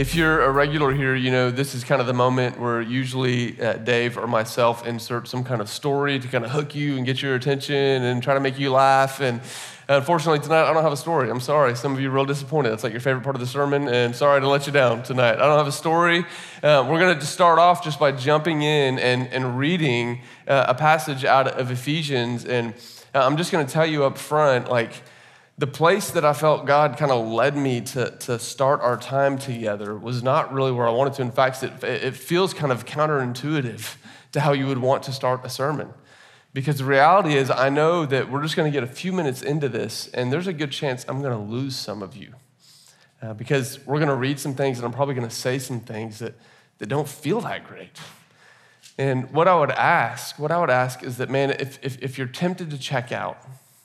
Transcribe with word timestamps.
If 0.00 0.14
you're 0.14 0.40
a 0.40 0.50
regular 0.50 0.94
here, 0.94 1.14
you 1.14 1.30
know 1.30 1.50
this 1.50 1.74
is 1.74 1.84
kind 1.84 2.00
of 2.00 2.06
the 2.06 2.14
moment 2.14 2.58
where 2.58 2.80
usually 2.80 3.60
uh, 3.60 3.74
Dave 3.74 4.16
or 4.16 4.26
myself 4.26 4.86
insert 4.86 5.28
some 5.28 5.44
kind 5.44 5.60
of 5.60 5.68
story 5.68 6.18
to 6.18 6.26
kind 6.26 6.42
of 6.42 6.50
hook 6.50 6.74
you 6.74 6.96
and 6.96 7.04
get 7.04 7.20
your 7.20 7.34
attention 7.34 7.76
and 7.76 8.22
try 8.22 8.32
to 8.32 8.40
make 8.40 8.58
you 8.58 8.72
laugh. 8.72 9.20
And 9.20 9.42
unfortunately, 9.90 10.38
tonight 10.38 10.62
I 10.62 10.72
don't 10.72 10.82
have 10.82 10.94
a 10.94 10.96
story. 10.96 11.28
I'm 11.28 11.38
sorry. 11.38 11.76
Some 11.76 11.92
of 11.92 12.00
you 12.00 12.08
are 12.08 12.14
real 12.14 12.24
disappointed. 12.24 12.70
That's 12.70 12.82
like 12.82 12.94
your 12.94 13.02
favorite 13.02 13.24
part 13.24 13.36
of 13.36 13.40
the 13.40 13.46
sermon, 13.46 13.88
and 13.88 14.16
sorry 14.16 14.40
to 14.40 14.48
let 14.48 14.66
you 14.66 14.72
down 14.72 15.02
tonight. 15.02 15.34
I 15.34 15.46
don't 15.46 15.58
have 15.58 15.66
a 15.66 15.70
story. 15.70 16.24
Uh, 16.62 16.82
we're 16.88 16.98
going 16.98 17.18
to 17.18 17.26
start 17.26 17.58
off 17.58 17.84
just 17.84 18.00
by 18.00 18.10
jumping 18.10 18.62
in 18.62 18.98
and, 18.98 19.28
and 19.28 19.58
reading 19.58 20.22
uh, 20.48 20.64
a 20.66 20.74
passage 20.74 21.26
out 21.26 21.46
of 21.46 21.70
Ephesians. 21.70 22.46
And 22.46 22.72
uh, 23.14 23.18
I'm 23.18 23.36
just 23.36 23.52
going 23.52 23.66
to 23.66 23.70
tell 23.70 23.84
you 23.84 24.04
up 24.04 24.16
front, 24.16 24.70
like, 24.70 25.02
the 25.60 25.66
place 25.66 26.12
that 26.12 26.24
I 26.24 26.32
felt 26.32 26.64
God 26.64 26.96
kind 26.96 27.12
of 27.12 27.28
led 27.28 27.54
me 27.54 27.82
to, 27.82 28.12
to 28.20 28.38
start 28.38 28.80
our 28.80 28.96
time 28.96 29.36
together 29.36 29.94
was 29.94 30.22
not 30.22 30.54
really 30.54 30.72
where 30.72 30.88
I 30.88 30.90
wanted 30.90 31.12
to. 31.14 31.22
In 31.22 31.30
fact, 31.30 31.62
it, 31.62 31.84
it 31.84 32.16
feels 32.16 32.54
kind 32.54 32.72
of 32.72 32.86
counterintuitive 32.86 33.96
to 34.32 34.40
how 34.40 34.52
you 34.52 34.66
would 34.68 34.78
want 34.78 35.02
to 35.02 35.12
start 35.12 35.44
a 35.44 35.50
sermon. 35.50 35.92
Because 36.54 36.78
the 36.78 36.86
reality 36.86 37.34
is, 37.34 37.50
I 37.50 37.68
know 37.68 38.06
that 38.06 38.30
we're 38.30 38.42
just 38.42 38.56
going 38.56 38.72
to 38.72 38.74
get 38.74 38.82
a 38.82 38.90
few 38.90 39.12
minutes 39.12 39.42
into 39.42 39.68
this, 39.68 40.08
and 40.14 40.32
there's 40.32 40.46
a 40.46 40.54
good 40.54 40.72
chance 40.72 41.04
I'm 41.06 41.20
going 41.20 41.36
to 41.36 41.52
lose 41.52 41.76
some 41.76 42.02
of 42.02 42.16
you. 42.16 42.32
Uh, 43.20 43.34
because 43.34 43.84
we're 43.86 43.98
going 43.98 44.08
to 44.08 44.14
read 44.14 44.40
some 44.40 44.54
things, 44.54 44.78
and 44.78 44.86
I'm 44.86 44.94
probably 44.94 45.14
going 45.14 45.28
to 45.28 45.34
say 45.34 45.58
some 45.58 45.80
things 45.80 46.20
that, 46.20 46.36
that 46.78 46.86
don't 46.86 47.06
feel 47.06 47.42
that 47.42 47.68
great. 47.68 48.00
And 48.96 49.30
what 49.30 49.46
I 49.46 49.54
would 49.58 49.72
ask, 49.72 50.38
what 50.38 50.50
I 50.50 50.58
would 50.58 50.70
ask 50.70 51.02
is 51.02 51.18
that, 51.18 51.28
man, 51.28 51.50
if, 51.50 51.78
if, 51.82 52.02
if 52.02 52.16
you're 52.16 52.26
tempted 52.26 52.70
to 52.70 52.78
check 52.78 53.12
out, 53.12 53.36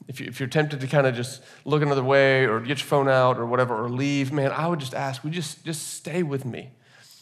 if, 0.08 0.20
you, 0.20 0.28
if 0.28 0.39
you're 0.39 0.50
tempted 0.50 0.80
to 0.81 0.88
kind 0.88 1.08
of 1.08 1.16
just 1.16 1.42
look 1.64 1.81
another 1.81 2.03
way 2.03 2.45
or 2.45 2.59
get 2.59 2.80
your 2.80 2.88
phone 2.88 3.08
out 3.08 3.38
or 3.38 3.45
whatever 3.45 3.75
or 3.75 3.89
leave, 3.89 4.31
man, 4.31 4.52
I 4.52 4.67
would 4.67 4.80
just 4.80 4.94
ask, 4.94 5.23
would 5.23 5.34
you 5.34 5.42
just, 5.42 5.66
just 5.66 5.94
stay 5.94 6.23
with 6.23 6.45
me? 6.45 6.72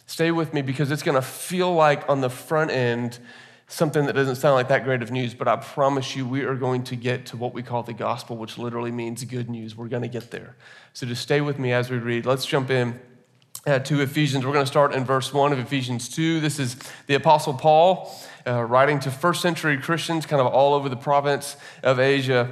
Stay 0.06 0.32
with 0.32 0.54
me 0.54 0.62
because 0.62 0.92
it's 0.92 1.04
going 1.04 1.16
to 1.16 1.22
feel 1.22 1.74
like 1.74 2.08
on 2.10 2.22
the 2.22 2.30
front 2.30 2.72
end 2.72 3.20
something 3.68 4.06
that 4.06 4.14
doesn't 4.14 4.36
sound 4.36 4.56
like 4.56 4.68
that 4.68 4.84
great 4.84 5.02
of 5.02 5.12
news, 5.12 5.34
but 5.34 5.48
I 5.48 5.56
promise 5.56 6.16
you 6.16 6.28
we 6.28 6.44
are 6.44 6.56
going 6.56 6.84
to 6.86 6.96
get 6.96 7.26
to 7.28 7.38
what 7.38 7.54
we 7.54 7.64
call 7.64 7.82
the 7.84 7.94
gospel, 7.94 8.38
which 8.38 8.58
literally 8.58 8.92
means 8.92 9.24
good 9.24 9.50
news. 9.50 9.76
We're 9.76 9.88
going 9.88 10.04
to 10.04 10.10
get 10.10 10.30
there. 10.30 10.56
So 10.94 11.08
just 11.08 11.22
stay 11.22 11.42
with 11.42 11.58
me 11.58 11.72
as 11.72 11.90
we 11.90 11.98
read. 11.98 12.26
Let's 12.26 12.46
jump 12.46 12.70
in. 12.70 13.00
Uh, 13.66 13.80
to 13.80 14.02
Ephesians. 14.02 14.46
We're 14.46 14.52
going 14.52 14.66
to 14.66 14.70
start 14.70 14.94
in 14.94 15.06
verse 15.06 15.34
1 15.34 15.54
of 15.54 15.60
Ephesians 15.60 16.10
2. 16.10 16.42
This 16.42 16.60
is 16.60 16.76
the 17.08 17.14
Apostle 17.14 17.54
Paul 17.54 18.14
uh, 18.46 18.62
writing 18.62 19.00
to 19.00 19.12
first 19.12 19.42
century 19.42 19.78
Christians, 19.78 20.26
kind 20.26 20.42
of 20.42 20.48
all 20.48 20.74
over 20.74 20.90
the 20.90 20.98
province 20.98 21.56
of 21.82 21.98
Asia. 21.98 22.52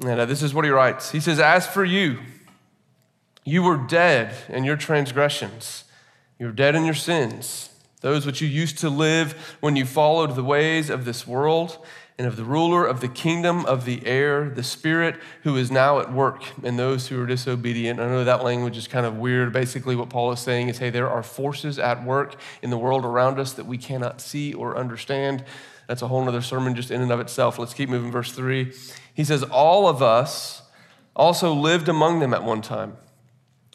And 0.00 0.28
this 0.28 0.42
is 0.42 0.54
what 0.54 0.64
he 0.64 0.70
writes 0.70 1.10
He 1.10 1.20
says, 1.20 1.38
As 1.38 1.66
for 1.66 1.84
you, 1.84 2.18
you 3.44 3.62
were 3.62 3.76
dead 3.76 4.34
in 4.48 4.64
your 4.64 4.76
transgressions, 4.76 5.84
you 6.38 6.46
were 6.46 6.52
dead 6.52 6.74
in 6.74 6.84
your 6.84 6.94
sins, 6.94 7.70
those 8.00 8.26
which 8.26 8.40
you 8.40 8.48
used 8.48 8.78
to 8.78 8.90
live 8.90 9.56
when 9.60 9.76
you 9.76 9.84
followed 9.84 10.34
the 10.34 10.44
ways 10.44 10.90
of 10.90 11.04
this 11.04 11.26
world 11.26 11.78
and 12.18 12.26
of 12.26 12.36
the 12.36 12.44
ruler 12.44 12.86
of 12.86 13.00
the 13.00 13.08
kingdom 13.08 13.64
of 13.66 13.84
the 13.84 14.06
air, 14.06 14.50
the 14.50 14.62
Spirit 14.62 15.16
who 15.42 15.56
is 15.56 15.70
now 15.70 15.98
at 15.98 16.12
work 16.12 16.44
in 16.62 16.76
those 16.76 17.08
who 17.08 17.20
are 17.20 17.26
disobedient. 17.26 17.98
I 17.98 18.06
know 18.06 18.24
that 18.24 18.44
language 18.44 18.76
is 18.76 18.86
kind 18.86 19.06
of 19.06 19.16
weird. 19.16 19.52
Basically, 19.52 19.96
what 19.96 20.10
Paul 20.10 20.30
is 20.32 20.40
saying 20.40 20.68
is 20.68 20.78
hey, 20.78 20.90
there 20.90 21.08
are 21.08 21.22
forces 21.22 21.78
at 21.78 22.04
work 22.04 22.36
in 22.60 22.70
the 22.70 22.78
world 22.78 23.04
around 23.04 23.38
us 23.38 23.52
that 23.54 23.66
we 23.66 23.78
cannot 23.78 24.20
see 24.20 24.52
or 24.52 24.76
understand. 24.76 25.44
That's 25.86 26.02
a 26.02 26.08
whole 26.08 26.26
other 26.28 26.42
sermon 26.42 26.74
just 26.74 26.90
in 26.90 27.00
and 27.00 27.10
of 27.10 27.20
itself. 27.20 27.58
Let's 27.58 27.74
keep 27.74 27.88
moving. 27.88 28.12
Verse 28.12 28.32
3. 28.32 28.72
He 29.14 29.24
says, 29.24 29.42
All 29.42 29.88
of 29.88 30.02
us 30.02 30.62
also 31.14 31.52
lived 31.52 31.88
among 31.88 32.20
them 32.20 32.32
at 32.32 32.44
one 32.44 32.62
time, 32.62 32.96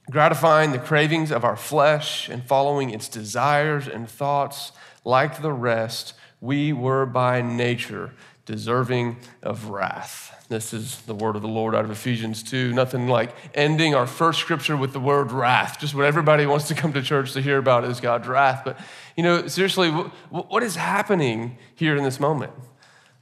gratifying 0.09 0.71
the 0.71 0.79
cravings 0.79 1.31
of 1.31 1.43
our 1.43 1.55
flesh 1.55 2.29
and 2.29 2.43
following 2.43 2.89
its 2.89 3.07
desires 3.07 3.87
and 3.87 4.09
thoughts. 4.09 4.71
Like 5.03 5.41
the 5.41 5.53
rest, 5.53 6.13
we 6.41 6.73
were 6.73 7.05
by 7.05 7.41
nature 7.41 8.13
deserving 8.45 9.17
of 9.43 9.69
wrath. 9.69 10.45
This 10.49 10.73
is 10.73 11.01
the 11.01 11.13
word 11.13 11.35
of 11.35 11.41
the 11.41 11.49
Lord 11.49 11.75
out 11.75 11.83
of 11.83 11.91
Ephesians 11.91 12.41
2. 12.43 12.73
Nothing 12.73 13.09
like 13.09 13.35
ending 13.53 13.93
our 13.93 14.07
first 14.07 14.39
scripture 14.39 14.77
with 14.77 14.93
the 14.93 14.99
word 15.01 15.33
wrath. 15.33 15.77
Just 15.79 15.93
what 15.93 16.05
everybody 16.05 16.45
wants 16.45 16.69
to 16.69 16.73
come 16.73 16.93
to 16.93 17.01
church 17.01 17.33
to 17.33 17.41
hear 17.41 17.57
about 17.57 17.83
is 17.83 17.99
God's 17.99 18.27
wrath. 18.27 18.61
But, 18.63 18.79
you 19.17 19.23
know, 19.23 19.47
seriously, 19.47 19.89
what 19.89 20.63
is 20.63 20.77
happening 20.77 21.57
here 21.75 21.97
in 21.97 22.05
this 22.05 22.21
moment? 22.21 22.53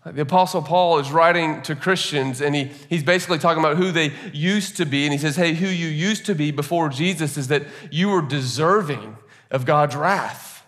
The 0.06 0.22
Apostle 0.22 0.62
Paul 0.62 1.00
is 1.00 1.12
writing 1.12 1.64
to 1.64 1.76
Christians 1.76 2.40
and 2.40 2.54
he, 2.54 2.66
he's 2.90 3.04
basically 3.04 3.40
talking 3.40 3.64
about 3.64 3.78
who 3.78 3.92
they 3.92 4.14
used 4.34 4.78
to 4.78 4.86
be. 4.86 5.04
And 5.04 5.12
he 5.12 5.18
says, 5.18 5.36
Hey, 5.36 5.56
who 5.56 5.68
you 5.68 5.88
used 5.88 6.28
to 6.28 6.36
be 6.36 6.52
before 6.52 6.90
Jesus 6.90 7.38
is 7.38 7.48
that 7.48 7.64
you 7.90 8.10
were 8.10 8.22
deserving 8.22 9.18
of 9.50 9.66
God's 9.66 9.96
wrath. 9.96 10.64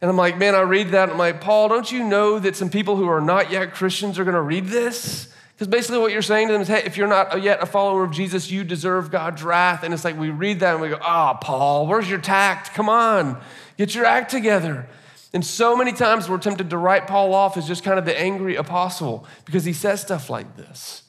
And 0.00 0.10
I'm 0.10 0.16
like, 0.16 0.38
man, 0.38 0.54
I 0.54 0.60
read 0.60 0.90
that. 0.90 1.10
I'm 1.10 1.18
like, 1.18 1.40
Paul, 1.40 1.68
don't 1.68 1.90
you 1.90 2.04
know 2.04 2.38
that 2.38 2.56
some 2.56 2.70
people 2.70 2.96
who 2.96 3.08
are 3.08 3.20
not 3.20 3.50
yet 3.50 3.72
Christians 3.72 4.18
are 4.18 4.24
going 4.24 4.34
to 4.34 4.40
read 4.40 4.66
this? 4.66 5.32
Because 5.54 5.66
basically, 5.66 5.98
what 5.98 6.12
you're 6.12 6.22
saying 6.22 6.46
to 6.48 6.52
them 6.52 6.62
is, 6.62 6.68
hey, 6.68 6.82
if 6.84 6.96
you're 6.96 7.08
not 7.08 7.42
yet 7.42 7.60
a 7.60 7.66
follower 7.66 8.04
of 8.04 8.12
Jesus, 8.12 8.48
you 8.48 8.62
deserve 8.62 9.10
God's 9.10 9.42
wrath. 9.42 9.82
And 9.82 9.92
it's 9.92 10.04
like 10.04 10.16
we 10.16 10.30
read 10.30 10.60
that 10.60 10.74
and 10.74 10.80
we 10.80 10.90
go, 10.90 10.98
ah, 11.00 11.32
oh, 11.34 11.38
Paul, 11.40 11.86
where's 11.88 12.08
your 12.08 12.20
tact? 12.20 12.74
Come 12.74 12.88
on, 12.88 13.40
get 13.76 13.92
your 13.92 14.04
act 14.04 14.30
together. 14.30 14.86
And 15.32 15.44
so 15.44 15.76
many 15.76 15.92
times 15.92 16.28
we're 16.28 16.38
tempted 16.38 16.70
to 16.70 16.78
write 16.78 17.06
Paul 17.06 17.34
off 17.34 17.56
as 17.56 17.66
just 17.66 17.84
kind 17.84 17.98
of 17.98 18.04
the 18.04 18.18
angry 18.18 18.56
apostle 18.56 19.26
because 19.44 19.64
he 19.64 19.72
says 19.72 20.00
stuff 20.00 20.30
like 20.30 20.56
this. 20.56 21.02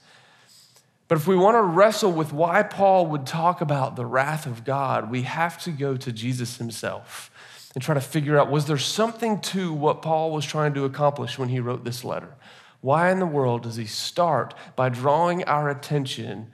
But 1.08 1.18
if 1.18 1.26
we 1.26 1.36
want 1.36 1.56
to 1.56 1.62
wrestle 1.62 2.12
with 2.12 2.34
why 2.34 2.62
Paul 2.62 3.08
would 3.08 3.26
talk 3.26 3.62
about 3.62 3.96
the 3.96 4.06
wrath 4.06 4.46
of 4.46 4.64
God, 4.64 5.10
we 5.10 5.24
have 5.24 5.62
to 5.64 5.72
go 5.72 5.98
to 5.98 6.12
Jesus 6.12 6.58
himself 6.58 7.32
and 7.74 7.84
try 7.84 7.96
to 7.96 8.02
figure 8.02 8.38
out 8.38 8.52
was 8.52 8.66
there 8.66 8.78
something 8.78 9.42
to 9.42 9.74
what 9.74 10.02
Paul 10.02 10.32
was 10.32 10.46
trying 10.46 10.74
to 10.76 10.86
accomplish 10.86 11.40
when 11.40 11.50
he 11.50 11.60
wrote 11.60 11.84
this 11.84 12.04
letter? 12.04 12.36
Why 12.82 13.12
in 13.12 13.20
the 13.20 13.26
world 13.26 13.64
does 13.64 13.76
he 13.76 13.86
start 13.86 14.54
by 14.76 14.90
drawing 14.90 15.44
our 15.46 15.70
attention 15.70 16.52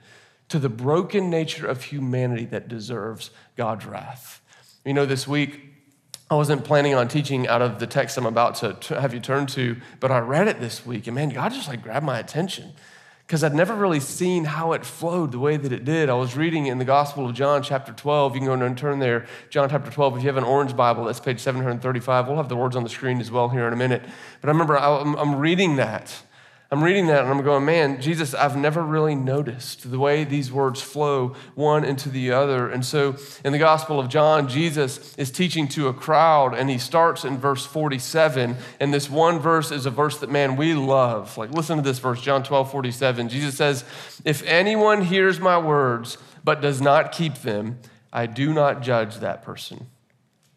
to 0.48 0.58
the 0.58 0.68
broken 0.68 1.28
nature 1.30 1.66
of 1.66 1.84
humanity 1.84 2.46
that 2.46 2.68
deserves 2.68 3.30
God's 3.56 3.86
wrath? 3.86 4.40
You 4.84 4.94
know, 4.94 5.06
this 5.06 5.28
week, 5.28 5.65
I 6.28 6.34
wasn't 6.34 6.64
planning 6.64 6.94
on 6.94 7.06
teaching 7.06 7.46
out 7.46 7.62
of 7.62 7.78
the 7.78 7.86
text 7.86 8.18
I'm 8.18 8.26
about 8.26 8.56
to 8.56 9.00
have 9.00 9.14
you 9.14 9.20
turn 9.20 9.46
to, 9.48 9.76
but 10.00 10.10
I 10.10 10.18
read 10.18 10.48
it 10.48 10.58
this 10.58 10.84
week, 10.84 11.06
and 11.06 11.14
man, 11.14 11.28
God 11.28 11.52
just 11.52 11.68
like 11.68 11.82
grabbed 11.82 12.04
my 12.04 12.18
attention 12.18 12.72
because 13.26 13.44
I'd 13.44 13.54
never 13.54 13.74
really 13.74 14.00
seen 14.00 14.44
how 14.44 14.72
it 14.72 14.84
flowed 14.84 15.30
the 15.30 15.38
way 15.38 15.56
that 15.56 15.72
it 15.72 15.84
did. 15.84 16.08
I 16.08 16.14
was 16.14 16.36
reading 16.36 16.66
in 16.66 16.78
the 16.78 16.84
Gospel 16.84 17.26
of 17.26 17.34
John, 17.34 17.62
chapter 17.62 17.92
12. 17.92 18.34
You 18.34 18.40
can 18.40 18.46
go 18.46 18.66
and 18.66 18.78
turn 18.78 18.98
there, 18.98 19.26
John 19.50 19.68
chapter 19.68 19.90
12. 19.90 20.16
If 20.16 20.22
you 20.22 20.28
have 20.28 20.36
an 20.36 20.44
orange 20.44 20.76
Bible, 20.76 21.04
that's 21.04 21.20
page 21.20 21.40
735. 21.40 22.26
We'll 22.26 22.36
have 22.36 22.48
the 22.48 22.56
words 22.56 22.76
on 22.76 22.82
the 22.82 22.88
screen 22.88 23.20
as 23.20 23.30
well 23.30 23.48
here 23.48 23.66
in 23.66 23.72
a 23.72 23.76
minute. 23.76 24.02
But 24.40 24.48
I 24.48 24.52
remember 24.52 24.76
I'm 24.76 25.36
reading 25.36 25.76
that. 25.76 26.22
I'm 26.68 26.82
reading 26.82 27.06
that 27.06 27.22
and 27.22 27.30
I'm 27.30 27.44
going, 27.44 27.64
man, 27.64 28.00
Jesus, 28.00 28.34
I've 28.34 28.56
never 28.56 28.82
really 28.82 29.14
noticed 29.14 29.88
the 29.88 30.00
way 30.00 30.24
these 30.24 30.50
words 30.50 30.82
flow 30.82 31.36
one 31.54 31.84
into 31.84 32.08
the 32.08 32.32
other. 32.32 32.68
And 32.68 32.84
so 32.84 33.14
in 33.44 33.52
the 33.52 33.58
Gospel 33.58 34.00
of 34.00 34.08
John, 34.08 34.48
Jesus 34.48 35.14
is 35.16 35.30
teaching 35.30 35.68
to 35.68 35.86
a 35.86 35.94
crowd 35.94 36.54
and 36.54 36.68
he 36.68 36.78
starts 36.78 37.24
in 37.24 37.38
verse 37.38 37.64
47. 37.64 38.56
And 38.80 38.92
this 38.92 39.08
one 39.08 39.38
verse 39.38 39.70
is 39.70 39.86
a 39.86 39.90
verse 39.90 40.18
that, 40.18 40.30
man, 40.30 40.56
we 40.56 40.74
love. 40.74 41.38
Like, 41.38 41.52
listen 41.52 41.76
to 41.76 41.84
this 41.84 42.00
verse, 42.00 42.20
John 42.20 42.42
12, 42.42 42.68
47. 42.68 43.28
Jesus 43.28 43.56
says, 43.56 43.84
If 44.24 44.42
anyone 44.42 45.02
hears 45.02 45.38
my 45.38 45.58
words 45.58 46.18
but 46.42 46.60
does 46.60 46.80
not 46.80 47.12
keep 47.12 47.36
them, 47.42 47.78
I 48.12 48.26
do 48.26 48.52
not 48.52 48.82
judge 48.82 49.18
that 49.18 49.44
person. 49.44 49.86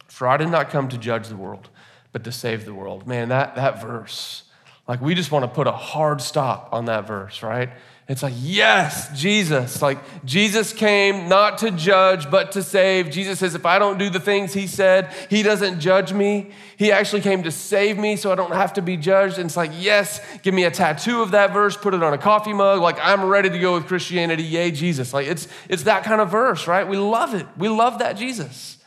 For 0.07 0.27
I 0.27 0.37
did 0.37 0.49
not 0.49 0.71
come 0.71 0.89
to 0.89 0.97
judge 0.97 1.27
the 1.27 1.35
world, 1.35 1.69
but 2.11 2.23
to 2.23 2.31
save 2.31 2.65
the 2.65 2.73
world. 2.73 3.05
Man, 3.05 3.29
that, 3.29 3.53
that 3.53 3.79
verse 3.79 4.43
like, 4.89 5.01
we 5.01 5.13
just 5.13 5.31
want 5.31 5.43
to 5.43 5.47
put 5.47 5.67
a 5.67 5.71
hard 5.71 6.19
stop 6.19 6.69
on 6.71 6.85
that 6.85 7.05
verse, 7.05 7.43
right? 7.43 7.69
It's 8.07 8.23
like, 8.23 8.33
yes, 8.37 9.15
Jesus. 9.15 9.83
Like, 9.83 9.99
Jesus 10.25 10.73
came 10.73 11.29
not 11.29 11.59
to 11.59 11.69
judge, 11.69 12.31
but 12.31 12.53
to 12.53 12.63
save. 12.63 13.11
Jesus 13.11 13.37
says, 13.37 13.53
if 13.53 13.67
I 13.67 13.77
don't 13.77 13.99
do 13.99 14.09
the 14.09 14.19
things 14.19 14.51
he 14.51 14.65
said, 14.65 15.13
he 15.29 15.43
doesn't 15.43 15.79
judge 15.79 16.11
me. 16.11 16.49
He 16.75 16.91
actually 16.91 17.21
came 17.21 17.43
to 17.43 17.51
save 17.51 17.99
me 17.99 18.15
so 18.15 18.31
I 18.31 18.35
don't 18.35 18.51
have 18.51 18.73
to 18.73 18.81
be 18.81 18.97
judged. 18.97 19.37
And 19.37 19.45
it's 19.45 19.55
like, 19.55 19.69
yes, 19.75 20.21
give 20.41 20.55
me 20.55 20.63
a 20.63 20.71
tattoo 20.71 21.21
of 21.21 21.31
that 21.31 21.53
verse, 21.53 21.77
put 21.77 21.93
it 21.93 22.01
on 22.01 22.13
a 22.13 22.17
coffee 22.17 22.53
mug. 22.53 22.81
Like, 22.81 22.97
I'm 22.99 23.25
ready 23.25 23.51
to 23.51 23.59
go 23.59 23.75
with 23.75 23.85
Christianity. 23.85 24.41
Yay, 24.41 24.71
Jesus. 24.71 25.13
Like, 25.13 25.27
it's, 25.27 25.47
it's 25.69 25.83
that 25.83 26.03
kind 26.03 26.19
of 26.19 26.31
verse, 26.31 26.65
right? 26.65 26.87
We 26.87 26.97
love 26.97 27.35
it. 27.35 27.45
We 27.59 27.69
love 27.69 27.99
that 27.99 28.13
Jesus. 28.13 28.79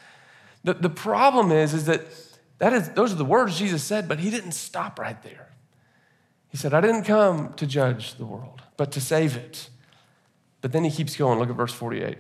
The, 0.65 0.75
the 0.75 0.91
problem 0.91 1.53
is, 1.53 1.75
is 1.75 1.85
that, 1.85 2.03
that 2.59 2.73
is, 2.73 2.89
those 2.89 3.13
are 3.13 3.17
the 3.17 3.25
words 3.25 3.57
Jesus 3.57 3.85
said, 3.85 4.09
but 4.09 4.19
he 4.19 4.31
didn't 4.31 4.53
stop 4.53 4.99
right 4.99 5.23
there. 5.23 5.53
He 6.53 6.59
said, 6.59 6.75
I 6.75 6.83
didn't 6.83 7.05
come 7.05 7.55
to 7.55 7.67
judge 7.67 8.17
the 8.17 8.27
world, 8.27 8.61
but 8.77 8.93
to 8.93 9.01
save 9.01 9.37
it. 9.37 9.71
But 10.61 10.73
then 10.73 10.85
he 10.85 10.91
keeps 10.91 11.17
going. 11.17 11.39
Look 11.39 11.49
at 11.49 11.57
verse 11.57 11.73
48. 11.73 12.19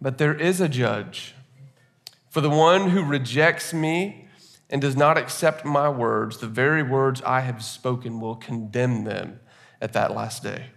But 0.00 0.18
there 0.18 0.34
is 0.34 0.60
a 0.60 0.68
judge. 0.68 1.36
For 2.28 2.40
the 2.40 2.50
one 2.50 2.90
who 2.90 3.04
rejects 3.04 3.72
me 3.72 4.26
and 4.68 4.82
does 4.82 4.96
not 4.96 5.16
accept 5.16 5.64
my 5.64 5.88
words, 5.88 6.38
the 6.38 6.48
very 6.48 6.82
words 6.82 7.22
I 7.22 7.40
have 7.40 7.62
spoken 7.62 8.18
will 8.18 8.34
condemn 8.34 9.04
them 9.04 9.38
at 9.80 9.92
that 9.92 10.12
last 10.12 10.42
day. 10.42 10.70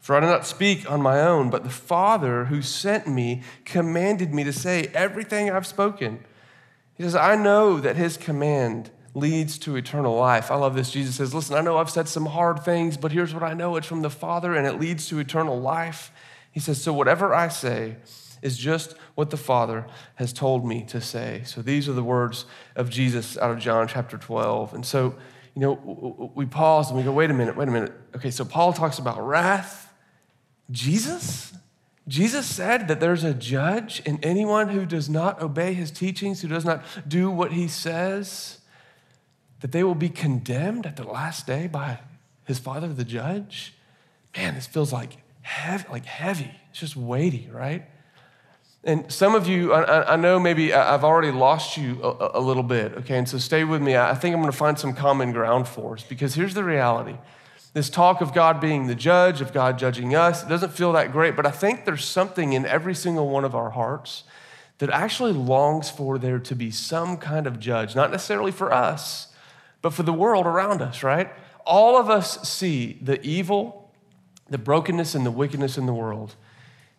For 0.00 0.14
I 0.14 0.20
did 0.20 0.26
not 0.26 0.46
speak 0.46 0.88
on 0.88 1.02
my 1.02 1.20
own, 1.20 1.50
but 1.50 1.64
the 1.64 1.70
Father 1.70 2.44
who 2.44 2.62
sent 2.62 3.08
me 3.08 3.42
commanded 3.64 4.32
me 4.32 4.44
to 4.44 4.52
say 4.52 4.92
everything 4.94 5.50
I've 5.50 5.66
spoken. 5.66 6.24
He 6.94 7.02
says, 7.02 7.16
I 7.16 7.34
know 7.34 7.80
that 7.80 7.96
his 7.96 8.16
command 8.16 8.90
leads 9.14 9.58
to 9.58 9.76
eternal 9.76 10.16
life. 10.16 10.50
I 10.50 10.56
love 10.56 10.74
this. 10.74 10.90
Jesus 10.90 11.16
says, 11.16 11.34
Listen, 11.34 11.56
I 11.56 11.60
know 11.60 11.78
I've 11.78 11.90
said 11.90 12.08
some 12.08 12.26
hard 12.26 12.64
things, 12.64 12.96
but 12.96 13.12
here's 13.12 13.32
what 13.32 13.42
I 13.42 13.54
know 13.54 13.76
it's 13.76 13.86
from 13.86 14.02
the 14.02 14.10
Father 14.10 14.54
and 14.54 14.66
it 14.66 14.80
leads 14.80 15.08
to 15.08 15.18
eternal 15.18 15.58
life. 15.58 16.12
He 16.50 16.60
says, 16.60 16.82
So 16.82 16.92
whatever 16.92 17.34
I 17.34 17.48
say 17.48 17.96
is 18.42 18.58
just 18.58 18.96
what 19.14 19.30
the 19.30 19.36
Father 19.36 19.86
has 20.16 20.32
told 20.32 20.66
me 20.66 20.84
to 20.84 21.00
say. 21.00 21.42
So 21.46 21.62
these 21.62 21.88
are 21.88 21.94
the 21.94 22.02
words 22.02 22.44
of 22.76 22.90
Jesus 22.90 23.38
out 23.38 23.50
of 23.50 23.58
John 23.58 23.88
chapter 23.88 24.18
12. 24.18 24.74
And 24.74 24.84
so, 24.84 25.14
you 25.54 25.60
know, 25.60 26.32
we 26.34 26.44
pause 26.44 26.90
and 26.90 26.98
we 26.98 27.04
go, 27.04 27.12
Wait 27.12 27.30
a 27.30 27.34
minute, 27.34 27.56
wait 27.56 27.68
a 27.68 27.72
minute. 27.72 27.92
Okay, 28.16 28.30
so 28.30 28.44
Paul 28.44 28.72
talks 28.72 28.98
about 28.98 29.24
wrath 29.24 29.84
Jesus? 30.70 31.52
Jesus 32.06 32.46
said 32.46 32.88
that 32.88 33.00
there's 33.00 33.24
a 33.24 33.34
judge, 33.34 34.02
and 34.04 34.22
anyone 34.24 34.68
who 34.68 34.84
does 34.84 35.08
not 35.08 35.40
obey 35.40 35.72
his 35.72 35.90
teachings, 35.90 36.42
who 36.42 36.48
does 36.48 36.64
not 36.64 36.84
do 37.08 37.30
what 37.30 37.52
he 37.52 37.66
says, 37.66 38.60
that 39.64 39.72
they 39.72 39.82
will 39.82 39.94
be 39.94 40.10
condemned 40.10 40.84
at 40.84 40.94
the 40.94 41.04
last 41.04 41.46
day 41.46 41.66
by 41.66 41.98
his 42.44 42.58
father, 42.58 42.86
the 42.86 43.02
judge. 43.02 43.72
Man, 44.36 44.56
this 44.56 44.66
feels 44.66 44.92
like 44.92 45.16
heavy, 45.40 45.86
like 45.90 46.04
heavy. 46.04 46.50
It's 46.68 46.80
just 46.80 46.96
weighty, 46.96 47.48
right? 47.50 47.82
And 48.84 49.10
some 49.10 49.34
of 49.34 49.48
you, 49.48 49.72
I, 49.72 50.12
I 50.12 50.16
know 50.16 50.38
maybe 50.38 50.74
I've 50.74 51.02
already 51.02 51.30
lost 51.30 51.78
you 51.78 51.98
a, 52.02 52.32
a 52.34 52.40
little 52.40 52.62
bit, 52.62 52.92
okay? 52.98 53.16
And 53.16 53.26
so 53.26 53.38
stay 53.38 53.64
with 53.64 53.80
me. 53.80 53.96
I 53.96 54.14
think 54.14 54.36
I'm 54.36 54.44
to 54.44 54.52
find 54.52 54.78
some 54.78 54.92
common 54.92 55.32
ground 55.32 55.66
for 55.66 55.94
us 55.94 56.02
because 56.02 56.34
here's 56.34 56.52
the 56.52 56.62
reality 56.62 57.16
this 57.72 57.88
talk 57.88 58.20
of 58.20 58.34
God 58.34 58.60
being 58.60 58.86
the 58.86 58.94
judge, 58.94 59.40
of 59.40 59.54
God 59.54 59.78
judging 59.78 60.14
us, 60.14 60.42
it 60.42 60.48
doesn't 60.50 60.74
feel 60.74 60.92
that 60.92 61.10
great, 61.10 61.36
but 61.36 61.46
I 61.46 61.50
think 61.50 61.86
there's 61.86 62.04
something 62.04 62.52
in 62.52 62.66
every 62.66 62.94
single 62.94 63.30
one 63.30 63.46
of 63.46 63.54
our 63.54 63.70
hearts 63.70 64.24
that 64.76 64.90
actually 64.90 65.32
longs 65.32 65.88
for 65.88 66.18
there 66.18 66.38
to 66.38 66.54
be 66.54 66.70
some 66.70 67.16
kind 67.16 67.46
of 67.46 67.58
judge, 67.58 67.96
not 67.96 68.10
necessarily 68.10 68.52
for 68.52 68.70
us, 68.70 69.28
but 69.84 69.92
for 69.92 70.02
the 70.02 70.14
world 70.14 70.46
around 70.46 70.80
us, 70.80 71.02
right? 71.02 71.30
All 71.66 71.98
of 71.98 72.08
us 72.08 72.48
see 72.48 72.98
the 73.02 73.20
evil, 73.20 73.92
the 74.48 74.56
brokenness, 74.56 75.14
and 75.14 75.26
the 75.26 75.30
wickedness 75.30 75.76
in 75.76 75.84
the 75.84 75.92
world. 75.92 76.36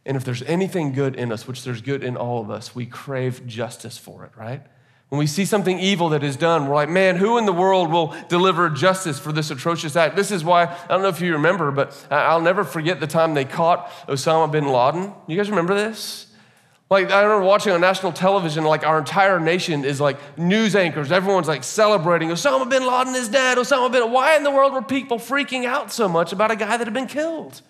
And 0.06 0.16
if 0.16 0.24
there's 0.24 0.44
anything 0.44 0.94
good 0.94 1.16
in 1.16 1.32
us, 1.32 1.48
which 1.48 1.64
there's 1.64 1.82
good 1.82 2.04
in 2.04 2.16
all 2.16 2.40
of 2.40 2.52
us, 2.52 2.76
we 2.76 2.86
crave 2.86 3.48
justice 3.48 3.98
for 3.98 4.24
it, 4.24 4.38
right? 4.38 4.62
When 5.10 5.18
we 5.18 5.26
see 5.26 5.46
something 5.46 5.80
evil 5.80 6.10
that 6.10 6.22
is 6.22 6.36
done, 6.36 6.68
we're 6.68 6.76
like, 6.76 6.90
man, 6.90 7.16
who 7.16 7.40
in 7.40 7.48
the 7.48 7.54
world 7.54 7.92
will 7.92 8.16
deliver 8.30 8.70
justice 8.70 9.18
for 9.18 9.32
this 9.32 9.50
atrocious 9.50 9.96
act? 9.96 10.16
This 10.16 10.30
is 10.30 10.44
why, 10.44 10.66
I 10.66 10.88
don't 10.90 11.02
know 11.02 11.08
if 11.08 11.22
you 11.22 11.34
remember, 11.34 11.72
but 11.72 12.06
I'll 12.12 12.40
never 12.40 12.64
forget 12.64 13.00
the 13.00 13.08
time 13.08 13.34
they 13.34 13.46
caught 13.46 13.90
Osama 14.08 14.52
bin 14.52 14.68
Laden. 14.68 15.12
You 15.26 15.38
guys 15.38 15.50
remember 15.50 15.74
this? 15.74 16.25
Like, 16.90 17.10
I 17.10 17.24
remember 17.24 17.46
watching 17.46 17.74
on 17.74 17.82
national 17.82 18.12
television, 18.12 18.64
like, 18.64 18.86
our 18.86 19.00
entire 19.00 19.40
nation 19.40 19.84
is 19.84 20.00
like 20.00 20.18
news 20.38 20.76
anchors. 20.76 21.12
Everyone's 21.12 21.48
like 21.48 21.64
celebrating 21.64 22.30
Osama 22.30 22.70
bin 22.70 22.86
Laden 22.86 23.16
is 23.16 23.28
dead. 23.28 23.58
Osama 23.58 23.92
bin 23.92 24.12
Why 24.12 24.36
in 24.36 24.44
the 24.44 24.52
world 24.52 24.74
were 24.74 24.84
people 24.84 25.18
freaking 25.18 25.66
out 25.66 25.92
so 25.92 26.08
much 26.08 26.32
about 26.32 26.52
a 26.52 26.56
guy 26.56 26.78
that 26.78 26.86
had 26.86 26.94
been 26.94 27.08
killed? 27.08 27.62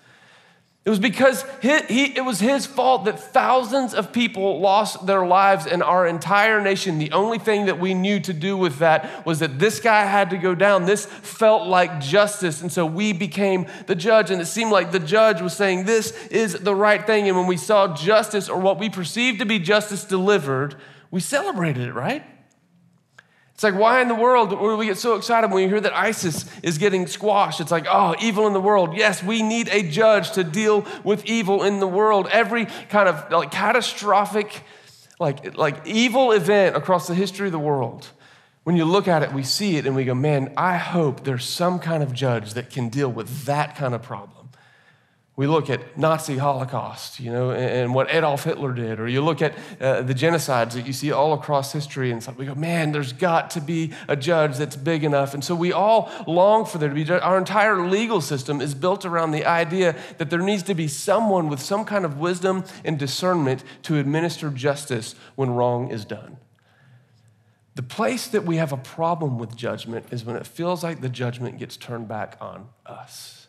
It 0.85 0.91
was 0.91 0.99
because 0.99 1.43
he, 1.63 1.79
he, 1.87 2.03
it 2.15 2.23
was 2.23 2.39
his 2.39 2.67
fault 2.67 3.05
that 3.05 3.19
thousands 3.19 3.95
of 3.95 4.13
people 4.13 4.59
lost 4.59 5.07
their 5.07 5.25
lives 5.25 5.65
in 5.65 5.81
our 5.81 6.05
entire 6.05 6.61
nation. 6.61 6.99
The 6.99 7.11
only 7.11 7.39
thing 7.39 7.65
that 7.65 7.79
we 7.79 7.95
knew 7.95 8.19
to 8.19 8.31
do 8.33 8.55
with 8.55 8.77
that 8.77 9.25
was 9.25 9.39
that 9.39 9.57
this 9.57 9.79
guy 9.79 10.05
had 10.05 10.29
to 10.29 10.37
go 10.37 10.53
down. 10.53 10.85
This 10.85 11.07
felt 11.07 11.67
like 11.67 12.01
justice. 12.01 12.61
And 12.61 12.71
so 12.71 12.85
we 12.85 13.13
became 13.13 13.65
the 13.87 13.95
judge. 13.95 14.29
And 14.29 14.39
it 14.39 14.45
seemed 14.45 14.71
like 14.71 14.91
the 14.91 14.99
judge 14.99 15.41
was 15.41 15.53
saying, 15.53 15.85
This 15.85 16.11
is 16.27 16.53
the 16.53 16.75
right 16.75 17.03
thing. 17.03 17.27
And 17.27 17.35
when 17.35 17.47
we 17.47 17.57
saw 17.57 17.95
justice 17.95 18.47
or 18.47 18.59
what 18.59 18.77
we 18.77 18.87
perceived 18.91 19.39
to 19.39 19.45
be 19.45 19.57
justice 19.57 20.03
delivered, 20.03 20.75
we 21.09 21.19
celebrated 21.19 21.87
it, 21.87 21.93
right? 21.93 22.23
It's 23.55 23.63
like, 23.63 23.75
why 23.75 24.01
in 24.01 24.09
the 24.09 24.15
world 24.15 24.49
do 24.49 24.75
we 24.75 24.85
get 24.85 24.97
so 24.97 25.15
excited 25.15 25.49
when 25.49 25.63
we 25.63 25.69
hear 25.69 25.79
that 25.79 25.95
ISIS 25.95 26.45
is 26.61 26.77
getting 26.77 27.07
squashed? 27.07 27.61
It's 27.61 27.71
like, 27.71 27.85
oh, 27.89 28.13
evil 28.19 28.47
in 28.47 28.53
the 28.53 28.59
world. 28.59 28.97
Yes, 28.97 29.23
we 29.23 29.41
need 29.41 29.69
a 29.69 29.81
judge 29.81 30.31
to 30.33 30.43
deal 30.43 30.85
with 31.05 31.23
evil 31.23 31.63
in 31.63 31.79
the 31.79 31.87
world. 31.87 32.27
Every 32.33 32.65
kind 32.65 33.07
of 33.07 33.31
like 33.31 33.51
catastrophic, 33.51 34.61
like, 35.21 35.55
like 35.57 35.87
evil 35.87 36.33
event 36.33 36.75
across 36.75 37.07
the 37.07 37.15
history 37.15 37.45
of 37.45 37.53
the 37.53 37.57
world, 37.59 38.09
when 38.65 38.75
you 38.75 38.83
look 38.83 39.07
at 39.07 39.23
it, 39.23 39.31
we 39.31 39.43
see 39.43 39.77
it 39.77 39.85
and 39.85 39.95
we 39.95 40.03
go, 40.03 40.13
man, 40.13 40.51
I 40.57 40.75
hope 40.75 41.23
there's 41.23 41.45
some 41.45 41.79
kind 41.79 42.03
of 42.03 42.11
judge 42.11 42.55
that 42.55 42.71
can 42.71 42.89
deal 42.89 43.09
with 43.09 43.45
that 43.45 43.77
kind 43.77 43.95
of 43.95 44.01
problem. 44.01 44.34
We 45.37 45.47
look 45.47 45.69
at 45.69 45.97
Nazi 45.97 46.37
Holocaust, 46.37 47.19
you 47.19 47.29
know, 47.29 47.51
and 47.51 47.93
what 47.93 48.09
Adolf 48.09 48.45
Hitler 48.45 48.71
did, 48.71 49.01
or 49.01 49.07
you 49.09 49.21
look 49.21 49.41
at 49.41 49.53
uh, 49.81 50.01
the 50.01 50.13
genocides 50.13 50.71
that 50.73 50.87
you 50.87 50.93
see 50.93 51.11
all 51.11 51.33
across 51.33 51.73
history, 51.73 52.09
and 52.11 52.25
we 52.37 52.45
go, 52.45 52.55
man, 52.55 52.93
there's 52.93 53.11
got 53.11 53.49
to 53.51 53.59
be 53.59 53.91
a 54.07 54.15
judge 54.15 54.55
that's 54.55 54.77
big 54.77 55.03
enough. 55.03 55.33
And 55.33 55.43
so 55.43 55.53
we 55.53 55.73
all 55.73 56.09
long 56.25 56.65
for 56.65 56.77
there 56.77 56.87
to 56.87 56.95
be. 56.95 57.09
Our 57.11 57.37
entire 57.37 57.85
legal 57.85 58.21
system 58.21 58.61
is 58.61 58.73
built 58.73 59.05
around 59.05 59.31
the 59.31 59.45
idea 59.45 59.97
that 60.19 60.29
there 60.29 60.39
needs 60.39 60.63
to 60.63 60.73
be 60.73 60.87
someone 60.87 61.49
with 61.49 61.59
some 61.59 61.83
kind 61.83 62.05
of 62.05 62.17
wisdom 62.17 62.63
and 62.85 62.97
discernment 62.97 63.61
to 63.83 63.97
administer 63.97 64.49
justice 64.49 65.15
when 65.35 65.49
wrong 65.49 65.91
is 65.91 66.05
done. 66.05 66.37
The 67.75 67.83
place 67.83 68.29
that 68.29 68.45
we 68.45 68.55
have 68.55 68.71
a 68.71 68.77
problem 68.77 69.37
with 69.37 69.57
judgment 69.57 70.05
is 70.11 70.23
when 70.23 70.37
it 70.37 70.47
feels 70.47 70.81
like 70.81 71.01
the 71.01 71.09
judgment 71.09 71.59
gets 71.59 71.75
turned 71.75 72.07
back 72.07 72.37
on 72.39 72.69
us. 72.85 73.44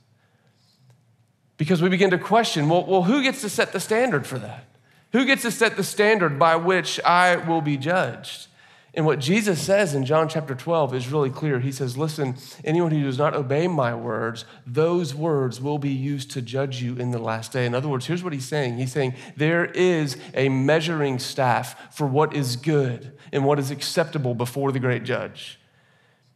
Because 1.56 1.81
we 1.81 1.88
begin 1.88 2.11
to 2.11 2.19
question 2.19 2.69
well, 2.69 2.85
well, 2.85 3.05
who 3.05 3.23
gets 3.23 3.41
to 3.43 3.49
set 3.49 3.73
the 3.73 3.81
standard 3.81 4.26
for 4.26 4.38
that? 4.38 4.64
Who 5.12 5.25
gets 5.25 5.43
to 5.43 5.50
set 5.50 5.76
the 5.76 5.85
standard 5.85 6.38
by 6.38 6.56
which 6.56 7.00
I 7.05 7.37
will 7.37 7.61
be 7.61 7.76
judged? 7.76 8.49
And 8.97 9.05
what 9.05 9.19
Jesus 9.19 9.61
says 9.61 9.94
in 9.94 10.06
John 10.06 10.26
chapter 10.26 10.55
12 10.55 10.94
is 10.94 11.12
really 11.12 11.29
clear. 11.29 11.61
He 11.61 11.70
says, 11.70 11.99
Listen, 11.99 12.35
anyone 12.64 12.91
who 12.93 13.05
does 13.05 13.19
not 13.19 13.35
obey 13.35 13.69
my 13.69 13.94
words, 13.94 14.47
those 14.67 15.14
words 15.14 15.61
will 15.61 15.79
be 15.79 15.91
used 15.91 16.31
to 16.31 16.41
judge 16.41 16.82
you 16.82 16.97
in 16.97 17.11
the 17.11 17.19
last 17.19 17.53
day. 17.53 17.67
In 17.67 17.75
other 17.75 17.88
words, 17.88 18.06
here's 18.06 18.25
what 18.25 18.32
he's 18.32 18.49
saying 18.49 18.79
He's 18.79 18.93
saying, 18.93 19.14
There 19.37 19.67
is 19.67 20.17
a 20.32 20.49
measuring 20.49 21.19
staff 21.19 21.94
for 21.94 22.06
what 22.06 22.35
is 22.35 22.56
good 22.56 23.12
and 23.32 23.44
what 23.44 23.59
is 23.59 23.70
acceptable 23.70 24.35
before 24.35 24.73
the 24.73 24.81
great 24.81 25.05
judge. 25.05 25.61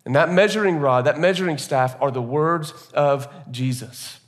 And 0.04 0.14
that 0.14 0.30
measuring 0.30 0.78
rod, 0.78 1.06
that 1.06 1.18
measuring 1.18 1.56
staff 1.56 1.96
are 2.00 2.10
the 2.10 2.22
words 2.22 2.72
of 2.92 3.26
Jesus. 3.50 4.19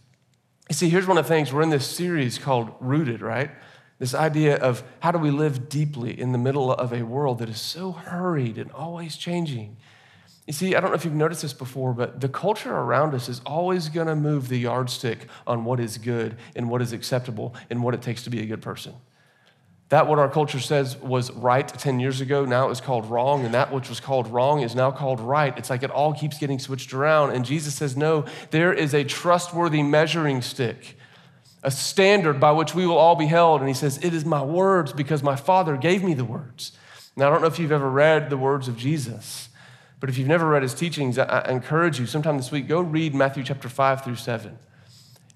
You 0.73 0.75
see, 0.75 0.89
here's 0.89 1.07
one 1.07 1.19
of 1.19 1.27
the 1.27 1.29
things 1.29 1.53
we're 1.53 1.61
in 1.61 1.69
this 1.69 1.87
series 1.87 2.39
called 2.39 2.73
Rooted, 2.81 3.21
right? 3.21 3.51
This 3.99 4.15
idea 4.15 4.57
of 4.57 4.83
how 5.01 5.11
do 5.11 5.19
we 5.19 5.31
live 5.31 5.69
deeply 5.69 6.19
in 6.19 6.33
the 6.33 6.39
middle 6.39 6.73
of 6.73 6.95
a 6.95 7.03
world 7.03 7.41
that 7.41 7.51
is 7.51 7.61
so 7.61 7.93
hurried 7.93 8.57
and 8.57 8.73
always 8.73 9.19
changing. 9.19 9.77
You 10.47 10.55
see, 10.55 10.75
I 10.75 10.81
don't 10.81 10.89
know 10.89 10.97
if 10.97 11.05
you've 11.05 11.13
noticed 11.13 11.43
this 11.43 11.53
before, 11.53 11.93
but 11.93 12.23
the 12.23 12.29
culture 12.31 12.75
around 12.75 13.13
us 13.13 13.29
is 13.29 13.43
always 13.45 13.91
going 13.91 14.07
to 14.07 14.17
move 14.17 14.49
the 14.49 14.57
yardstick 14.57 15.27
on 15.47 15.67
what 15.67 15.79
is 15.79 15.99
good 15.99 16.39
and 16.57 16.71
what 16.71 16.81
is 16.81 16.95
acceptable 16.95 17.55
and 17.69 17.83
what 17.83 17.93
it 17.93 18.01
takes 18.01 18.25
to 18.25 18.31
be 18.31 18.41
a 18.41 18.47
good 18.47 18.63
person. 18.63 18.95
That, 19.93 20.07
what 20.07 20.19
our 20.19 20.31
culture 20.31 20.59
says 20.59 20.97
was 20.97 21.31
right 21.33 21.69
10 21.69 22.01
years 22.01 22.23
ago, 22.23 22.47
now 22.47 22.71
is 22.71 22.81
called 22.81 23.05
wrong. 23.11 23.45
And 23.45 23.53
that 23.53 23.71
which 23.71 23.91
was 23.91 24.01
called 24.01 24.27
wrong 24.27 24.63
is 24.63 24.75
now 24.75 24.91
called 24.91 25.21
right. 25.21 25.53
It's 25.59 25.69
like 25.69 25.83
it 25.83 25.91
all 25.91 26.15
keeps 26.15 26.39
getting 26.39 26.59
switched 26.59 26.95
around. 26.95 27.33
And 27.33 27.45
Jesus 27.45 27.75
says, 27.75 27.95
no, 27.95 28.25
there 28.53 28.73
is 28.73 28.95
a 28.95 29.05
trustworthy 29.05 29.83
measuring 29.83 30.41
stick, 30.41 30.97
a 31.63 31.71
standard 31.71 32.41
by 32.41 32.53
which 32.53 32.75
we 32.75 32.87
will 32.87 32.97
all 32.97 33.17
be 33.17 33.27
held. 33.27 33.61
And 33.61 33.69
he 33.69 33.75
says, 33.75 33.99
it 34.03 34.15
is 34.15 34.25
my 34.25 34.43
words 34.43 34.95
because 34.95 35.23
my 35.23 35.37
Father 35.37 35.77
gave 35.77 36.03
me 36.03 36.15
the 36.15 36.25
words. 36.25 36.73
Now, 37.15 37.27
I 37.27 37.31
don't 37.31 37.43
know 37.43 37.49
if 37.49 37.59
you've 37.59 37.71
ever 37.71 37.91
read 37.91 38.31
the 38.31 38.39
words 38.39 38.69
of 38.69 38.79
Jesus, 38.79 39.51
but 40.01 40.09
if 40.09 40.17
you've 40.17 40.27
never 40.27 40.49
read 40.49 40.63
his 40.63 40.73
teachings, 40.73 41.19
I 41.19 41.47
encourage 41.51 42.01
you 42.01 42.07
sometime 42.07 42.39
this 42.39 42.51
week, 42.51 42.67
go 42.67 42.81
read 42.81 43.15
Matthew 43.15 43.45
chapter 43.45 43.69
5 43.69 44.05
through 44.05 44.17
7. 44.17 44.59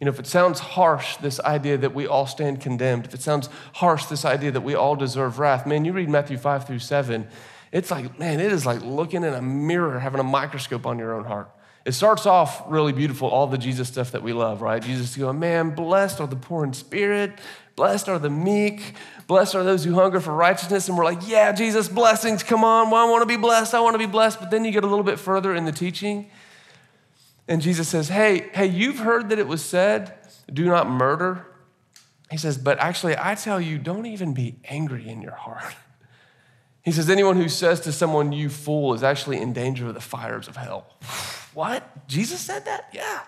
You 0.00 0.04
know, 0.04 0.10
if 0.10 0.18
it 0.18 0.26
sounds 0.26 0.60
harsh, 0.60 1.16
this 1.16 1.40
idea 1.40 1.78
that 1.78 1.94
we 1.94 2.06
all 2.06 2.26
stand 2.26 2.60
condemned, 2.60 3.06
if 3.06 3.14
it 3.14 3.22
sounds 3.22 3.48
harsh, 3.74 4.06
this 4.06 4.24
idea 4.24 4.50
that 4.50 4.60
we 4.60 4.74
all 4.74 4.94
deserve 4.94 5.38
wrath, 5.38 5.66
man, 5.66 5.84
you 5.84 5.92
read 5.92 6.08
Matthew 6.08 6.36
5 6.36 6.66
through 6.66 6.80
7, 6.80 7.26
it's 7.72 7.90
like, 7.90 8.18
man, 8.18 8.40
it 8.40 8.52
is 8.52 8.66
like 8.66 8.82
looking 8.82 9.24
in 9.24 9.32
a 9.32 9.42
mirror, 9.42 9.98
having 9.98 10.20
a 10.20 10.24
microscope 10.24 10.86
on 10.86 10.98
your 10.98 11.14
own 11.14 11.24
heart. 11.24 11.50
It 11.86 11.92
starts 11.92 12.26
off 12.26 12.64
really 12.66 12.92
beautiful, 12.92 13.28
all 13.28 13.46
the 13.46 13.56
Jesus 13.56 13.86
stuff 13.88 14.10
that 14.10 14.22
we 14.22 14.32
love, 14.32 14.60
right? 14.60 14.82
Jesus 14.82 15.16
going, 15.16 15.38
man, 15.38 15.70
blessed 15.70 16.20
are 16.20 16.26
the 16.26 16.34
poor 16.36 16.64
in 16.64 16.72
spirit, 16.72 17.32
blessed 17.76 18.08
are 18.08 18.18
the 18.18 18.28
meek, 18.28 18.94
blessed 19.28 19.54
are 19.54 19.62
those 19.62 19.84
who 19.84 19.94
hunger 19.94 20.18
for 20.18 20.34
righteousness. 20.34 20.88
And 20.88 20.98
we're 20.98 21.04
like, 21.04 21.28
yeah, 21.28 21.52
Jesus, 21.52 21.88
blessings, 21.88 22.42
come 22.42 22.64
on, 22.64 22.90
well, 22.90 23.06
I 23.06 23.10
want 23.10 23.22
to 23.22 23.26
be 23.26 23.36
blessed, 23.36 23.72
I 23.72 23.80
want 23.80 23.94
to 23.94 23.98
be 23.98 24.06
blessed. 24.06 24.40
But 24.40 24.50
then 24.50 24.64
you 24.64 24.72
get 24.72 24.82
a 24.82 24.88
little 24.88 25.04
bit 25.04 25.18
further 25.18 25.54
in 25.54 25.64
the 25.64 25.70
teaching, 25.70 26.28
and 27.48 27.62
Jesus 27.62 27.88
says, 27.88 28.08
Hey, 28.08 28.48
hey, 28.52 28.66
you've 28.66 28.98
heard 28.98 29.28
that 29.30 29.38
it 29.38 29.46
was 29.46 29.64
said, 29.64 30.14
do 30.52 30.64
not 30.64 30.88
murder. 30.88 31.46
He 32.30 32.36
says, 32.36 32.58
But 32.58 32.78
actually, 32.78 33.16
I 33.18 33.34
tell 33.34 33.60
you, 33.60 33.78
don't 33.78 34.06
even 34.06 34.34
be 34.34 34.56
angry 34.64 35.08
in 35.08 35.22
your 35.22 35.34
heart. 35.34 35.64
He 36.82 36.92
says, 36.92 37.10
Anyone 37.10 37.34
who 37.34 37.48
says 37.48 37.80
to 37.80 37.90
someone, 37.90 38.30
you 38.30 38.48
fool, 38.48 38.94
is 38.94 39.02
actually 39.02 39.38
in 39.38 39.52
danger 39.52 39.88
of 39.88 39.94
the 39.94 40.00
fires 40.00 40.46
of 40.46 40.54
hell. 40.54 40.86
what? 41.52 42.06
Jesus 42.06 42.40
said 42.40 42.64
that? 42.66 42.88
Yeah. 42.92 43.22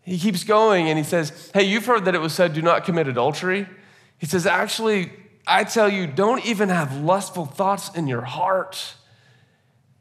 He 0.00 0.18
keeps 0.18 0.42
going 0.42 0.88
and 0.88 0.96
he 0.96 1.04
says, 1.04 1.50
Hey, 1.52 1.64
you've 1.64 1.84
heard 1.84 2.06
that 2.06 2.14
it 2.14 2.20
was 2.22 2.32
said, 2.32 2.54
do 2.54 2.62
not 2.62 2.86
commit 2.86 3.08
adultery. 3.08 3.68
He 4.16 4.24
says, 4.24 4.46
Actually, 4.46 5.12
I 5.46 5.64
tell 5.64 5.88
you, 5.88 6.06
don't 6.06 6.44
even 6.46 6.70
have 6.70 6.96
lustful 6.96 7.44
thoughts 7.44 7.90
in 7.94 8.08
your 8.08 8.22
heart. 8.22 8.94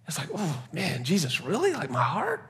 It's 0.07 0.17
like, 0.17 0.29
oh 0.33 0.63
man, 0.71 1.03
Jesus, 1.03 1.41
really? 1.41 1.73
Like 1.73 1.89
my 1.89 2.03
heart? 2.03 2.41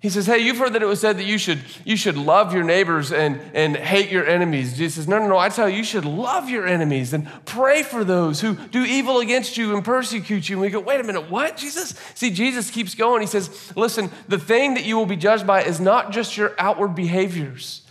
He 0.00 0.08
says, 0.08 0.26
Hey, 0.26 0.38
you've 0.38 0.56
heard 0.56 0.72
that 0.72 0.82
it 0.82 0.86
was 0.86 0.98
said 0.98 1.18
that 1.18 1.26
you 1.26 1.36
should, 1.36 1.60
you 1.84 1.94
should 1.94 2.16
love 2.16 2.54
your 2.54 2.64
neighbors 2.64 3.12
and, 3.12 3.38
and 3.52 3.76
hate 3.76 4.10
your 4.10 4.26
enemies. 4.26 4.76
Jesus 4.76 4.94
says, 4.94 5.08
No, 5.08 5.18
no, 5.18 5.28
no, 5.28 5.36
I 5.36 5.50
tell 5.50 5.68
you, 5.68 5.76
you 5.76 5.84
should 5.84 6.06
love 6.06 6.48
your 6.48 6.66
enemies 6.66 7.12
and 7.12 7.28
pray 7.44 7.82
for 7.82 8.02
those 8.02 8.40
who 8.40 8.54
do 8.54 8.82
evil 8.82 9.20
against 9.20 9.58
you 9.58 9.74
and 9.74 9.84
persecute 9.84 10.48
you. 10.48 10.56
And 10.56 10.62
we 10.62 10.70
go, 10.70 10.80
Wait 10.80 11.00
a 11.00 11.04
minute, 11.04 11.30
what, 11.30 11.58
Jesus? 11.58 11.94
See, 12.14 12.30
Jesus 12.30 12.70
keeps 12.70 12.94
going. 12.94 13.20
He 13.20 13.26
says, 13.26 13.72
Listen, 13.76 14.10
the 14.26 14.38
thing 14.38 14.72
that 14.74 14.86
you 14.86 14.96
will 14.96 15.06
be 15.06 15.16
judged 15.16 15.46
by 15.46 15.64
is 15.64 15.80
not 15.80 16.12
just 16.12 16.34
your 16.34 16.54
outward 16.58 16.94
behaviors, 16.94 17.82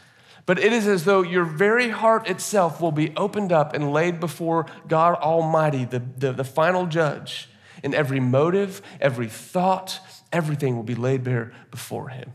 but 0.48 0.58
it 0.58 0.74
is 0.74 0.88
as 0.88 1.06
though 1.06 1.22
your 1.22 1.46
very 1.46 1.90
heart 1.90 2.28
itself 2.28 2.82
will 2.82 2.92
be 2.92 3.14
opened 3.16 3.52
up 3.52 3.76
and 3.76 3.94
laid 3.94 4.20
before 4.20 4.66
God 4.88 5.14
Almighty, 5.14 5.86
the, 5.86 6.02
the, 6.18 6.34
the 6.34 6.44
final 6.44 6.88
judge. 6.88 7.50
And 7.84 7.96
every 7.96 8.20
motive, 8.20 8.82
every 9.00 9.28
thought, 9.28 10.00
everything 10.32 10.76
will 10.76 10.84
be 10.84 10.96
laid 10.96 11.24
bare 11.24 11.54
before 11.72 12.10
him. 12.10 12.34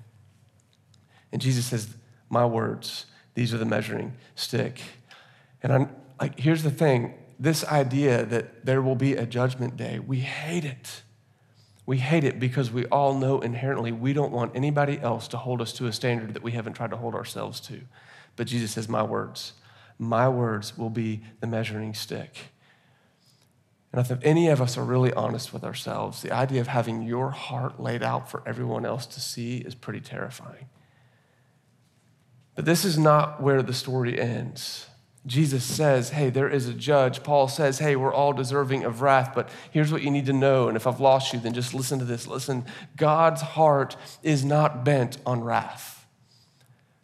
And 1.33 1.43
Jesus 1.43 1.67
says, 1.67 1.89
My 2.31 2.47
words, 2.47 3.07
these 3.35 3.53
are 3.53 3.59
the 3.59 3.65
measuring 3.65 4.15
stick. 4.35 4.81
And 5.63 5.73
I'm 5.73 5.91
like, 6.21 6.39
here's 6.39 6.63
the 6.63 6.71
thing 6.71 7.15
this 7.39 7.65
idea 7.65 8.25
that 8.27 8.65
there 8.65 8.81
will 8.81 8.95
be 8.95 9.15
a 9.15 9.27
judgment 9.27 9.77
day, 9.77 9.99
we 9.99 10.21
hate 10.21 10.65
it. 10.65 11.03
We 11.87 11.99
hate 11.99 12.25
it 12.25 12.41
because 12.41 12.71
we 12.71 12.87
all 12.87 13.13
know 13.15 13.41
inherently 13.41 13.93
we 13.93 14.15
don't 14.15 14.33
want 14.33 14.53
anybody 14.55 14.99
else 15.01 15.29
to 15.29 15.37
hold 15.37 15.61
us 15.61 15.73
to 15.75 15.87
a 15.87 15.93
standard 15.93 16.33
that 16.33 16.43
we 16.43 16.53
haven't 16.53 16.73
tried 16.75 16.91
to 16.91 16.97
hold 16.97 17.15
ourselves 17.15 17.61
to. 17.63 17.81
But 18.37 18.47
Jesus 18.47 18.73
says, 18.73 18.89
My 18.89 19.03
words, 19.03 19.53
my 19.99 20.29
words 20.29 20.79
will 20.79 20.91
be 20.91 21.23
the 21.41 21.47
measuring 21.47 21.93
stick. 21.93 22.37
And 23.95 24.05
if 24.05 24.19
any 24.25 24.49
of 24.49 24.61
us 24.61 24.77
are 24.77 24.83
really 24.83 25.13
honest 25.13 25.53
with 25.53 25.63
ourselves, 25.63 26.21
the 26.21 26.33
idea 26.33 26.61
of 26.61 26.67
having 26.67 27.03
your 27.03 27.31
heart 27.31 27.79
laid 27.79 28.03
out 28.03 28.29
for 28.29 28.43
everyone 28.45 28.85
else 28.85 29.07
to 29.07 29.21
see 29.21 29.59
is 29.59 29.77
pretty 29.77 30.01
terrifying. 30.01 30.67
But 32.57 32.65
this 32.65 32.85
is 32.85 32.99
not 32.99 33.41
where 33.41 33.63
the 33.63 33.73
story 33.73 34.21
ends. 34.21 34.89
Jesus 35.27 35.63
says, 35.63 36.11
Hey, 36.11 36.29
there 36.29 36.49
is 36.49 36.69
a 36.69 36.75
judge. 36.75 37.23
Paul 37.23 37.47
says, 37.47 37.79
Hey, 37.79 37.95
we're 37.95 38.13
all 38.13 38.33
deserving 38.33 38.83
of 38.83 39.01
wrath, 39.01 39.31
but 39.33 39.49
here's 39.71 39.93
what 39.93 40.03
you 40.03 40.11
need 40.11 40.27
to 40.27 40.33
know. 40.33 40.67
And 40.67 40.77
if 40.77 40.89
I've 40.89 40.99
lost 40.99 41.33
you, 41.33 41.39
then 41.39 41.55
just 41.55 41.73
listen 41.73 42.01
to 42.01 42.05
this. 42.05 42.27
Listen, 42.27 42.65
God's 42.97 43.43
heart 43.43 43.97
is 44.25 44.45
not 44.45 44.85
bent 44.85 45.19
on 45.25 45.45
wrath. 45.45 46.05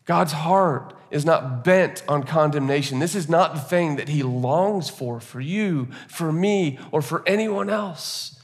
God's 0.07 0.33
heart 0.33 0.97
is 1.11 1.25
not 1.25 1.65
bent 1.65 2.03
on 2.09 2.23
condemnation. 2.23 2.99
This 2.99 3.15
is 3.15 3.29
not 3.29 3.55
the 3.55 3.61
thing 3.61 3.97
that 3.97 4.09
he 4.09 4.23
longs 4.23 4.89
for 4.89 5.21
for 5.21 5.41
you, 5.41 5.89
for 6.09 6.33
me, 6.33 6.79
or 6.93 7.03
for 7.03 7.23
anyone 7.27 7.69
else. 7.69 8.41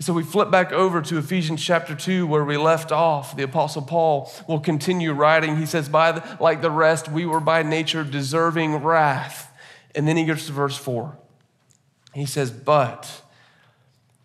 So 0.00 0.14
we 0.14 0.22
flip 0.22 0.50
back 0.50 0.72
over 0.72 1.02
to 1.02 1.18
Ephesians 1.18 1.62
chapter 1.62 1.94
2 1.94 2.26
where 2.26 2.42
we 2.42 2.56
left 2.56 2.90
off. 2.90 3.36
The 3.36 3.42
apostle 3.42 3.82
Paul 3.82 4.32
will 4.48 4.60
continue 4.60 5.12
writing. 5.12 5.58
He 5.58 5.66
says, 5.66 5.90
by 5.90 6.12
the, 6.12 6.38
like 6.40 6.62
the 6.62 6.70
rest, 6.70 7.10
we 7.10 7.26
were 7.26 7.40
by 7.40 7.62
nature 7.62 8.02
deserving 8.02 8.76
wrath. 8.76 9.52
And 9.94 10.08
then 10.08 10.16
he 10.16 10.24
gets 10.24 10.46
to 10.46 10.52
verse 10.52 10.76
4. 10.78 11.18
He 12.14 12.24
says, 12.24 12.50
but 12.50 13.22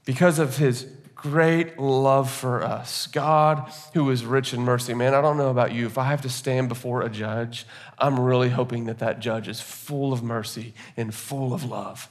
because 0.06 0.40
of 0.40 0.58
his 0.58 0.88
great 1.26 1.80
love 1.80 2.30
for 2.30 2.64
us. 2.64 3.08
God, 3.08 3.72
who 3.94 4.10
is 4.12 4.26
rich 4.26 4.54
in 4.54 4.62
mercy. 4.62 4.94
Man, 4.94 5.16
I 5.16 5.22
don't 5.22 5.38
know 5.38 5.50
about 5.50 5.74
you. 5.74 5.88
If 5.88 5.98
I 5.98 6.06
have 6.06 6.22
to 6.22 6.30
stand 6.30 6.70
before 6.70 7.02
a 7.02 7.10
judge, 7.10 7.66
I'm 7.98 8.20
really 8.20 8.50
hoping 8.50 8.86
that 8.86 9.00
that 9.00 9.20
judge 9.20 9.48
is 9.48 9.60
full 9.60 10.14
of 10.14 10.22
mercy 10.22 10.76
and 10.96 11.14
full 11.14 11.54
of 11.54 11.64
love. 11.64 12.10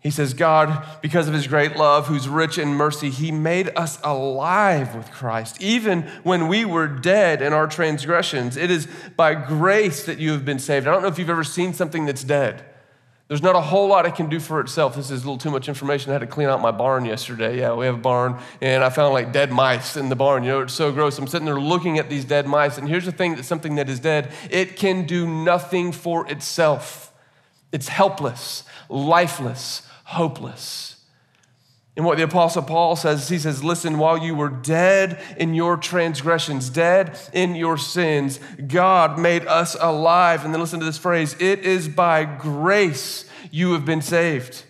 He 0.00 0.10
says, 0.10 0.34
God, 0.34 0.86
because 1.02 1.28
of 1.28 1.34
his 1.34 1.46
great 1.46 1.76
love, 1.76 2.06
who's 2.06 2.28
rich 2.28 2.58
in 2.58 2.68
mercy, 2.68 3.10
he 3.10 3.32
made 3.32 3.70
us 3.76 3.98
alive 4.04 4.94
with 4.94 5.10
Christ, 5.10 5.60
even 5.62 6.02
when 6.22 6.48
we 6.48 6.64
were 6.64 6.86
dead 6.86 7.42
in 7.42 7.52
our 7.52 7.66
transgressions. 7.66 8.56
It 8.56 8.70
is 8.70 8.86
by 9.16 9.34
grace 9.34 10.04
that 10.04 10.18
you 10.18 10.32
have 10.32 10.44
been 10.44 10.58
saved. 10.58 10.86
I 10.86 10.92
don't 10.92 11.02
know 11.02 11.08
if 11.08 11.18
you've 11.18 11.28
ever 11.28 11.44
seen 11.44 11.74
something 11.74 12.06
that's 12.06 12.24
dead. 12.24 12.64
There's 13.30 13.42
not 13.42 13.54
a 13.54 13.60
whole 13.60 13.86
lot 13.86 14.06
it 14.06 14.16
can 14.16 14.28
do 14.28 14.40
for 14.40 14.58
itself. 14.58 14.96
This 14.96 15.12
is 15.12 15.22
a 15.22 15.24
little 15.24 15.38
too 15.38 15.52
much 15.52 15.68
information. 15.68 16.10
I 16.10 16.14
had 16.14 16.22
to 16.22 16.26
clean 16.26 16.48
out 16.48 16.60
my 16.60 16.72
barn 16.72 17.04
yesterday. 17.04 17.60
Yeah, 17.60 17.74
we 17.74 17.86
have 17.86 17.94
a 17.94 17.98
barn, 17.98 18.36
and 18.60 18.82
I 18.82 18.90
found 18.90 19.14
like 19.14 19.32
dead 19.32 19.52
mice 19.52 19.96
in 19.96 20.08
the 20.08 20.16
barn. 20.16 20.42
You 20.42 20.50
know, 20.50 20.60
it's 20.62 20.74
so 20.74 20.90
gross. 20.90 21.16
I'm 21.16 21.28
sitting 21.28 21.46
there 21.46 21.60
looking 21.60 22.00
at 22.00 22.10
these 22.10 22.24
dead 22.24 22.48
mice, 22.48 22.76
and 22.76 22.88
here's 22.88 23.04
the 23.04 23.12
thing 23.12 23.36
that 23.36 23.44
something 23.44 23.76
that 23.76 23.88
is 23.88 24.00
dead, 24.00 24.32
it 24.50 24.74
can 24.74 25.06
do 25.06 25.28
nothing 25.28 25.92
for 25.92 26.28
itself. 26.28 27.12
It's 27.70 27.86
helpless, 27.86 28.64
lifeless, 28.88 29.82
hopeless. 30.06 30.89
And 32.00 32.06
what 32.06 32.16
the 32.16 32.24
Apostle 32.24 32.62
Paul 32.62 32.96
says, 32.96 33.28
he 33.28 33.38
says, 33.38 33.62
Listen, 33.62 33.98
while 33.98 34.16
you 34.16 34.34
were 34.34 34.48
dead 34.48 35.20
in 35.36 35.52
your 35.52 35.76
transgressions, 35.76 36.70
dead 36.70 37.20
in 37.34 37.54
your 37.54 37.76
sins, 37.76 38.40
God 38.66 39.18
made 39.18 39.46
us 39.46 39.76
alive. 39.78 40.42
And 40.42 40.54
then 40.54 40.62
listen 40.62 40.80
to 40.80 40.86
this 40.86 40.96
phrase 40.96 41.36
it 41.38 41.58
is 41.58 41.88
by 41.88 42.24
grace 42.24 43.26
you 43.50 43.74
have 43.74 43.84
been 43.84 44.00
saved. 44.00 44.64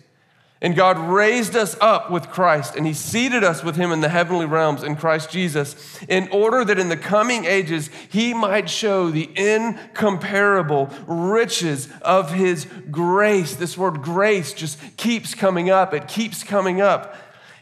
And 0.63 0.75
God 0.75 0.99
raised 0.99 1.55
us 1.55 1.75
up 1.81 2.11
with 2.11 2.29
Christ, 2.29 2.75
and 2.75 2.85
He 2.85 2.93
seated 2.93 3.43
us 3.43 3.63
with 3.63 3.75
Him 3.75 3.91
in 3.91 4.01
the 4.01 4.09
heavenly 4.09 4.45
realms 4.45 4.83
in 4.83 4.95
Christ 4.95 5.31
Jesus, 5.31 5.97
in 6.07 6.29
order 6.29 6.63
that 6.63 6.77
in 6.77 6.87
the 6.87 6.97
coming 6.97 7.45
ages 7.45 7.89
He 8.09 8.35
might 8.35 8.69
show 8.69 9.09
the 9.09 9.27
incomparable 9.35 10.91
riches 11.07 11.89
of 12.03 12.33
His 12.33 12.67
grace. 12.91 13.55
This 13.55 13.75
word 13.75 14.03
grace 14.03 14.53
just 14.53 14.79
keeps 14.97 15.33
coming 15.33 15.71
up, 15.71 15.95
it 15.95 16.07
keeps 16.07 16.43
coming 16.43 16.79
up. 16.79 17.15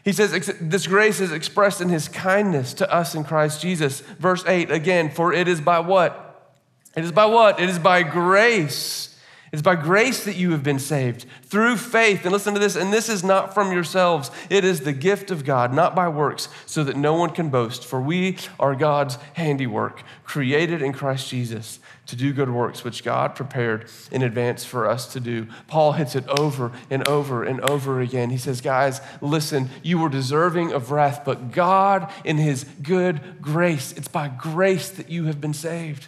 He 0.04 0.12
says, 0.12 0.32
This 0.60 0.86
grace 0.86 1.20
is 1.20 1.32
expressed 1.32 1.80
in 1.80 1.88
His 1.88 2.06
kindness 2.06 2.74
to 2.74 2.92
us 2.92 3.14
in 3.14 3.24
Christ 3.24 3.62
Jesus. 3.62 4.00
Verse 4.00 4.44
8 4.46 4.70
again, 4.70 5.10
for 5.10 5.32
it 5.32 5.48
is 5.48 5.62
by 5.62 5.78
what? 5.80 6.26
It 6.94 7.04
is 7.04 7.12
by 7.12 7.24
what? 7.24 7.60
It 7.60 7.70
is 7.70 7.78
by 7.78 8.02
grace 8.02 9.09
it's 9.52 9.62
by 9.62 9.74
grace 9.74 10.24
that 10.24 10.36
you 10.36 10.52
have 10.52 10.62
been 10.62 10.78
saved 10.78 11.26
through 11.42 11.76
faith. 11.76 12.22
And 12.22 12.30
listen 12.32 12.54
to 12.54 12.60
this, 12.60 12.76
and 12.76 12.92
this 12.92 13.08
is 13.08 13.24
not 13.24 13.52
from 13.52 13.72
yourselves. 13.72 14.30
It 14.48 14.64
is 14.64 14.80
the 14.80 14.92
gift 14.92 15.32
of 15.32 15.44
God, 15.44 15.74
not 15.74 15.96
by 15.96 16.08
works, 16.08 16.48
so 16.66 16.84
that 16.84 16.96
no 16.96 17.14
one 17.14 17.30
can 17.30 17.50
boast. 17.50 17.84
For 17.84 18.00
we 18.00 18.36
are 18.60 18.76
God's 18.76 19.16
handiwork, 19.34 20.04
created 20.22 20.82
in 20.82 20.92
Christ 20.92 21.28
Jesus 21.28 21.80
to 22.06 22.14
do 22.14 22.32
good 22.32 22.50
works, 22.50 22.84
which 22.84 23.02
God 23.02 23.34
prepared 23.34 23.90
in 24.12 24.22
advance 24.22 24.64
for 24.64 24.88
us 24.88 25.12
to 25.12 25.20
do. 25.20 25.48
Paul 25.66 25.92
hits 25.92 26.14
it 26.14 26.28
over 26.28 26.70
and 26.88 27.06
over 27.08 27.42
and 27.42 27.60
over 27.62 28.00
again. 28.00 28.30
He 28.30 28.38
says, 28.38 28.60
Guys, 28.60 29.00
listen, 29.20 29.68
you 29.82 29.98
were 29.98 30.08
deserving 30.08 30.72
of 30.72 30.92
wrath, 30.92 31.22
but 31.24 31.50
God, 31.50 32.12
in 32.24 32.36
his 32.36 32.64
good 32.82 33.42
grace, 33.42 33.92
it's 33.92 34.08
by 34.08 34.28
grace 34.28 34.90
that 34.90 35.10
you 35.10 35.24
have 35.24 35.40
been 35.40 35.54
saved. 35.54 36.06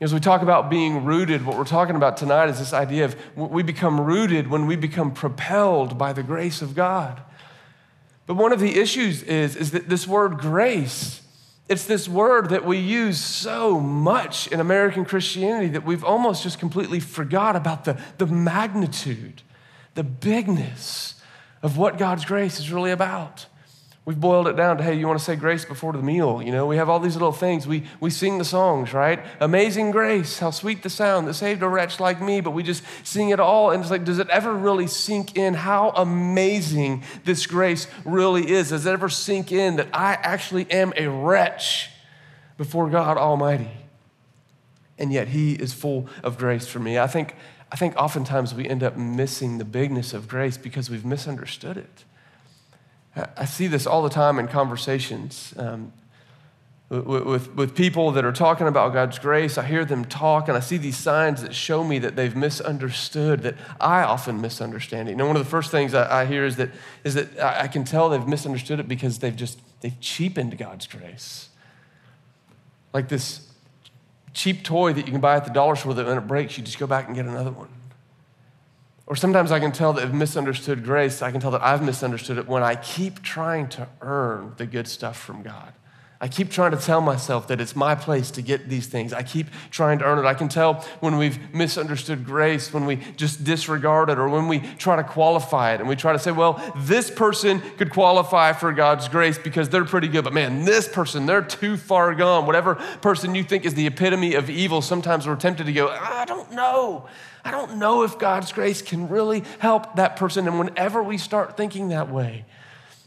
As 0.00 0.12
we 0.12 0.20
talk 0.20 0.42
about 0.42 0.68
being 0.68 1.04
rooted, 1.04 1.46
what 1.46 1.56
we're 1.56 1.64
talking 1.64 1.94
about 1.94 2.16
tonight 2.16 2.48
is 2.48 2.58
this 2.58 2.72
idea 2.72 3.04
of 3.04 3.16
we 3.36 3.62
become 3.62 4.00
rooted 4.00 4.48
when 4.48 4.66
we 4.66 4.76
become 4.76 5.12
propelled 5.12 5.96
by 5.96 6.12
the 6.12 6.22
grace 6.22 6.62
of 6.62 6.74
God. 6.74 7.22
But 8.26 8.34
one 8.34 8.52
of 8.52 8.60
the 8.60 8.78
issues 8.78 9.22
is, 9.22 9.54
is 9.54 9.70
that 9.70 9.88
this 9.88 10.08
word 10.08 10.38
grace, 10.38 11.22
it's 11.68 11.84
this 11.84 12.08
word 12.08 12.50
that 12.50 12.64
we 12.64 12.78
use 12.78 13.20
so 13.20 13.78
much 13.78 14.48
in 14.48 14.60
American 14.60 15.04
Christianity 15.04 15.68
that 15.68 15.84
we've 15.84 16.04
almost 16.04 16.42
just 16.42 16.58
completely 16.58 17.00
forgot 17.00 17.54
about 17.54 17.84
the, 17.84 18.00
the 18.18 18.26
magnitude, 18.26 19.42
the 19.94 20.04
bigness 20.04 21.20
of 21.62 21.78
what 21.78 21.98
God's 21.98 22.24
grace 22.24 22.58
is 22.58 22.72
really 22.72 22.90
about. 22.90 23.46
We've 24.06 24.20
boiled 24.20 24.48
it 24.48 24.56
down 24.56 24.76
to, 24.76 24.82
hey, 24.82 24.98
you 24.98 25.06
want 25.06 25.18
to 25.18 25.24
say 25.24 25.34
grace 25.34 25.64
before 25.64 25.94
the 25.94 26.02
meal? 26.02 26.42
You 26.42 26.52
know, 26.52 26.66
we 26.66 26.76
have 26.76 26.90
all 26.90 27.00
these 27.00 27.14
little 27.14 27.32
things. 27.32 27.66
We, 27.66 27.84
we 28.00 28.10
sing 28.10 28.36
the 28.36 28.44
songs, 28.44 28.92
right? 28.92 29.24
Amazing 29.40 29.92
grace, 29.92 30.40
how 30.40 30.50
sweet 30.50 30.82
the 30.82 30.90
sound 30.90 31.26
that 31.26 31.34
saved 31.34 31.62
a 31.62 31.68
wretch 31.68 32.00
like 32.00 32.20
me, 32.20 32.42
but 32.42 32.50
we 32.50 32.62
just 32.62 32.84
sing 33.02 33.30
it 33.30 33.40
all. 33.40 33.70
And 33.70 33.80
it's 33.80 33.90
like, 33.90 34.04
does 34.04 34.18
it 34.18 34.28
ever 34.28 34.52
really 34.52 34.88
sink 34.88 35.38
in 35.38 35.54
how 35.54 35.90
amazing 35.96 37.02
this 37.24 37.46
grace 37.46 37.86
really 38.04 38.50
is? 38.50 38.68
Does 38.68 38.84
it 38.84 38.90
ever 38.90 39.08
sink 39.08 39.50
in 39.50 39.76
that 39.76 39.88
I 39.94 40.12
actually 40.20 40.70
am 40.70 40.92
a 40.98 41.08
wretch 41.08 41.88
before 42.58 42.90
God 42.90 43.16
Almighty? 43.16 43.70
And 44.98 45.14
yet 45.14 45.28
He 45.28 45.54
is 45.54 45.72
full 45.72 46.08
of 46.22 46.36
grace 46.36 46.66
for 46.66 46.78
me. 46.78 46.98
I 46.98 47.06
think, 47.06 47.34
I 47.72 47.76
think 47.76 47.96
oftentimes 47.96 48.52
we 48.52 48.68
end 48.68 48.82
up 48.82 48.98
missing 48.98 49.56
the 49.56 49.64
bigness 49.64 50.12
of 50.12 50.28
grace 50.28 50.58
because 50.58 50.90
we've 50.90 51.06
misunderstood 51.06 51.78
it. 51.78 52.04
I 53.16 53.44
see 53.44 53.68
this 53.68 53.86
all 53.86 54.02
the 54.02 54.10
time 54.10 54.38
in 54.38 54.48
conversations 54.48 55.54
um, 55.56 55.92
with, 56.88 57.24
with, 57.24 57.54
with, 57.54 57.74
people 57.76 58.10
that 58.12 58.24
are 58.24 58.32
talking 58.32 58.66
about 58.66 58.92
God's 58.92 59.18
grace. 59.18 59.56
I 59.56 59.64
hear 59.64 59.84
them 59.84 60.04
talk, 60.04 60.48
and 60.48 60.56
I 60.56 60.60
see 60.60 60.76
these 60.76 60.96
signs 60.96 61.42
that 61.42 61.54
show 61.54 61.84
me 61.84 61.98
that 62.00 62.16
they've 62.16 62.34
misunderstood, 62.34 63.42
that 63.42 63.54
I 63.80 64.02
often 64.02 64.40
misunderstand 64.40 65.08
it. 65.08 65.12
You 65.12 65.16
know, 65.16 65.26
one 65.26 65.36
of 65.36 65.44
the 65.44 65.50
first 65.50 65.70
things 65.70 65.94
I, 65.94 66.22
I 66.22 66.26
hear 66.26 66.44
is 66.44 66.56
that, 66.56 66.70
is 67.04 67.14
that 67.14 67.40
I 67.40 67.68
can 67.68 67.84
tell 67.84 68.08
they've 68.08 68.26
misunderstood 68.26 68.80
it 68.80 68.88
because 68.88 69.20
they've 69.20 69.34
just 69.34 69.60
they've 69.80 69.98
cheapened 70.00 70.58
God's 70.58 70.86
grace. 70.86 71.50
like 72.92 73.08
this 73.08 73.48
cheap 74.32 74.64
toy 74.64 74.92
that 74.92 75.06
you 75.06 75.12
can 75.12 75.20
buy 75.20 75.36
at 75.36 75.44
the 75.44 75.52
dollar 75.52 75.76
store 75.76 75.94
that 75.94 76.06
when 76.06 76.18
it 76.18 76.26
breaks, 76.26 76.58
you 76.58 76.64
just 76.64 76.78
go 76.78 76.86
back 76.86 77.06
and 77.06 77.14
get 77.14 77.24
another 77.24 77.52
one. 77.52 77.68
Or 79.06 79.16
sometimes 79.16 79.52
I 79.52 79.60
can 79.60 79.72
tell 79.72 79.92
that 79.92 80.02
I've 80.02 80.14
misunderstood 80.14 80.82
grace. 80.82 81.20
I 81.20 81.30
can 81.30 81.40
tell 81.40 81.50
that 81.50 81.62
I've 81.62 81.82
misunderstood 81.82 82.38
it 82.38 82.48
when 82.48 82.62
I 82.62 82.74
keep 82.74 83.22
trying 83.22 83.68
to 83.70 83.88
earn 84.00 84.54
the 84.56 84.66
good 84.66 84.88
stuff 84.88 85.18
from 85.18 85.42
God. 85.42 85.74
I 86.24 86.28
keep 86.28 86.48
trying 86.48 86.70
to 86.70 86.78
tell 86.78 87.02
myself 87.02 87.48
that 87.48 87.60
it's 87.60 87.76
my 87.76 87.94
place 87.94 88.30
to 88.30 88.40
get 88.40 88.70
these 88.70 88.86
things. 88.86 89.12
I 89.12 89.22
keep 89.22 89.46
trying 89.70 89.98
to 89.98 90.06
earn 90.06 90.18
it. 90.18 90.24
I 90.24 90.32
can 90.32 90.48
tell 90.48 90.76
when 91.00 91.18
we've 91.18 91.38
misunderstood 91.52 92.24
grace, 92.24 92.72
when 92.72 92.86
we 92.86 92.96
just 93.18 93.44
disregard 93.44 94.08
it, 94.08 94.18
or 94.18 94.30
when 94.30 94.48
we 94.48 94.60
try 94.78 94.96
to 94.96 95.04
qualify 95.04 95.74
it 95.74 95.80
and 95.80 95.88
we 95.88 95.96
try 95.96 96.14
to 96.14 96.18
say, 96.18 96.30
well, 96.30 96.58
this 96.78 97.10
person 97.10 97.60
could 97.76 97.90
qualify 97.90 98.54
for 98.54 98.72
God's 98.72 99.06
grace 99.06 99.36
because 99.36 99.68
they're 99.68 99.84
pretty 99.84 100.08
good, 100.08 100.24
but 100.24 100.32
man, 100.32 100.64
this 100.64 100.88
person, 100.88 101.26
they're 101.26 101.42
too 101.42 101.76
far 101.76 102.14
gone. 102.14 102.46
Whatever 102.46 102.76
person 103.02 103.34
you 103.34 103.44
think 103.44 103.66
is 103.66 103.74
the 103.74 103.86
epitome 103.86 104.32
of 104.32 104.48
evil, 104.48 104.80
sometimes 104.80 105.26
we're 105.26 105.36
tempted 105.36 105.66
to 105.66 105.74
go, 105.74 105.90
I 105.90 106.24
don't 106.24 106.50
know. 106.52 107.06
I 107.44 107.50
don't 107.50 107.76
know 107.76 108.02
if 108.02 108.18
God's 108.18 108.50
grace 108.50 108.80
can 108.80 109.10
really 109.10 109.44
help 109.58 109.96
that 109.96 110.16
person. 110.16 110.48
And 110.48 110.58
whenever 110.58 111.02
we 111.02 111.18
start 111.18 111.58
thinking 111.58 111.88
that 111.88 112.10
way, 112.10 112.46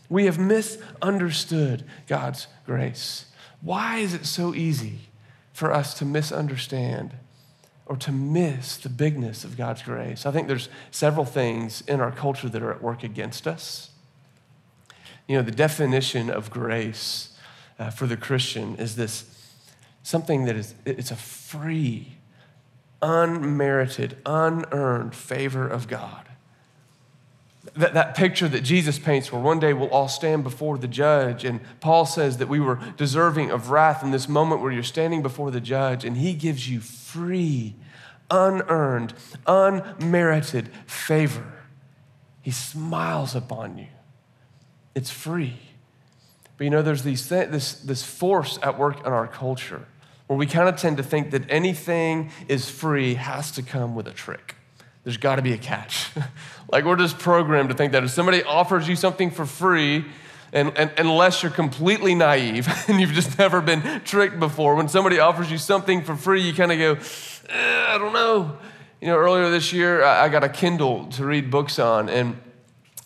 we 0.09 0.25
have 0.25 0.39
misunderstood 0.39 1.83
God's 2.07 2.47
grace. 2.65 3.25
Why 3.61 3.97
is 3.97 4.13
it 4.13 4.25
so 4.25 4.53
easy 4.53 4.99
for 5.53 5.73
us 5.73 5.93
to 5.95 6.05
misunderstand 6.05 7.13
or 7.85 7.97
to 7.97 8.11
miss 8.11 8.77
the 8.77 8.89
bigness 8.89 9.43
of 9.43 9.57
God's 9.57 9.81
grace? 9.81 10.25
I 10.25 10.31
think 10.31 10.47
there's 10.47 10.69
several 10.91 11.25
things 11.25 11.81
in 11.87 11.99
our 11.99 12.11
culture 12.11 12.47
that 12.49 12.61
are 12.61 12.71
at 12.71 12.81
work 12.81 13.03
against 13.03 13.47
us. 13.47 13.89
You 15.27 15.37
know, 15.37 15.41
the 15.41 15.51
definition 15.51 16.29
of 16.29 16.49
grace 16.49 17.35
uh, 17.77 17.89
for 17.89 18.07
the 18.07 18.17
Christian 18.17 18.75
is 18.77 18.95
this 18.95 19.25
something 20.03 20.45
that 20.45 20.55
is 20.55 20.73
it's 20.85 21.11
a 21.11 21.17
free, 21.17 22.13
unmerited, 23.01 24.17
unearned 24.25 25.13
favor 25.13 25.67
of 25.67 25.89
God 25.89 26.26
that, 27.77 27.93
that 27.93 28.15
picture 28.15 28.47
that 28.47 28.61
Jesus 28.61 28.99
paints 28.99 29.31
where 29.31 29.41
one 29.41 29.59
day 29.59 29.73
we'll 29.73 29.89
all 29.89 30.07
stand 30.07 30.43
before 30.43 30.77
the 30.77 30.87
judge. 30.87 31.43
And 31.43 31.59
Paul 31.79 32.05
says 32.05 32.37
that 32.37 32.47
we 32.47 32.59
were 32.59 32.79
deserving 32.97 33.51
of 33.51 33.69
wrath 33.69 34.03
in 34.03 34.11
this 34.11 34.27
moment 34.27 34.61
where 34.61 34.71
you're 34.71 34.83
standing 34.83 35.21
before 35.21 35.51
the 35.51 35.61
judge 35.61 36.03
and 36.03 36.17
he 36.17 36.33
gives 36.33 36.69
you 36.69 36.79
free, 36.79 37.75
unearned, 38.29 39.13
unmerited 39.45 40.69
favor. 40.85 41.53
He 42.41 42.51
smiles 42.51 43.35
upon 43.35 43.77
you. 43.77 43.87
It's 44.95 45.11
free. 45.11 45.57
But 46.57 46.63
you 46.63 46.69
know, 46.69 46.81
there's 46.81 47.03
these 47.03 47.27
th- 47.29 47.49
this, 47.49 47.73
this 47.73 48.03
force 48.03 48.57
at 48.63 48.79
work 48.79 48.99
in 49.05 49.13
our 49.13 49.27
culture 49.27 49.85
where 50.27 50.37
we 50.37 50.45
kind 50.45 50.67
of 50.67 50.75
tend 50.75 50.97
to 50.97 51.03
think 51.03 51.31
that 51.31 51.43
anything 51.49 52.31
is 52.47 52.69
free 52.69 53.13
has 53.13 53.51
to 53.51 53.61
come 53.61 53.95
with 53.95 54.07
a 54.07 54.11
trick. 54.11 54.56
There's 55.07 55.15
got 55.15 55.37
to 55.37 55.41
be 55.41 55.53
a 55.53 55.57
catch. 55.57 56.09
like 56.69 56.83
we're 56.83 56.97
just 56.97 57.17
programmed 57.17 57.69
to 57.69 57.75
think 57.75 57.93
that 57.93 58.03
if 58.03 58.09
somebody 58.09 58.43
offers 58.43 58.89
you 58.89 58.97
something 58.97 59.31
for 59.31 59.45
free, 59.45 60.03
and, 60.51 60.77
and, 60.77 60.91
unless 60.97 61.41
you're 61.41 61.51
completely 61.53 62.13
naive 62.13 62.67
and 62.89 62.99
you've 62.99 63.13
just 63.13 63.39
never 63.39 63.61
been 63.61 64.01
tricked 64.03 64.37
before, 64.37 64.75
when 64.75 64.89
somebody 64.89 65.17
offers 65.17 65.49
you 65.49 65.57
something 65.57 66.03
for 66.03 66.17
free, 66.17 66.41
you 66.41 66.53
kind 66.53 66.73
of 66.73 66.77
go, 66.77 66.95
eh, 67.47 67.85
I 67.87 67.97
don't 67.97 68.11
know. 68.11 68.57
You 68.99 69.07
know, 69.07 69.15
earlier 69.15 69.49
this 69.49 69.71
year, 69.71 70.03
I 70.03 70.27
got 70.27 70.43
a 70.43 70.49
Kindle 70.49 71.05
to 71.11 71.23
read 71.23 71.49
books 71.49 71.79
on, 71.79 72.09
and 72.09 72.37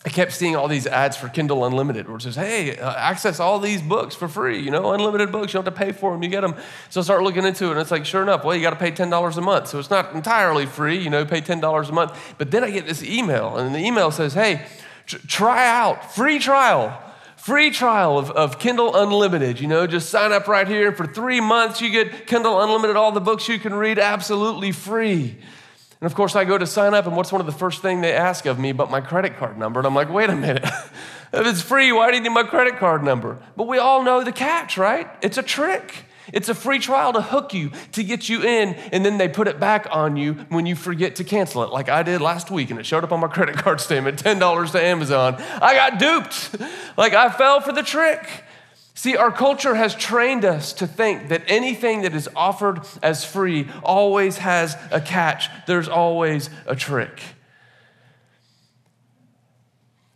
I 0.04 0.08
kept 0.08 0.32
seeing 0.32 0.56
all 0.56 0.66
these 0.66 0.88
ads 0.88 1.16
for 1.16 1.28
Kindle 1.28 1.64
Unlimited 1.64 2.08
where 2.08 2.16
it 2.16 2.22
says, 2.22 2.34
hey, 2.34 2.76
uh, 2.76 2.92
access 2.96 3.38
all 3.38 3.60
these 3.60 3.80
books 3.80 4.16
for 4.16 4.26
free, 4.26 4.58
you 4.58 4.72
know, 4.72 4.92
unlimited 4.92 5.30
books. 5.30 5.52
You 5.52 5.58
don't 5.58 5.64
have 5.64 5.74
to 5.74 5.78
pay 5.78 5.92
for 5.92 6.12
them, 6.12 6.24
you 6.24 6.28
get 6.28 6.40
them. 6.40 6.56
So 6.90 7.00
I 7.00 7.04
start 7.04 7.22
looking 7.22 7.44
into 7.44 7.66
it, 7.66 7.72
and 7.72 7.80
it's 7.80 7.92
like, 7.92 8.04
sure 8.04 8.22
enough, 8.22 8.44
well, 8.44 8.56
you 8.56 8.62
got 8.62 8.70
to 8.70 8.76
pay 8.76 8.90
$10 8.90 9.36
a 9.36 9.40
month. 9.40 9.68
So 9.68 9.78
it's 9.78 9.90
not 9.90 10.12
entirely 10.12 10.66
free, 10.66 10.98
you 10.98 11.08
know, 11.08 11.24
pay 11.24 11.40
$10 11.40 11.88
a 11.88 11.92
month. 11.92 12.34
But 12.36 12.50
then 12.50 12.64
I 12.64 12.70
get 12.70 12.86
this 12.86 13.04
email, 13.04 13.56
and 13.56 13.72
the 13.72 13.78
email 13.78 14.10
says, 14.10 14.34
hey, 14.34 14.66
tr- 15.06 15.24
try 15.28 15.68
out, 15.68 16.12
free 16.12 16.40
trial. 16.40 17.00
Free 17.36 17.70
trial 17.70 18.18
of, 18.18 18.30
of 18.30 18.60
Kindle 18.60 18.94
Unlimited. 18.94 19.58
You 19.58 19.66
know, 19.66 19.86
just 19.88 20.10
sign 20.10 20.30
up 20.30 20.46
right 20.46 20.66
here. 20.66 20.92
For 20.92 21.06
three 21.06 21.40
months, 21.40 21.80
you 21.80 21.90
get 21.90 22.28
Kindle 22.28 22.60
Unlimited, 22.60 22.94
all 22.94 23.10
the 23.10 23.20
books 23.20 23.48
you 23.48 23.58
can 23.58 23.74
read 23.74 23.98
absolutely 23.98 24.70
free. 24.70 25.38
And 26.02 26.10
of 26.10 26.16
course, 26.16 26.34
I 26.34 26.44
go 26.44 26.58
to 26.58 26.66
sign 26.66 26.94
up, 26.94 27.06
and 27.06 27.16
what's 27.16 27.30
one 27.30 27.40
of 27.40 27.46
the 27.46 27.52
first 27.52 27.80
thing 27.80 28.00
they 28.00 28.12
ask 28.12 28.44
of 28.44 28.58
me 28.58 28.72
but 28.72 28.90
my 28.90 29.00
credit 29.00 29.36
card 29.36 29.56
number? 29.56 29.78
And 29.78 29.86
I'm 29.86 29.94
like, 29.94 30.10
wait 30.10 30.30
a 30.30 30.34
minute. 30.34 30.64
if 31.32 31.46
it's 31.46 31.62
free, 31.62 31.92
why 31.92 32.10
do 32.10 32.16
you 32.16 32.22
need 32.24 32.30
my 32.30 32.42
credit 32.42 32.78
card 32.78 33.04
number? 33.04 33.38
But 33.56 33.68
we 33.68 33.78
all 33.78 34.02
know 34.02 34.24
the 34.24 34.32
catch, 34.32 34.76
right? 34.76 35.08
It's 35.22 35.38
a 35.38 35.44
trick. 35.44 35.94
It's 36.32 36.48
a 36.48 36.56
free 36.56 36.80
trial 36.80 37.12
to 37.12 37.22
hook 37.22 37.54
you, 37.54 37.70
to 37.92 38.02
get 38.02 38.28
you 38.28 38.42
in, 38.42 38.74
and 38.90 39.04
then 39.04 39.16
they 39.16 39.28
put 39.28 39.46
it 39.46 39.60
back 39.60 39.86
on 39.92 40.16
you 40.16 40.34
when 40.48 40.66
you 40.66 40.74
forget 40.74 41.14
to 41.16 41.24
cancel 41.24 41.62
it, 41.62 41.70
like 41.70 41.88
I 41.88 42.02
did 42.02 42.20
last 42.20 42.50
week, 42.50 42.72
and 42.72 42.80
it 42.80 42.84
showed 42.84 43.04
up 43.04 43.12
on 43.12 43.20
my 43.20 43.28
credit 43.28 43.54
card 43.58 43.80
statement 43.80 44.20
$10 44.20 44.72
to 44.72 44.82
Amazon. 44.82 45.36
I 45.38 45.74
got 45.74 46.00
duped. 46.00 46.56
like 46.96 47.14
I 47.14 47.30
fell 47.30 47.60
for 47.60 47.70
the 47.70 47.84
trick. 47.84 48.26
See, 48.94 49.16
our 49.16 49.32
culture 49.32 49.74
has 49.74 49.94
trained 49.94 50.44
us 50.44 50.72
to 50.74 50.86
think 50.86 51.28
that 51.28 51.42
anything 51.46 52.02
that 52.02 52.14
is 52.14 52.28
offered 52.36 52.80
as 53.02 53.24
free 53.24 53.68
always 53.82 54.38
has 54.38 54.76
a 54.90 55.00
catch, 55.00 55.48
there's 55.66 55.88
always 55.88 56.50
a 56.66 56.76
trick. 56.76 57.20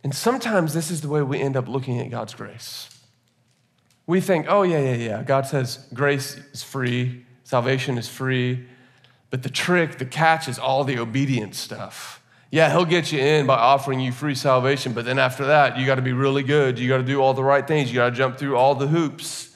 And 0.03 0.13
sometimes 0.13 0.73
this 0.73 0.91
is 0.91 1.01
the 1.01 1.09
way 1.09 1.21
we 1.21 1.39
end 1.39 1.57
up 1.57 1.67
looking 1.67 1.99
at 1.99 2.11
God's 2.11 2.35
grace. 2.35 2.89
We 4.05 4.21
think, 4.21 4.45
oh, 4.47 4.61
yeah, 4.61 4.79
yeah, 4.79 4.95
yeah. 4.95 5.23
God 5.23 5.47
says 5.47 5.85
grace 5.93 6.37
is 6.53 6.63
free, 6.63 7.25
salvation 7.43 7.97
is 7.97 8.07
free, 8.07 8.67
but 9.31 9.43
the 9.43 9.49
trick, 9.49 9.97
the 9.97 10.05
catch 10.05 10.47
is 10.47 10.57
all 10.57 10.83
the 10.83 10.97
obedience 10.97 11.59
stuff. 11.59 12.16
Yeah, 12.49 12.71
he'll 12.71 12.85
get 12.85 13.11
you 13.11 13.19
in 13.19 13.45
by 13.45 13.57
offering 13.57 13.99
you 13.99 14.11
free 14.11 14.35
salvation, 14.35 14.93
but 14.93 15.03
then 15.03 15.19
after 15.19 15.45
that, 15.47 15.77
you 15.77 15.85
got 15.85 15.95
to 15.95 16.01
be 16.01 16.13
really 16.13 16.43
good. 16.43 16.79
You 16.79 16.87
got 16.87 16.97
to 16.97 17.03
do 17.03 17.21
all 17.21 17.33
the 17.33 17.43
right 17.43 17.67
things. 17.67 17.89
You 17.89 17.95
got 17.95 18.09
to 18.09 18.15
jump 18.15 18.37
through 18.37 18.55
all 18.55 18.73
the 18.73 18.87
hoops. 18.87 19.55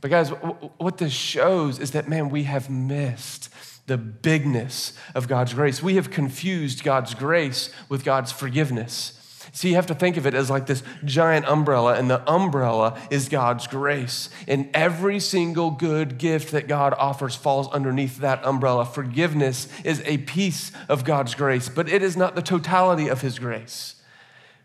But 0.00 0.10
guys, 0.10 0.28
what 0.28 0.98
this 0.98 1.12
shows 1.12 1.78
is 1.78 1.92
that, 1.92 2.08
man, 2.08 2.28
we 2.28 2.44
have 2.44 2.68
missed 2.68 3.48
the 3.86 3.96
bigness 3.96 4.92
of 5.14 5.26
God's 5.26 5.54
grace. 5.54 5.82
We 5.82 5.94
have 5.96 6.10
confused 6.10 6.84
God's 6.84 7.14
grace 7.14 7.70
with 7.88 8.04
God's 8.04 8.30
forgiveness. 8.30 9.17
See, 9.58 9.70
you 9.70 9.74
have 9.74 9.86
to 9.86 9.94
think 9.96 10.16
of 10.16 10.24
it 10.24 10.34
as 10.34 10.48
like 10.50 10.66
this 10.66 10.84
giant 11.04 11.44
umbrella, 11.46 11.94
and 11.94 12.08
the 12.08 12.22
umbrella 12.30 12.96
is 13.10 13.28
God's 13.28 13.66
grace. 13.66 14.30
And 14.46 14.70
every 14.72 15.18
single 15.18 15.72
good 15.72 16.16
gift 16.16 16.52
that 16.52 16.68
God 16.68 16.94
offers 16.96 17.34
falls 17.34 17.66
underneath 17.70 18.18
that 18.18 18.46
umbrella. 18.46 18.84
Forgiveness 18.84 19.66
is 19.82 20.00
a 20.04 20.18
piece 20.18 20.70
of 20.88 21.02
God's 21.04 21.34
grace, 21.34 21.68
but 21.68 21.88
it 21.88 22.04
is 22.04 22.16
not 22.16 22.36
the 22.36 22.40
totality 22.40 23.08
of 23.08 23.22
His 23.22 23.40
grace. 23.40 23.96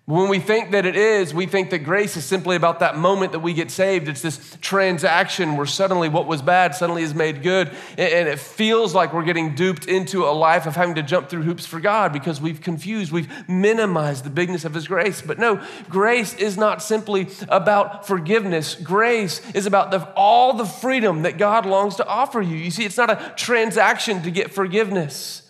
When 0.06 0.28
we 0.28 0.40
think 0.40 0.72
that 0.72 0.86
it 0.86 0.98
is, 0.98 1.34
we 1.34 1.46
think 1.46 1.70
that 1.70 1.80
grace 1.80 2.18
is 2.18 2.26
simply 2.26 2.58
about 2.58 2.82
that 2.82 2.98
moment 2.98 3.32
that 3.32 3.40
we 3.40 3.54
get 3.54 3.72
saved. 3.72 4.10
It's 4.10 4.22
this 4.22 4.58
transaction 4.60 5.56
where 5.56 5.66
suddenly 5.66 6.10
what 6.10 6.28
was 6.28 6.42
bad 6.42 6.76
suddenly 6.76 7.04
is 7.04 7.16
made 7.16 7.42
good. 7.42 7.70
And 7.98 8.28
it 8.28 8.38
feels 8.38 8.94
like 8.94 9.14
we're 9.14 9.24
getting 9.24 9.56
duped 9.56 9.88
into 9.88 10.26
a 10.26 10.36
life 10.36 10.66
of 10.66 10.76
having 10.76 10.96
to 10.96 11.04
jump 11.04 11.30
through 11.30 11.44
hoops 11.44 11.66
for 11.66 11.80
God 11.80 12.12
because 12.12 12.42
we've 12.42 12.60
confused, 12.60 13.14
we've 13.14 13.32
minimized 13.48 14.26
the 14.26 14.30
bigness 14.30 14.66
of 14.66 14.74
His 14.74 14.90
grace. 14.90 15.22
But 15.22 15.40
no, 15.40 15.66
grace 15.88 16.34
is 16.34 16.58
not 16.58 16.84
simply 16.84 17.30
about 17.48 18.06
forgiveness. 18.06 18.76
Grace 18.76 19.40
is 19.56 19.66
about 19.66 19.92
the, 19.92 20.04
all 20.16 20.52
the 20.52 20.66
freedom 20.66 21.22
that 21.22 21.38
God 21.38 21.66
longs 21.66 21.96
to 21.96 22.06
offer 22.06 22.42
you. 22.42 22.58
You 22.58 22.72
see, 22.72 22.84
it's 22.84 22.98
not 22.98 23.10
a 23.10 23.34
transaction 23.38 24.22
to 24.24 24.32
get 24.32 24.52
forgiveness. 24.52 25.44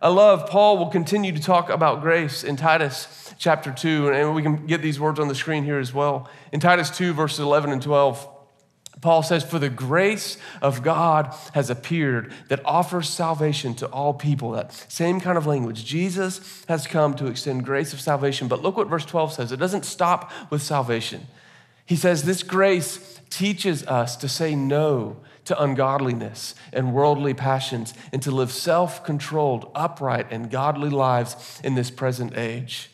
I 0.00 0.08
love 0.08 0.50
Paul 0.50 0.78
will 0.78 0.90
continue 0.90 1.30
to 1.30 1.40
talk 1.40 1.70
about 1.70 2.00
grace 2.00 2.42
in 2.42 2.56
Titus 2.56 3.21
chapter 3.42 3.72
2, 3.72 4.10
and 4.10 4.36
we 4.36 4.40
can 4.40 4.66
get 4.66 4.82
these 4.82 5.00
words 5.00 5.18
on 5.18 5.26
the 5.26 5.34
screen 5.34 5.64
here 5.64 5.80
as 5.80 5.92
well. 5.92 6.30
In 6.52 6.60
Titus 6.60 6.90
2, 6.90 7.12
verses 7.12 7.40
11 7.40 7.72
and 7.72 7.82
12, 7.82 8.28
Paul 9.00 9.24
says, 9.24 9.42
For 9.42 9.58
the 9.58 9.68
grace 9.68 10.38
of 10.62 10.84
God 10.84 11.34
has 11.52 11.68
appeared 11.68 12.32
that 12.50 12.64
offers 12.64 13.08
salvation 13.08 13.74
to 13.74 13.88
all 13.88 14.14
people. 14.14 14.52
That 14.52 14.72
same 14.72 15.20
kind 15.20 15.36
of 15.36 15.44
language. 15.44 15.84
Jesus 15.84 16.64
has 16.68 16.86
come 16.86 17.14
to 17.14 17.26
extend 17.26 17.64
grace 17.64 17.92
of 17.92 18.00
salvation. 18.00 18.46
But 18.46 18.62
look 18.62 18.76
what 18.76 18.86
verse 18.86 19.04
12 19.04 19.32
says 19.32 19.50
it 19.50 19.56
doesn't 19.56 19.86
stop 19.86 20.30
with 20.48 20.62
salvation. 20.62 21.26
He 21.84 21.96
says, 21.96 22.22
This 22.22 22.44
grace 22.44 23.20
teaches 23.28 23.84
us 23.88 24.14
to 24.18 24.28
say 24.28 24.54
no 24.54 25.16
to 25.46 25.60
ungodliness 25.60 26.54
and 26.72 26.94
worldly 26.94 27.34
passions 27.34 27.92
and 28.12 28.22
to 28.22 28.30
live 28.30 28.52
self 28.52 29.02
controlled, 29.02 29.68
upright, 29.74 30.28
and 30.30 30.48
godly 30.48 30.90
lives 30.90 31.60
in 31.64 31.74
this 31.74 31.90
present 31.90 32.38
age. 32.38 32.88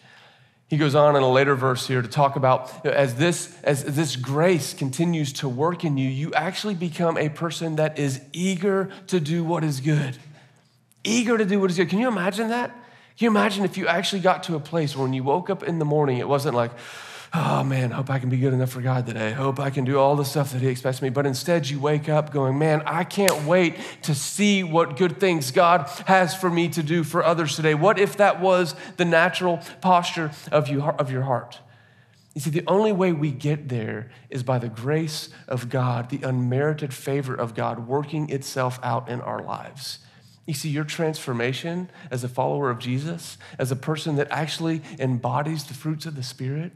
He 0.68 0.76
goes 0.76 0.94
on 0.94 1.16
in 1.16 1.22
a 1.22 1.30
later 1.30 1.54
verse 1.54 1.86
here 1.86 2.02
to 2.02 2.08
talk 2.08 2.36
about 2.36 2.84
as 2.84 3.14
this, 3.14 3.56
as 3.64 3.84
this 3.84 4.16
grace 4.16 4.74
continues 4.74 5.32
to 5.34 5.48
work 5.48 5.82
in 5.82 5.96
you, 5.96 6.08
you 6.08 6.32
actually 6.34 6.74
become 6.74 7.16
a 7.16 7.30
person 7.30 7.76
that 7.76 7.98
is 7.98 8.20
eager 8.32 8.90
to 9.06 9.18
do 9.18 9.42
what 9.42 9.64
is 9.64 9.80
good. 9.80 10.18
Eager 11.04 11.38
to 11.38 11.46
do 11.46 11.58
what 11.58 11.70
is 11.70 11.78
good. 11.78 11.88
Can 11.88 11.98
you 11.98 12.08
imagine 12.08 12.48
that? 12.48 12.70
Can 12.70 13.24
you 13.24 13.30
imagine 13.30 13.64
if 13.64 13.78
you 13.78 13.88
actually 13.88 14.20
got 14.20 14.42
to 14.44 14.56
a 14.56 14.60
place 14.60 14.94
where 14.94 15.04
when 15.04 15.14
you 15.14 15.24
woke 15.24 15.48
up 15.48 15.62
in 15.62 15.78
the 15.78 15.86
morning, 15.86 16.18
it 16.18 16.28
wasn't 16.28 16.54
like, 16.54 16.72
oh 17.34 17.64
man, 17.64 17.90
hope 17.90 18.10
I 18.10 18.18
can 18.18 18.28
be 18.28 18.38
good 18.38 18.52
enough 18.52 18.70
for 18.70 18.80
God 18.80 19.06
today. 19.06 19.32
Hope 19.32 19.60
I 19.60 19.70
can 19.70 19.84
do 19.84 19.98
all 19.98 20.16
the 20.16 20.24
stuff 20.24 20.52
that 20.52 20.62
He 20.62 20.68
expects 20.68 21.02
me. 21.02 21.10
But 21.10 21.26
instead, 21.26 21.68
you 21.68 21.78
wake 21.80 22.08
up 22.08 22.32
going, 22.32 22.58
man, 22.58 22.82
I 22.86 23.04
can't 23.04 23.44
wait 23.44 23.76
to 24.02 24.14
see 24.14 24.62
what 24.62 24.96
good 24.96 25.20
things 25.20 25.50
God 25.50 25.88
has 26.06 26.34
for 26.34 26.50
me 26.50 26.68
to 26.70 26.82
do 26.82 27.04
for 27.04 27.24
others 27.24 27.56
today. 27.56 27.74
What 27.74 27.98
if 27.98 28.16
that 28.16 28.40
was 28.40 28.74
the 28.96 29.04
natural 29.04 29.60
posture 29.80 30.30
of, 30.50 30.68
you, 30.68 30.82
of 30.82 31.10
your 31.10 31.22
heart? 31.22 31.60
You 32.34 32.40
see, 32.40 32.50
the 32.50 32.64
only 32.66 32.92
way 32.92 33.12
we 33.12 33.32
get 33.32 33.68
there 33.68 34.10
is 34.30 34.42
by 34.42 34.58
the 34.58 34.68
grace 34.68 35.28
of 35.48 35.68
God, 35.68 36.10
the 36.10 36.20
unmerited 36.22 36.94
favor 36.94 37.34
of 37.34 37.54
God 37.54 37.88
working 37.88 38.30
itself 38.30 38.78
out 38.82 39.08
in 39.08 39.20
our 39.20 39.42
lives. 39.42 39.98
You 40.46 40.54
see, 40.54 40.70
your 40.70 40.84
transformation 40.84 41.90
as 42.10 42.24
a 42.24 42.28
follower 42.28 42.70
of 42.70 42.78
Jesus, 42.78 43.36
as 43.58 43.70
a 43.70 43.76
person 43.76 44.16
that 44.16 44.28
actually 44.30 44.82
embodies 44.98 45.64
the 45.64 45.74
fruits 45.74 46.06
of 46.06 46.16
the 46.16 46.22
Spirit 46.22 46.72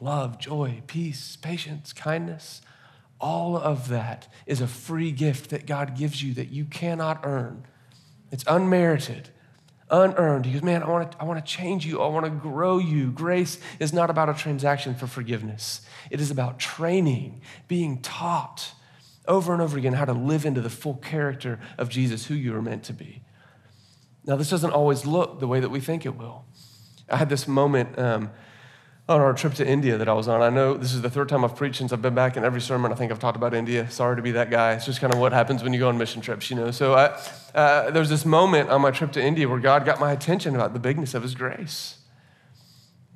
love, 0.00 0.38
joy, 0.38 0.82
peace, 0.86 1.36
patience, 1.36 1.92
kindness 1.92 2.60
all 3.20 3.56
of 3.56 3.88
that 3.88 4.28
is 4.46 4.60
a 4.60 4.66
free 4.66 5.10
gift 5.10 5.50
that 5.50 5.66
God 5.66 5.96
gives 5.96 6.22
you 6.22 6.34
that 6.34 6.48
you 6.48 6.64
cannot 6.64 7.20
earn. 7.24 7.64
It's 8.30 8.44
unmerited, 8.46 9.30
unearned. 9.90 10.46
He 10.46 10.52
goes, 10.52 10.62
Man, 10.62 10.82
I 10.82 10.90
want 10.90 11.12
to 11.12 11.20
I 11.20 11.24
want 11.24 11.44
to 11.44 11.50
change 11.50 11.86
you. 11.86 12.00
I 12.00 12.08
want 12.08 12.26
to 12.26 12.30
grow 12.30 12.78
you. 12.78 13.10
Grace 13.10 13.58
is 13.78 13.92
not 13.92 14.10
about 14.10 14.28
a 14.28 14.34
transaction 14.34 14.94
for 14.94 15.06
forgiveness, 15.06 15.80
it 16.10 16.20
is 16.20 16.30
about 16.30 16.58
training, 16.58 17.40
being 17.68 18.00
taught 18.02 18.72
over 19.26 19.52
and 19.52 19.60
over 19.60 19.76
again 19.76 19.94
how 19.94 20.04
to 20.04 20.12
live 20.12 20.46
into 20.46 20.60
the 20.60 20.70
full 20.70 20.94
character 20.94 21.58
of 21.78 21.88
Jesus, 21.88 22.26
who 22.26 22.34
you 22.34 22.54
are 22.54 22.62
meant 22.62 22.84
to 22.84 22.92
be. 22.92 23.22
Now, 24.24 24.36
this 24.36 24.50
doesn't 24.50 24.70
always 24.70 25.04
look 25.04 25.40
the 25.40 25.48
way 25.48 25.58
that 25.58 25.68
we 25.68 25.80
think 25.80 26.06
it 26.06 26.16
will. 26.16 26.44
I 27.08 27.16
had 27.16 27.28
this 27.28 27.48
moment 27.48 27.98
um, 27.98 28.30
on 29.08 29.20
our 29.20 29.32
trip 29.32 29.54
to 29.54 29.66
India 29.66 29.96
that 29.98 30.08
I 30.08 30.12
was 30.14 30.26
on. 30.26 30.42
I 30.42 30.50
know 30.50 30.76
this 30.76 30.92
is 30.92 31.00
the 31.00 31.10
third 31.10 31.28
time 31.28 31.44
I've 31.44 31.54
preached 31.54 31.78
since 31.78 31.92
I've 31.92 32.02
been 32.02 32.14
back, 32.14 32.36
in 32.36 32.44
every 32.44 32.60
sermon 32.60 32.90
I 32.90 32.96
think 32.96 33.12
I've 33.12 33.20
talked 33.20 33.36
about 33.36 33.54
India. 33.54 33.88
Sorry 33.88 34.16
to 34.16 34.22
be 34.22 34.32
that 34.32 34.50
guy. 34.50 34.72
It's 34.72 34.84
just 34.84 35.00
kind 35.00 35.12
of 35.12 35.20
what 35.20 35.32
happens 35.32 35.62
when 35.62 35.72
you 35.72 35.78
go 35.78 35.88
on 35.88 35.96
mission 35.96 36.20
trips, 36.20 36.50
you 36.50 36.56
know. 36.56 36.72
So 36.72 36.94
uh, 36.94 37.90
there 37.90 38.00
was 38.00 38.10
this 38.10 38.24
moment 38.26 38.70
on 38.70 38.80
my 38.80 38.90
trip 38.90 39.12
to 39.12 39.22
India 39.22 39.48
where 39.48 39.60
God 39.60 39.84
got 39.84 40.00
my 40.00 40.10
attention 40.10 40.56
about 40.56 40.72
the 40.72 40.80
bigness 40.80 41.14
of 41.14 41.22
His 41.22 41.36
grace. 41.36 41.98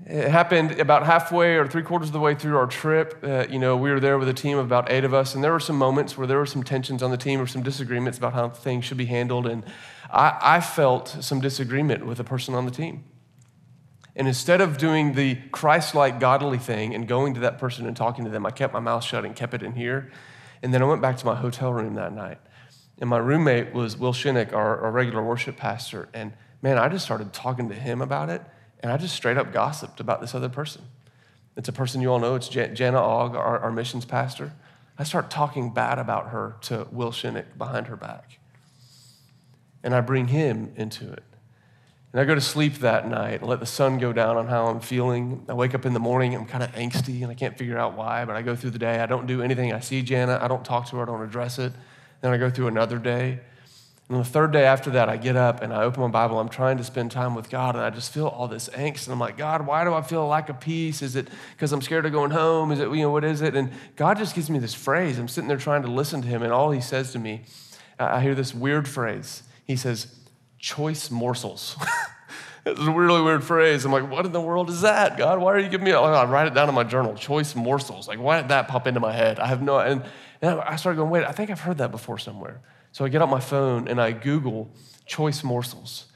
It 0.06 0.30
happened 0.30 0.80
about 0.80 1.04
halfway 1.04 1.56
or 1.56 1.66
three 1.66 1.82
quarters 1.82 2.08
of 2.08 2.12
the 2.12 2.20
way 2.20 2.34
through 2.34 2.56
our 2.56 2.66
trip. 2.66 3.18
Uh, 3.22 3.46
you 3.50 3.58
know, 3.58 3.76
we 3.76 3.90
were 3.90 4.00
there 4.00 4.16
with 4.16 4.28
a 4.28 4.34
team 4.34 4.58
of 4.58 4.64
about 4.64 4.90
eight 4.90 5.04
of 5.04 5.12
us, 5.12 5.34
and 5.34 5.42
there 5.42 5.52
were 5.52 5.60
some 5.60 5.76
moments 5.76 6.16
where 6.16 6.26
there 6.26 6.38
were 6.38 6.46
some 6.46 6.62
tensions 6.62 7.02
on 7.02 7.10
the 7.10 7.16
team 7.16 7.40
or 7.40 7.46
some 7.48 7.62
disagreements 7.62 8.16
about 8.16 8.32
how 8.32 8.48
things 8.48 8.84
should 8.84 8.96
be 8.96 9.06
handled. 9.06 9.46
And 9.46 9.64
I, 10.10 10.38
I 10.40 10.60
felt 10.60 11.16
some 11.20 11.40
disagreement 11.40 12.06
with 12.06 12.20
a 12.20 12.24
person 12.24 12.54
on 12.54 12.64
the 12.64 12.70
team. 12.70 13.04
And 14.20 14.28
instead 14.28 14.60
of 14.60 14.76
doing 14.76 15.14
the 15.14 15.36
Christ 15.50 15.94
like 15.94 16.20
godly 16.20 16.58
thing 16.58 16.94
and 16.94 17.08
going 17.08 17.32
to 17.32 17.40
that 17.40 17.58
person 17.58 17.86
and 17.86 17.96
talking 17.96 18.26
to 18.26 18.30
them, 18.30 18.44
I 18.44 18.50
kept 18.50 18.74
my 18.74 18.78
mouth 18.78 19.02
shut 19.02 19.24
and 19.24 19.34
kept 19.34 19.54
it 19.54 19.62
in 19.62 19.72
here. 19.72 20.12
And 20.62 20.74
then 20.74 20.82
I 20.82 20.84
went 20.84 21.00
back 21.00 21.16
to 21.16 21.24
my 21.24 21.34
hotel 21.34 21.72
room 21.72 21.94
that 21.94 22.12
night. 22.12 22.36
And 22.98 23.08
my 23.08 23.16
roommate 23.16 23.72
was 23.72 23.96
Will 23.96 24.12
Shinnick, 24.12 24.52
our, 24.52 24.78
our 24.80 24.90
regular 24.90 25.22
worship 25.22 25.56
pastor. 25.56 26.10
And 26.12 26.34
man, 26.60 26.76
I 26.76 26.90
just 26.90 27.02
started 27.02 27.32
talking 27.32 27.70
to 27.70 27.74
him 27.74 28.02
about 28.02 28.28
it. 28.28 28.42
And 28.80 28.92
I 28.92 28.98
just 28.98 29.16
straight 29.16 29.38
up 29.38 29.54
gossiped 29.54 30.00
about 30.00 30.20
this 30.20 30.34
other 30.34 30.50
person. 30.50 30.82
It's 31.56 31.70
a 31.70 31.72
person 31.72 32.02
you 32.02 32.12
all 32.12 32.18
know. 32.18 32.34
It's 32.34 32.50
Jana 32.50 33.00
Ogg, 33.00 33.34
our, 33.34 33.58
our 33.60 33.72
missions 33.72 34.04
pastor. 34.04 34.52
I 34.98 35.04
start 35.04 35.30
talking 35.30 35.72
bad 35.72 35.98
about 35.98 36.28
her 36.28 36.56
to 36.64 36.86
Will 36.92 37.10
Shinnick 37.10 37.56
behind 37.56 37.86
her 37.86 37.96
back. 37.96 38.38
And 39.82 39.94
I 39.94 40.02
bring 40.02 40.28
him 40.28 40.74
into 40.76 41.10
it. 41.10 41.24
And 42.12 42.20
I 42.20 42.24
go 42.24 42.34
to 42.34 42.40
sleep 42.40 42.78
that 42.78 43.08
night 43.08 43.40
and 43.40 43.48
let 43.48 43.60
the 43.60 43.66
sun 43.66 43.98
go 43.98 44.12
down 44.12 44.36
on 44.36 44.48
how 44.48 44.66
I'm 44.66 44.80
feeling. 44.80 45.44
I 45.48 45.54
wake 45.54 45.74
up 45.74 45.86
in 45.86 45.92
the 45.92 46.00
morning, 46.00 46.34
I'm 46.34 46.46
kind 46.46 46.64
of 46.64 46.72
angsty 46.72 47.22
and 47.22 47.30
I 47.30 47.34
can't 47.34 47.56
figure 47.56 47.78
out 47.78 47.96
why, 47.96 48.24
but 48.24 48.34
I 48.34 48.42
go 48.42 48.56
through 48.56 48.70
the 48.70 48.80
day. 48.80 48.98
I 48.98 49.06
don't 49.06 49.26
do 49.26 49.42
anything. 49.42 49.72
I 49.72 49.80
see 49.80 50.02
Jana, 50.02 50.38
I 50.42 50.48
don't 50.48 50.64
talk 50.64 50.88
to 50.90 50.96
her, 50.96 51.02
I 51.02 51.06
don't 51.06 51.22
address 51.22 51.58
it. 51.58 51.72
Then 52.20 52.32
I 52.32 52.36
go 52.36 52.50
through 52.50 52.66
another 52.66 52.98
day. 52.98 53.40
And 54.10 54.18
the 54.18 54.24
third 54.24 54.50
day 54.52 54.64
after 54.64 54.90
that, 54.90 55.08
I 55.08 55.16
get 55.16 55.36
up 55.36 55.62
and 55.62 55.72
I 55.72 55.84
open 55.84 56.00
my 56.00 56.08
Bible. 56.08 56.40
I'm 56.40 56.48
trying 56.48 56.78
to 56.78 56.84
spend 56.84 57.12
time 57.12 57.36
with 57.36 57.48
God, 57.48 57.76
and 57.76 57.84
I 57.84 57.90
just 57.90 58.12
feel 58.12 58.26
all 58.26 58.48
this 58.48 58.68
angst. 58.70 59.04
And 59.04 59.12
I'm 59.12 59.20
like, 59.20 59.36
God, 59.36 59.64
why 59.64 59.84
do 59.84 59.94
I 59.94 60.02
feel 60.02 60.24
a 60.24 60.26
lack 60.26 60.48
of 60.48 60.58
peace? 60.58 61.00
Is 61.00 61.14
it 61.14 61.28
because 61.52 61.70
I'm 61.70 61.80
scared 61.80 62.04
of 62.06 62.10
going 62.10 62.32
home? 62.32 62.72
Is 62.72 62.80
it, 62.80 62.90
you 62.90 63.02
know, 63.02 63.10
what 63.10 63.22
is 63.22 63.40
it? 63.40 63.54
And 63.54 63.70
God 63.94 64.18
just 64.18 64.34
gives 64.34 64.50
me 64.50 64.58
this 64.58 64.74
phrase. 64.74 65.16
I'm 65.16 65.28
sitting 65.28 65.46
there 65.46 65.56
trying 65.56 65.82
to 65.82 65.88
listen 65.88 66.22
to 66.22 66.28
Him, 66.28 66.42
and 66.42 66.52
all 66.52 66.72
He 66.72 66.80
says 66.80 67.12
to 67.12 67.20
me, 67.20 67.42
I 68.00 68.20
hear 68.20 68.34
this 68.34 68.52
weird 68.52 68.88
phrase. 68.88 69.44
He 69.64 69.76
says, 69.76 70.12
choice 70.58 71.08
morsels. 71.08 71.76
it's 72.70 72.80
a 72.80 72.90
really 72.90 73.22
weird 73.22 73.44
phrase. 73.44 73.84
I'm 73.84 73.92
like, 73.92 74.10
what 74.10 74.26
in 74.26 74.32
the 74.32 74.40
world 74.40 74.70
is 74.70 74.80
that, 74.82 75.16
God? 75.16 75.38
Why 75.38 75.52
are 75.52 75.58
you 75.58 75.68
giving 75.68 75.84
me? 75.84 75.92
I 75.92 76.24
write 76.24 76.46
it 76.46 76.54
down 76.54 76.68
in 76.68 76.74
my 76.74 76.84
journal, 76.84 77.14
choice 77.14 77.54
morsels. 77.54 78.08
Like, 78.08 78.18
why 78.18 78.40
did 78.40 78.50
that 78.50 78.68
pop 78.68 78.86
into 78.86 79.00
my 79.00 79.12
head? 79.12 79.38
I 79.38 79.46
have 79.46 79.62
no. 79.62 79.78
And, 79.78 80.04
and 80.40 80.60
I 80.60 80.76
started 80.76 80.96
going, 80.96 81.10
wait, 81.10 81.24
I 81.24 81.32
think 81.32 81.50
I've 81.50 81.60
heard 81.60 81.78
that 81.78 81.90
before 81.90 82.18
somewhere. 82.18 82.60
So 82.92 83.04
I 83.04 83.08
get 83.08 83.22
out 83.22 83.30
my 83.30 83.40
phone 83.40 83.88
and 83.88 84.00
I 84.00 84.12
Google 84.12 84.70
choice 85.06 85.44
morsels. 85.44 86.06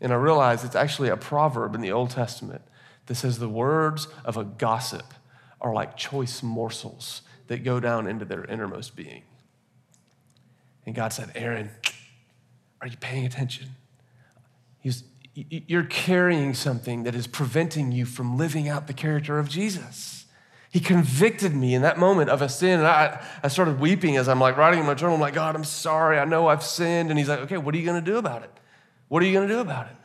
And 0.00 0.12
I 0.12 0.16
realize 0.16 0.64
it's 0.64 0.76
actually 0.76 1.08
a 1.08 1.16
proverb 1.16 1.74
in 1.74 1.80
the 1.80 1.92
Old 1.92 2.10
Testament 2.10 2.62
that 3.06 3.16
says 3.16 3.38
the 3.38 3.48
words 3.48 4.08
of 4.24 4.36
a 4.36 4.44
gossip 4.44 5.14
are 5.60 5.74
like 5.74 5.96
choice 5.96 6.42
morsels 6.42 7.22
that 7.48 7.64
go 7.64 7.80
down 7.80 8.06
into 8.06 8.24
their 8.24 8.44
innermost 8.44 8.96
being. 8.96 9.22
And 10.86 10.94
God 10.94 11.12
said, 11.12 11.32
Aaron, 11.34 11.70
are 12.80 12.86
you 12.86 12.96
paying 12.96 13.26
attention? 13.26 13.68
He's, 14.78 15.04
you're 15.34 15.84
carrying 15.84 16.54
something 16.54 17.04
that 17.04 17.14
is 17.14 17.26
preventing 17.26 17.92
you 17.92 18.04
from 18.04 18.36
living 18.36 18.68
out 18.68 18.86
the 18.86 18.92
character 18.92 19.38
of 19.38 19.48
Jesus. 19.48 20.26
He 20.70 20.80
convicted 20.80 21.54
me 21.54 21.74
in 21.74 21.82
that 21.82 21.98
moment 21.98 22.30
of 22.30 22.42
a 22.42 22.48
sin. 22.48 22.78
And 22.78 22.86
I, 22.86 23.24
I 23.42 23.48
started 23.48 23.80
weeping 23.80 24.16
as 24.16 24.28
I'm 24.28 24.40
like 24.40 24.56
writing 24.56 24.80
in 24.80 24.86
my 24.86 24.94
journal. 24.94 25.16
I'm 25.16 25.20
like, 25.20 25.34
God, 25.34 25.56
I'm 25.56 25.64
sorry. 25.64 26.18
I 26.18 26.24
know 26.24 26.46
I've 26.46 26.62
sinned. 26.62 27.10
And 27.10 27.18
he's 27.18 27.28
like, 27.28 27.40
okay, 27.40 27.56
what 27.56 27.74
are 27.74 27.78
you 27.78 27.84
going 27.84 28.02
to 28.02 28.10
do 28.10 28.18
about 28.18 28.42
it? 28.42 28.50
What 29.08 29.22
are 29.22 29.26
you 29.26 29.32
going 29.32 29.48
to 29.48 29.52
do 29.52 29.60
about 29.60 29.86
it? 29.86 29.96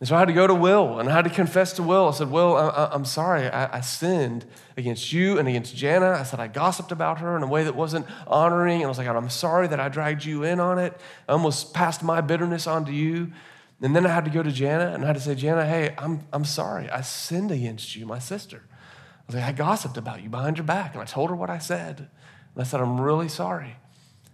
And 0.00 0.08
so 0.08 0.14
I 0.14 0.20
had 0.20 0.28
to 0.28 0.34
go 0.34 0.46
to 0.46 0.54
Will 0.54 1.00
and 1.00 1.08
I 1.08 1.12
had 1.12 1.24
to 1.24 1.30
confess 1.30 1.72
to 1.74 1.82
Will. 1.82 2.08
I 2.08 2.12
said, 2.12 2.30
Will, 2.30 2.56
I, 2.56 2.94
am 2.94 3.04
sorry. 3.04 3.48
I, 3.48 3.78
I, 3.78 3.80
sinned 3.80 4.46
against 4.76 5.12
you 5.12 5.38
and 5.38 5.48
against 5.48 5.74
Jana. 5.74 6.10
I 6.10 6.22
said, 6.22 6.38
I 6.38 6.46
gossiped 6.46 6.92
about 6.92 7.18
her 7.18 7.36
in 7.36 7.42
a 7.42 7.48
way 7.48 7.64
that 7.64 7.74
wasn't 7.74 8.06
honoring. 8.26 8.76
And 8.76 8.84
I 8.84 8.88
was 8.88 8.98
like, 8.98 9.08
I'm 9.08 9.28
sorry 9.28 9.66
that 9.66 9.80
I 9.80 9.88
dragged 9.88 10.24
you 10.24 10.44
in 10.44 10.60
on 10.60 10.78
it. 10.78 10.98
I 11.28 11.32
almost 11.32 11.74
passed 11.74 12.04
my 12.04 12.20
bitterness 12.20 12.68
onto 12.68 12.92
you. 12.92 13.32
And 13.80 13.94
then 13.94 14.06
I 14.06 14.08
had 14.08 14.24
to 14.24 14.30
go 14.30 14.42
to 14.42 14.50
Jana 14.50 14.92
and 14.92 15.04
I 15.04 15.06
had 15.06 15.16
to 15.16 15.22
say, 15.22 15.34
Jana, 15.34 15.64
hey, 15.64 15.94
I'm, 15.98 16.20
I'm 16.32 16.44
sorry. 16.44 16.90
I 16.90 17.00
sinned 17.00 17.52
against 17.52 17.94
you, 17.94 18.06
my 18.06 18.18
sister. 18.18 18.62
I 18.68 19.22
was 19.26 19.36
like, 19.36 19.44
I 19.44 19.52
gossiped 19.52 19.96
about 19.96 20.22
you 20.22 20.28
behind 20.28 20.56
your 20.56 20.66
back. 20.66 20.94
And 20.94 21.02
I 21.02 21.04
told 21.04 21.30
her 21.30 21.36
what 21.36 21.50
I 21.50 21.58
said. 21.58 21.98
And 21.98 22.60
I 22.60 22.64
said, 22.64 22.80
I'm 22.80 23.00
really 23.00 23.28
sorry. 23.28 23.76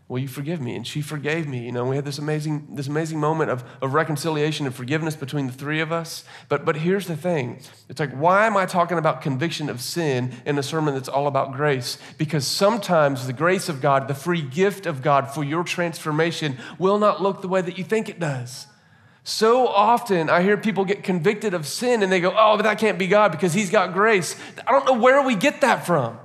Will 0.07 0.19
you 0.19 0.29
forgive 0.29 0.61
me? 0.61 0.77
And 0.77 0.87
she 0.87 1.01
forgave 1.01 1.49
me. 1.49 1.65
You 1.65 1.73
know, 1.73 1.87
we 1.87 1.97
had 1.97 2.05
this 2.05 2.19
amazing, 2.19 2.69
this 2.75 2.89
amazing 2.89 3.19
moment 3.19 3.51
of, 3.51 3.65
of 3.83 3.95
reconciliation 3.95 4.67
and 4.67 4.75
forgiveness 4.75 5.17
between 5.17 5.47
the 5.47 5.53
three 5.53 5.81
of 5.81 5.93
us. 5.93 6.25
But, 6.49 6.65
but 6.65 6.77
here's 6.77 7.07
the 7.07 7.17
thing 7.17 7.61
it's 7.89 8.01
like, 8.01 8.13
why 8.13 8.47
am 8.47 8.57
I 8.57 8.67
talking 8.67 8.99
about 8.99 9.23
conviction 9.23 9.71
of 9.71 9.81
sin 9.81 10.33
in 10.45 10.59
a 10.59 10.63
sermon 10.63 10.95
that's 10.95 11.09
all 11.09 11.27
about 11.27 11.53
grace? 11.53 11.99
Because 12.19 12.47
sometimes 12.47 13.27
the 13.27 13.33
grace 13.33 13.69
of 13.71 13.81
God, 13.81 14.07
the 14.07 14.15
free 14.15 14.43
gift 14.43 14.85
of 14.85 15.03
God 15.03 15.31
for 15.31 15.43
your 15.43 15.65
transformation, 15.65 16.59
will 16.79 16.99
not 16.99 17.23
look 17.23 17.41
the 17.41 17.49
way 17.49 17.63
that 17.63 17.79
you 17.79 17.85
think 17.85 18.09
it 18.09 18.21
does. 18.21 18.67
So 19.25 19.67
often 19.67 20.29
I 20.29 20.43
hear 20.43 20.59
people 20.59 20.85
get 20.85 21.03
convicted 21.03 21.55
of 21.55 21.67
sin 21.67 22.03
and 22.03 22.13
they 22.13 22.21
go, 22.21 22.35
oh, 22.37 22.57
but 22.57 22.65
that 22.65 22.79
can't 22.79 22.99
be 22.99 23.07
God 23.07 23.33
because 23.33 23.55
He's 23.55 23.71
got 23.71 23.95
grace. 23.95 24.37
I 24.67 24.73
don't 24.73 24.85
know 24.85 25.01
where 25.01 25.23
we 25.23 25.35
get 25.35 25.63
that 25.63 25.87
from. 25.87 26.19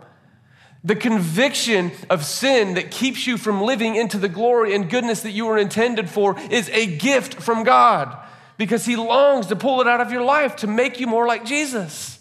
The 0.84 0.96
conviction 0.96 1.92
of 2.10 2.26
sin 2.26 2.76
that 2.76 2.92
keeps 2.92 3.26
you 3.26 3.38
from 3.38 3.62
living 3.62 3.96
into 3.96 4.18
the 4.18 4.30
glory 4.30 4.76
and 4.76 4.90
goodness 4.90 5.22
that 5.22 5.32
you 5.32 5.46
were 5.46 5.58
intended 5.58 6.10
for 6.10 6.38
is 6.52 6.70
a 6.70 6.98
gift 6.98 7.36
from 7.36 7.64
God 7.64 8.18
because 8.58 8.86
He 8.86 8.98
longs 8.98 9.48
to 9.48 9.56
pull 9.56 9.80
it 9.80 9.88
out 9.88 10.02
of 10.02 10.12
your 10.12 10.24
life 10.24 10.58
to 10.58 10.68
make 10.68 11.00
you 11.00 11.08
more 11.08 11.26
like 11.26 11.46
Jesus. 11.46 12.20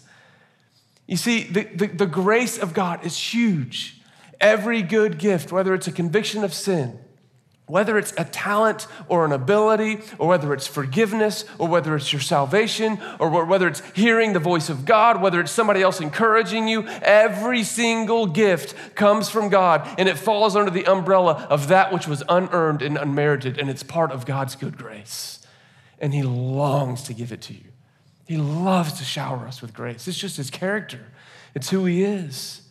You 1.07 1.17
see, 1.17 1.43
the, 1.43 1.63
the, 1.63 1.87
the 1.87 2.05
grace 2.05 2.57
of 2.57 2.73
God 2.73 3.05
is 3.05 3.17
huge. 3.17 4.01
Every 4.39 4.81
good 4.81 5.17
gift, 5.17 5.51
whether 5.51 5.73
it's 5.73 5.87
a 5.87 5.91
conviction 5.91 6.45
of 6.45 6.53
sin, 6.53 6.99
whether 7.69 7.99
it's 7.99 8.13
a 8.17 8.25
talent 8.25 8.87
or 9.07 9.25
an 9.25 9.31
ability, 9.31 9.99
or 10.17 10.27
whether 10.27 10.53
it's 10.55 10.65
forgiveness, 10.65 11.45
or 11.59 11.67
whether 11.67 11.95
it's 11.95 12.11
your 12.11 12.19
salvation, 12.19 12.99
or 13.19 13.45
whether 13.45 13.67
it's 13.67 13.83
hearing 13.93 14.33
the 14.33 14.39
voice 14.39 14.69
of 14.69 14.85
God, 14.85 15.21
whether 15.21 15.39
it's 15.39 15.51
somebody 15.51 15.83
else 15.83 16.01
encouraging 16.01 16.67
you, 16.67 16.87
every 17.03 17.63
single 17.63 18.25
gift 18.25 18.95
comes 18.95 19.29
from 19.29 19.49
God 19.49 19.87
and 19.99 20.09
it 20.09 20.17
falls 20.17 20.55
under 20.55 20.71
the 20.71 20.85
umbrella 20.87 21.45
of 21.47 21.67
that 21.67 21.93
which 21.93 22.07
was 22.07 22.23
unearned 22.27 22.81
and 22.81 22.97
unmerited, 22.97 23.59
and 23.59 23.69
it's 23.69 23.83
part 23.83 24.11
of 24.11 24.25
God's 24.25 24.55
good 24.55 24.75
grace. 24.75 25.45
And 25.99 26.11
He 26.11 26.23
longs 26.23 27.03
to 27.03 27.13
give 27.13 27.31
it 27.31 27.41
to 27.41 27.53
you. 27.53 27.71
He 28.25 28.37
loves 28.37 28.93
to 28.93 29.03
shower 29.03 29.47
us 29.47 29.61
with 29.61 29.75
grace. 29.75 30.07
It's 30.07 30.17
just 30.17 30.37
His 30.37 30.49
character, 30.49 31.05
it's 31.53 31.69
who 31.69 31.85
He 31.85 32.03
is. 32.03 32.61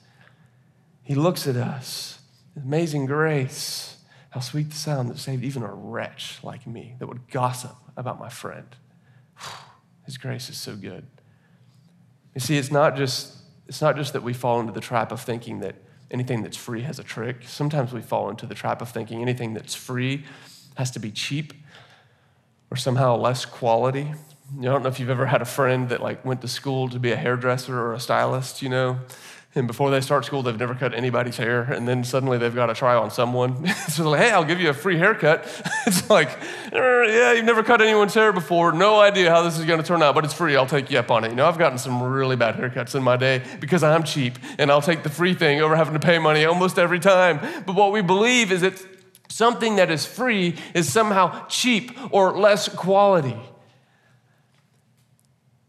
He 1.05 1.15
looks 1.15 1.47
at 1.47 1.55
us, 1.57 2.19
amazing 2.57 3.07
grace 3.07 3.98
how 4.31 4.41
sweet 4.41 4.71
the 4.71 4.77
sound 4.77 5.09
that 5.11 5.19
saved 5.19 5.45
even 5.45 5.62
a 5.62 5.73
wretch 5.73 6.38
like 6.43 6.67
me 6.67 6.95
that 6.99 7.07
would 7.07 7.31
gossip 7.31 7.77
about 7.97 8.19
my 8.19 8.29
friend. 8.29 8.77
His 10.05 10.17
grace 10.17 10.49
is 10.49 10.57
so 10.57 10.77
good. 10.77 11.07
You 12.35 12.41
see, 12.41 12.57
it's 12.57 12.71
not 12.71 12.97
just 12.97 13.35
it's 13.67 13.83
not 13.83 13.97
just 13.97 14.14
that 14.14 14.23
we 14.23 14.33
fall 14.33 14.61
into 14.61 14.73
the 14.73 14.81
trap 14.81 15.12
of 15.12 15.21
thinking 15.21 15.61
that 15.61 15.77
anything 16.11 16.43
that's 16.43 16.57
free 16.57 16.83
has 16.83 16.99
a 16.99 17.03
trick. 17.03 17.43
Sometimes 17.43 17.93
we 17.93 18.01
fall 18.01 18.31
into 18.31 18.47
the 18.47 18.55
trap 18.55 18.81
of 18.81 18.88
thinking 18.88 19.21
anything 19.21 19.53
that's 19.53 19.75
free 19.75 20.25
has 20.77 20.91
to 20.93 20.99
be 20.99 21.11
cheap 21.11 21.53
or 22.71 22.77
somehow 22.77 23.17
less 23.17 23.45
quality. 23.45 24.14
I 24.59 24.62
don't 24.62 24.83
know 24.83 24.88
if 24.88 24.99
you've 24.99 25.11
ever 25.11 25.27
had 25.27 25.43
a 25.43 25.47
friend 25.47 25.91
that 25.91 26.03
like 26.03 26.25
went 26.25 26.41
to 26.41 26.49
school 26.49 26.88
to 26.88 26.99
be 26.99 27.12
a 27.12 27.17
hairdresser 27.17 27.79
or 27.79 27.93
a 27.93 28.01
stylist, 28.01 28.62
you 28.62 28.71
know, 28.71 28.99
and 29.59 29.66
before 29.66 29.90
they 29.90 30.01
start 30.01 30.25
school, 30.25 30.42
they've 30.42 30.59
never 30.59 30.75
cut 30.75 30.94
anybody's 30.94 31.37
hair, 31.37 31.62
and 31.62 31.87
then 31.87 32.05
suddenly 32.05 32.38
they've 32.38 32.55
got 32.55 32.66
to 32.66 32.75
try 32.75 32.94
on 32.94 33.11
someone. 33.11 33.66
so 33.88 34.03
they're 34.03 34.11
like, 34.12 34.21
hey, 34.21 34.31
I'll 34.31 34.44
give 34.44 34.61
you 34.61 34.71
a 34.71 34.75
free 34.75 34.97
haircut. 34.97 35.44
it's 35.87 36.09
like, 36.09 36.31
er, 36.73 37.05
yeah, 37.05 37.33
you've 37.33 37.44
never 37.44 37.62
cut 37.62 37.83
anyone's 37.83 38.14
hair 38.14 38.33
before, 38.33 38.73
no 38.73 39.01
idea 39.01 39.31
how 39.31 39.42
this 39.42 39.59
is 39.59 39.64
going 39.64 39.81
to 39.81 39.87
turn 39.87 40.03
out, 40.03 40.14
but 40.14 40.25
it's 40.25 40.35
free. 40.35 40.57
I'll 40.57 40.66
take 40.66 40.90
you 40.90 40.99
up 40.99 41.11
on 41.11 41.25
it. 41.25 41.31
You 41.31 41.37
know, 41.37 41.47
I've 41.47 41.59
gotten 41.59 41.79
some 41.79 42.03
really 42.03 42.37
bad 42.37 42.55
haircuts 42.55 42.94
in 42.94 43.03
my 43.03 43.16
day 43.16 43.42
because 43.61 43.83
I'm 43.83 44.05
cheap, 44.05 44.38
and 44.59 44.71
I'll 44.71 44.83
take 44.83 45.03
the 45.03 45.11
free 45.11 45.35
thing 45.35 45.61
over 45.61 45.77
having 45.77 45.94
to 45.94 46.01
pay 46.01 46.18
money 46.18 46.44
almost 46.44 46.79
every 46.79 47.01
time. 47.01 47.40
But 47.66 47.75
what 47.75 47.92
we 47.92 48.01
believe 48.01 48.53
is 48.53 48.61
that 48.61 48.83
something 49.29 49.77
that 49.77 49.90
is 49.90 50.07
free 50.07 50.57
is 50.75 50.90
somehow 50.90 51.47
cheap 51.49 51.92
or 52.11 52.38
less 52.38 52.68
quality. 52.68 53.37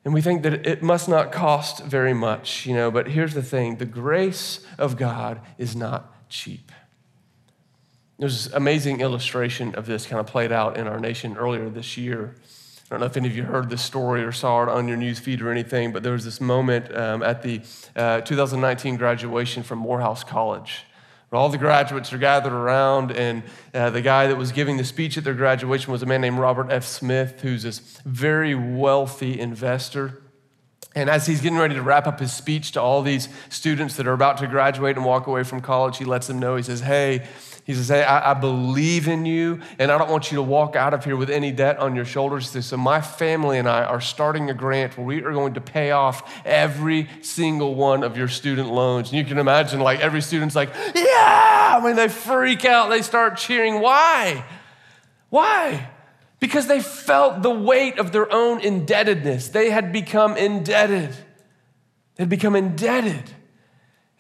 And 0.09 0.13
we 0.15 0.21
think 0.21 0.41
that 0.41 0.65
it 0.65 0.81
must 0.81 1.07
not 1.07 1.31
cost 1.31 1.83
very 1.83 2.15
much, 2.15 2.65
you 2.65 2.73
know, 2.73 2.89
but 2.89 3.09
here's 3.09 3.35
the 3.35 3.43
thing 3.43 3.75
the 3.75 3.85
grace 3.85 4.65
of 4.79 4.97
God 4.97 5.39
is 5.59 5.75
not 5.75 6.27
cheap. 6.29 6.71
There's 8.17 8.47
an 8.47 8.53
amazing 8.55 9.01
illustration 9.01 9.75
of 9.75 9.85
this 9.85 10.07
kind 10.07 10.19
of 10.19 10.25
played 10.25 10.51
out 10.51 10.77
in 10.77 10.87
our 10.87 10.99
nation 10.99 11.37
earlier 11.37 11.69
this 11.69 11.95
year. 11.95 12.33
I 12.39 12.85
don't 12.89 13.01
know 13.01 13.05
if 13.05 13.17
any 13.17 13.27
of 13.27 13.35
you 13.35 13.43
heard 13.43 13.69
this 13.69 13.83
story 13.83 14.23
or 14.23 14.31
saw 14.31 14.63
it 14.63 14.69
on 14.69 14.87
your 14.87 14.97
news 14.97 15.19
feed 15.19 15.43
or 15.43 15.51
anything, 15.51 15.91
but 15.91 16.01
there 16.01 16.13
was 16.13 16.25
this 16.25 16.41
moment 16.41 16.91
um, 16.97 17.21
at 17.21 17.43
the 17.43 17.61
uh, 17.95 18.21
2019 18.21 18.97
graduation 18.97 19.61
from 19.61 19.77
Morehouse 19.77 20.23
College. 20.23 20.85
All 21.31 21.49
the 21.49 21.59
graduates 21.59 22.11
are 22.11 22.17
gathered 22.17 22.53
around, 22.53 23.11
and 23.11 23.43
uh, 23.73 23.91
the 23.91 24.01
guy 24.01 24.25
that 24.27 24.35
was 24.35 24.51
giving 24.51 24.77
the 24.77 24.83
speech 24.83 25.15
at 25.15 25.23
their 25.23 25.35
graduation 25.35 25.91
was 25.91 26.01
a 26.01 26.07
man 26.07 26.21
named 26.21 26.39
Robert 26.39 26.71
F. 26.71 26.83
Smith, 26.83 27.41
who's 27.41 27.63
this 27.63 27.79
very 28.03 28.55
wealthy 28.55 29.39
investor. 29.39 30.23
And 30.95 31.07
as 31.07 31.27
he's 31.27 31.39
getting 31.39 31.59
ready 31.59 31.75
to 31.75 31.83
wrap 31.83 32.07
up 32.07 32.19
his 32.19 32.33
speech 32.33 32.71
to 32.71 32.81
all 32.81 33.03
these 33.03 33.29
students 33.49 33.95
that 33.97 34.07
are 34.07 34.13
about 34.13 34.37
to 34.39 34.47
graduate 34.47 34.95
and 34.95 35.05
walk 35.05 35.27
away 35.27 35.43
from 35.43 35.61
college, 35.61 35.99
he 35.99 36.05
lets 36.05 36.25
them 36.25 36.39
know, 36.39 36.55
he 36.55 36.63
says, 36.63 36.81
Hey, 36.81 37.27
he 37.69 37.75
says, 37.75 37.89
Hey, 37.89 38.03
I, 38.03 38.31
I, 38.31 38.33
believe 38.33 39.07
in 39.07 39.27
you, 39.27 39.59
and 39.77 39.91
I 39.91 39.99
don't 39.99 40.09
want 40.09 40.31
you 40.31 40.37
to 40.37 40.41
walk 40.41 40.75
out 40.75 40.95
of 40.95 41.05
here 41.05 41.15
with 41.15 41.29
any 41.29 41.51
debt 41.51 41.77
on 41.77 41.95
your 41.95 42.03
shoulders. 42.03 42.49
So, 42.65 42.77
my 42.77 42.99
family 42.99 43.59
and 43.59 43.69
I 43.69 43.83
are 43.83 44.01
starting 44.01 44.49
a 44.49 44.55
grant 44.55 44.97
where 44.97 45.05
we 45.05 45.21
are 45.21 45.31
going 45.31 45.53
to 45.53 45.61
pay 45.61 45.91
off 45.91 46.41
every 46.43 47.07
single 47.21 47.75
one 47.75 48.01
of 48.01 48.17
your 48.17 48.27
student 48.27 48.71
loans. 48.71 49.09
And 49.09 49.19
you 49.19 49.23
can 49.23 49.37
imagine, 49.37 49.81
like, 49.81 49.99
every 49.99 50.23
student's 50.23 50.55
like, 50.55 50.71
Yeah! 50.95 51.75
I 51.77 51.85
mean, 51.85 51.95
they 51.95 52.07
freak 52.07 52.65
out, 52.65 52.89
they 52.89 53.03
start 53.03 53.37
cheering. 53.37 53.81
Why? 53.81 54.43
Why? 55.29 55.91
Because 56.39 56.65
they 56.65 56.81
felt 56.81 57.43
the 57.43 57.51
weight 57.51 57.99
of 57.99 58.11
their 58.11 58.33
own 58.33 58.61
indebtedness. 58.61 59.49
They 59.49 59.69
had 59.69 59.91
become 59.93 60.35
indebted. 60.37 61.15
They'd 62.15 62.29
become 62.29 62.55
indebted. 62.55 63.29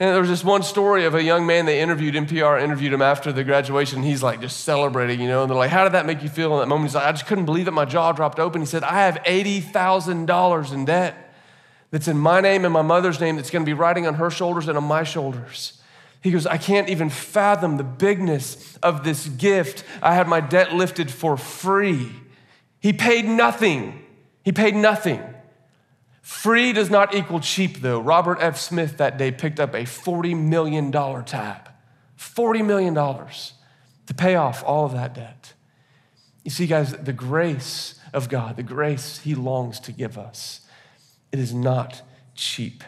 And 0.01 0.13
there 0.13 0.21
was 0.21 0.29
this 0.29 0.45
one 0.45 0.63
story 0.63 1.03
of 1.03 1.13
a 1.13 1.21
young 1.21 1.45
man 1.45 1.65
they 1.65 1.81
interviewed, 1.81 2.15
NPR 2.15 2.61
interviewed 2.61 2.93
him 2.93 3.01
after 3.01 3.33
the 3.33 3.43
graduation. 3.43 4.01
He's 4.01 4.23
like 4.23 4.39
just 4.39 4.61
celebrating, 4.61 5.19
you 5.19 5.27
know, 5.27 5.41
and 5.41 5.49
they're 5.49 5.57
like, 5.57 5.71
How 5.71 5.83
did 5.83 5.91
that 5.91 6.05
make 6.05 6.23
you 6.23 6.29
feel 6.29 6.53
in 6.53 6.59
that 6.59 6.67
moment? 6.67 6.89
He's 6.89 6.95
like, 6.95 7.05
I 7.05 7.11
just 7.11 7.25
couldn't 7.25 7.45
believe 7.45 7.65
that 7.65 7.71
My 7.71 7.83
jaw 7.83 8.13
dropped 8.13 8.39
open. 8.39 8.61
He 8.61 8.65
said, 8.65 8.83
I 8.83 9.05
have 9.05 9.15
$80,000 9.23 10.73
in 10.73 10.85
debt 10.85 11.33
that's 11.91 12.07
in 12.07 12.17
my 12.17 12.39
name 12.39 12.63
and 12.63 12.73
my 12.73 12.81
mother's 12.81 13.19
name 13.19 13.35
that's 13.35 13.49
going 13.49 13.65
to 13.65 13.69
be 13.69 13.73
riding 13.73 14.07
on 14.07 14.15
her 14.15 14.29
shoulders 14.29 14.69
and 14.69 14.77
on 14.77 14.85
my 14.85 15.03
shoulders. 15.03 15.81
He 16.21 16.31
goes, 16.31 16.45
I 16.45 16.57
can't 16.57 16.89
even 16.89 17.09
fathom 17.09 17.77
the 17.77 17.83
bigness 17.83 18.77
of 18.77 19.03
this 19.03 19.27
gift. 19.27 19.83
I 20.01 20.13
had 20.15 20.27
my 20.27 20.39
debt 20.39 20.73
lifted 20.73 21.11
for 21.11 21.35
free. 21.35 22.11
He 22.79 22.93
paid 22.93 23.25
nothing. 23.25 24.01
He 24.43 24.51
paid 24.51 24.75
nothing. 24.75 25.21
Free 26.29 26.73
does 26.73 26.91
not 26.91 27.15
equal 27.15 27.39
cheap, 27.39 27.81
though. 27.81 27.99
Robert 27.99 28.37
F. 28.39 28.55
Smith 28.55 28.97
that 28.97 29.17
day 29.17 29.31
picked 29.31 29.59
up 29.59 29.73
a 29.73 29.81
$40 29.81 30.39
million 30.39 30.91
tab. 30.91 31.69
$40 32.19 32.63
million 32.63 32.93
to 32.93 34.13
pay 34.13 34.35
off 34.35 34.63
all 34.63 34.85
of 34.85 34.93
that 34.93 35.15
debt. 35.15 35.53
You 36.43 36.51
see, 36.51 36.67
guys, 36.67 36.93
the 36.93 37.13
grace 37.13 37.99
of 38.13 38.29
God, 38.29 38.57
the 38.57 38.63
grace 38.63 39.17
He 39.17 39.33
longs 39.33 39.79
to 39.79 39.91
give 39.91 40.19
us, 40.19 40.61
it 41.31 41.39
is 41.39 41.51
not 41.51 42.03
cheap. 42.35 42.83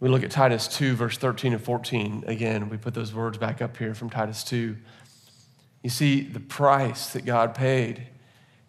We 0.00 0.08
look 0.08 0.24
at 0.24 0.32
Titus 0.32 0.66
2, 0.66 0.96
verse 0.96 1.16
13 1.16 1.52
and 1.52 1.62
14. 1.62 2.24
Again, 2.26 2.68
we 2.68 2.78
put 2.78 2.94
those 2.94 3.14
words 3.14 3.38
back 3.38 3.62
up 3.62 3.76
here 3.76 3.94
from 3.94 4.10
Titus 4.10 4.42
2. 4.42 4.76
You 5.84 5.90
see, 5.90 6.20
the 6.20 6.40
price 6.40 7.12
that 7.12 7.24
God 7.24 7.54
paid 7.54 8.08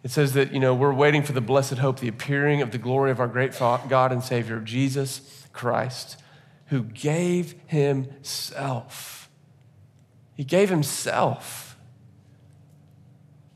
it 0.06 0.12
says 0.12 0.34
that, 0.34 0.52
you 0.52 0.60
know, 0.60 0.72
we're 0.72 0.92
waiting 0.92 1.24
for 1.24 1.32
the 1.32 1.40
blessed 1.40 1.78
hope, 1.78 1.98
the 1.98 2.06
appearing 2.06 2.62
of 2.62 2.70
the 2.70 2.78
glory 2.78 3.10
of 3.10 3.18
our 3.18 3.26
great 3.26 3.58
God 3.58 4.12
and 4.12 4.22
Savior, 4.22 4.60
Jesus 4.60 5.48
Christ, 5.52 6.22
who 6.66 6.84
gave 6.84 7.56
himself. 7.66 9.28
He 10.34 10.44
gave 10.44 10.70
himself 10.70 11.65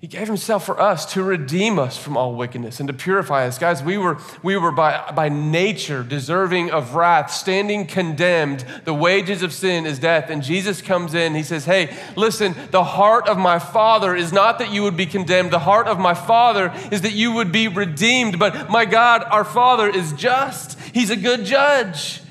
he 0.01 0.07
gave 0.07 0.29
himself 0.29 0.65
for 0.65 0.81
us 0.81 1.13
to 1.13 1.23
redeem 1.23 1.79
us 1.79 1.99
from 1.99 2.17
all 2.17 2.35
wickedness 2.35 2.81
and 2.81 2.87
to 2.87 2.95
purify 2.95 3.47
us. 3.47 3.59
Guys, 3.59 3.83
we 3.83 3.99
were, 3.99 4.17
we 4.43 4.57
were 4.57 4.73
by, 4.73 5.13
by 5.15 5.29
nature 5.29 6.03
deserving 6.03 6.71
of 6.71 6.95
wrath, 6.95 7.31
standing 7.31 7.87
condemned. 7.87 8.65
The 8.87 8.95
wages 8.95 9.43
of 9.43 9.53
sin 9.53 9.85
is 9.85 9.99
death. 9.99 10.31
And 10.31 10.43
Jesus 10.43 10.81
comes 10.81 11.13
in, 11.13 11.35
he 11.35 11.43
says, 11.43 11.67
Hey, 11.67 11.95
listen, 12.17 12.55
the 12.71 12.83
heart 12.83 13.29
of 13.29 13.37
my 13.37 13.59
Father 13.59 14.17
is 14.17 14.33
not 14.33 14.59
that 14.61 14.73
you 14.73 14.85
would 14.85 14.97
be 14.97 15.05
condemned. 15.05 15.51
The 15.51 15.59
heart 15.59 15.87
of 15.87 15.99
my 15.99 16.15
Father 16.15 16.73
is 16.91 17.03
that 17.03 17.13
you 17.13 17.33
would 17.33 17.53
be 17.53 17.69
redeemed. 17.69 18.39
But 18.39 18.71
my 18.71 18.87
God, 18.87 19.23
our 19.25 19.45
Father 19.45 19.87
is 19.87 20.15
just, 20.15 20.81
He's 20.95 21.11
a 21.11 21.17
good 21.17 21.45
judge. 21.45 22.23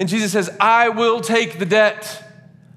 And 0.00 0.08
Jesus 0.08 0.32
says, 0.32 0.50
I 0.58 0.88
will 0.88 1.20
take 1.20 1.60
the 1.60 1.66
debt, 1.66 2.24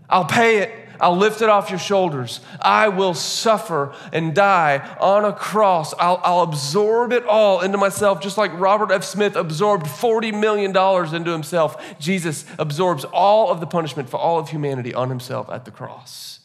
I'll 0.08 0.26
pay 0.26 0.60
it. 0.60 0.87
I'll 1.00 1.16
lift 1.16 1.42
it 1.42 1.50
off 1.50 1.70
your 1.70 1.80
shoulders. 1.80 2.40
I 2.62 2.88
will 2.88 3.14
suffer 3.14 3.94
and 4.12 4.34
die 4.34 4.98
on 5.00 5.26
a 5.26 5.34
cross. 5.34 5.94
I'll, 6.00 6.20
I'll, 6.24 6.42
absorb 6.42 7.12
it 7.12 7.26
all 7.26 7.62
into 7.62 7.78
myself, 7.78 8.22
just 8.22 8.38
like 8.38 8.58
Robert 8.60 8.92
F. 8.92 9.04
Smith 9.04 9.36
absorbed 9.36 9.86
$40 9.86 10.40
million 10.40 10.70
into 11.16 11.32
himself. 11.32 12.00
Jesus 12.00 12.46
absorbs 12.58 13.06
all 13.06 13.52
of 13.52 13.60
the 13.60 13.68
punishment 13.68 14.10
for 14.10 14.18
all 14.18 14.40
of 14.40 14.50
humanity 14.50 14.94
on 14.94 15.10
himself 15.10 15.50
at 15.50 15.66
the 15.66 15.72
cross. 15.72 16.42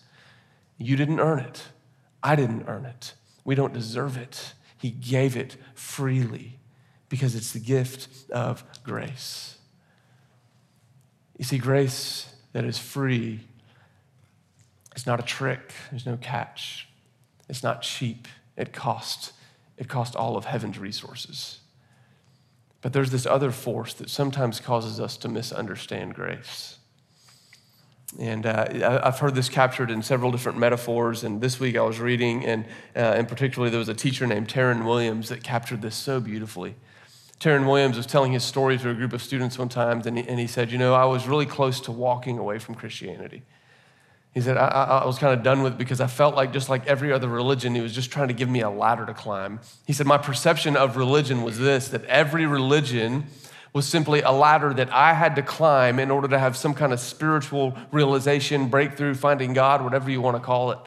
You 0.78 0.96
didn't 0.96 1.20
earn 1.20 1.38
it. 1.38 1.62
I 2.22 2.36
didn't 2.36 2.64
earn 2.68 2.84
it. 2.84 3.14
We 3.44 3.54
don't 3.54 3.72
deserve 3.72 4.16
it. 4.16 4.54
He 4.78 4.90
gave 4.90 5.36
it 5.36 5.56
freely 5.74 6.58
because 7.08 7.34
it's 7.34 7.52
the 7.52 7.60
gift 7.60 8.08
of 8.30 8.64
grace. 8.82 9.58
You 11.38 11.44
see, 11.44 11.58
grace 11.58 12.32
that 12.52 12.64
is 12.64 12.78
free 12.78 13.40
it's 14.94 15.06
not 15.06 15.20
a 15.20 15.22
trick, 15.22 15.72
there's 15.90 16.06
no 16.06 16.16
catch. 16.16 16.88
It's 17.48 17.62
not 17.62 17.82
cheap. 17.82 18.28
It 18.56 18.72
cost 18.72 19.32
it 19.78 19.88
cost 19.88 20.14
all 20.14 20.36
of 20.36 20.44
heaven's 20.44 20.78
resources. 20.78 21.58
But 22.82 22.92
there's 22.92 23.10
this 23.10 23.26
other 23.26 23.50
force 23.50 23.94
that 23.94 24.10
sometimes 24.10 24.60
causes 24.60 25.00
us 25.00 25.16
to 25.18 25.28
misunderstand 25.28 26.14
grace. 26.14 26.78
And 28.18 28.44
uh, 28.44 29.00
I've 29.02 29.18
heard 29.18 29.34
this 29.34 29.48
captured 29.48 29.90
in 29.90 30.02
several 30.02 30.30
different 30.30 30.58
metaphors. 30.58 31.24
And 31.24 31.40
this 31.40 31.58
week 31.58 31.76
I 31.76 31.82
was 31.82 31.98
reading, 31.98 32.44
and, 32.44 32.66
uh, 32.94 33.22
particularly 33.24 33.70
there 33.70 33.78
was 33.78 33.88
a 33.88 33.94
teacher 33.94 34.26
named 34.26 34.48
Taryn 34.48 34.84
Williams 34.84 35.30
that 35.30 35.42
captured 35.42 35.80
this 35.80 35.96
so 35.96 36.20
beautifully. 36.20 36.74
Taryn 37.40 37.66
Williams 37.66 37.96
was 37.96 38.06
telling 38.06 38.32
his 38.32 38.44
story 38.44 38.78
to 38.78 38.90
a 38.90 38.94
group 38.94 39.12
of 39.12 39.22
students 39.22 39.58
one 39.58 39.68
time, 39.68 40.02
and 40.04 40.18
he, 40.18 40.28
and 40.28 40.38
he 40.38 40.46
said, 40.46 40.70
You 40.70 40.78
know, 40.78 40.94
I 40.94 41.06
was 41.06 41.26
really 41.26 41.46
close 41.46 41.80
to 41.80 41.92
walking 41.92 42.38
away 42.38 42.58
from 42.58 42.74
Christianity. 42.74 43.42
He 44.34 44.40
said, 44.40 44.56
I, 44.56 44.66
I, 45.02 45.06
was 45.06 45.18
kind 45.18 45.36
of 45.36 45.42
done 45.44 45.62
with 45.62 45.74
it 45.74 45.78
because 45.78 46.00
I 46.00 46.06
felt 46.06 46.34
like 46.34 46.54
just 46.54 46.70
like 46.70 46.86
every 46.86 47.12
other 47.12 47.28
religion, 47.28 47.74
he 47.74 47.82
was 47.82 47.94
just 47.94 48.10
trying 48.10 48.28
to 48.28 48.34
give 48.34 48.48
me 48.48 48.62
a 48.62 48.70
ladder 48.70 49.04
to 49.04 49.12
climb. 49.12 49.60
He 49.86 49.92
said, 49.92 50.06
My 50.06 50.16
perception 50.16 50.74
of 50.74 50.96
religion 50.96 51.42
was 51.42 51.58
this 51.58 51.88
that 51.88 52.04
every 52.06 52.46
religion 52.46 53.26
was 53.74 53.86
simply 53.86 54.20
a 54.20 54.30
ladder 54.30 54.72
that 54.74 54.90
I 54.90 55.12
had 55.12 55.36
to 55.36 55.42
climb 55.42 55.98
in 55.98 56.10
order 56.10 56.28
to 56.28 56.38
have 56.38 56.56
some 56.56 56.72
kind 56.72 56.92
of 56.92 57.00
spiritual 57.00 57.76
realization, 57.90 58.68
breakthrough, 58.68 59.14
finding 59.14 59.52
God, 59.52 59.82
whatever 59.82 60.10
you 60.10 60.20
want 60.20 60.36
to 60.36 60.42
call 60.42 60.70
it. 60.72 60.78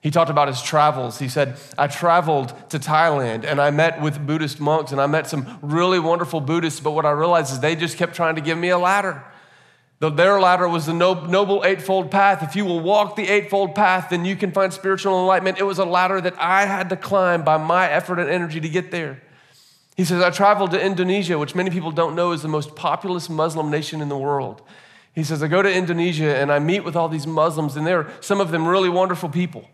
He 0.00 0.10
talked 0.10 0.30
about 0.30 0.48
his 0.48 0.62
travels. 0.62 1.18
He 1.18 1.28
said, 1.28 1.56
I 1.76 1.88
traveled 1.88 2.54
to 2.70 2.78
Thailand 2.78 3.44
and 3.44 3.60
I 3.60 3.70
met 3.70 4.00
with 4.00 4.24
Buddhist 4.24 4.60
monks 4.60 4.92
and 4.92 5.00
I 5.00 5.06
met 5.06 5.26
some 5.26 5.58
really 5.62 5.98
wonderful 5.98 6.40
Buddhists, 6.40 6.80
but 6.80 6.92
what 6.92 7.04
I 7.04 7.10
realized 7.10 7.52
is 7.52 7.60
they 7.60 7.74
just 7.74 7.96
kept 7.96 8.14
trying 8.14 8.36
to 8.36 8.40
give 8.40 8.56
me 8.56 8.68
a 8.68 8.78
ladder. 8.78 9.24
Their 9.98 10.38
ladder 10.38 10.68
was 10.68 10.86
the 10.86 10.92
noble 10.92 11.64
eightfold 11.64 12.10
path. 12.10 12.42
If 12.42 12.54
you 12.54 12.66
will 12.66 12.80
walk 12.80 13.16
the 13.16 13.28
eightfold 13.28 13.74
path, 13.74 14.08
then 14.10 14.26
you 14.26 14.36
can 14.36 14.52
find 14.52 14.72
spiritual 14.72 15.18
enlightenment. 15.18 15.58
It 15.58 15.64
was 15.64 15.78
a 15.78 15.86
ladder 15.86 16.20
that 16.20 16.34
I 16.38 16.66
had 16.66 16.90
to 16.90 16.96
climb 16.96 17.44
by 17.44 17.56
my 17.56 17.88
effort 17.88 18.18
and 18.18 18.28
energy 18.28 18.60
to 18.60 18.68
get 18.68 18.90
there. 18.90 19.22
He 19.96 20.04
says, 20.04 20.22
I 20.22 20.28
traveled 20.28 20.72
to 20.72 20.84
Indonesia, 20.84 21.38
which 21.38 21.54
many 21.54 21.70
people 21.70 21.90
don't 21.90 22.14
know 22.14 22.32
is 22.32 22.42
the 22.42 22.48
most 22.48 22.76
populous 22.76 23.30
Muslim 23.30 23.70
nation 23.70 24.02
in 24.02 24.10
the 24.10 24.18
world. 24.18 24.60
He 25.14 25.24
says, 25.24 25.42
I 25.42 25.48
go 25.48 25.62
to 25.62 25.72
Indonesia 25.72 26.36
and 26.36 26.52
I 26.52 26.58
meet 26.58 26.84
with 26.84 26.94
all 26.94 27.08
these 27.08 27.26
Muslims, 27.26 27.74
and 27.74 27.86
they're 27.86 28.10
some 28.20 28.38
of 28.38 28.50
them 28.50 28.68
really 28.68 28.90
wonderful 28.90 29.30
people. 29.30 29.64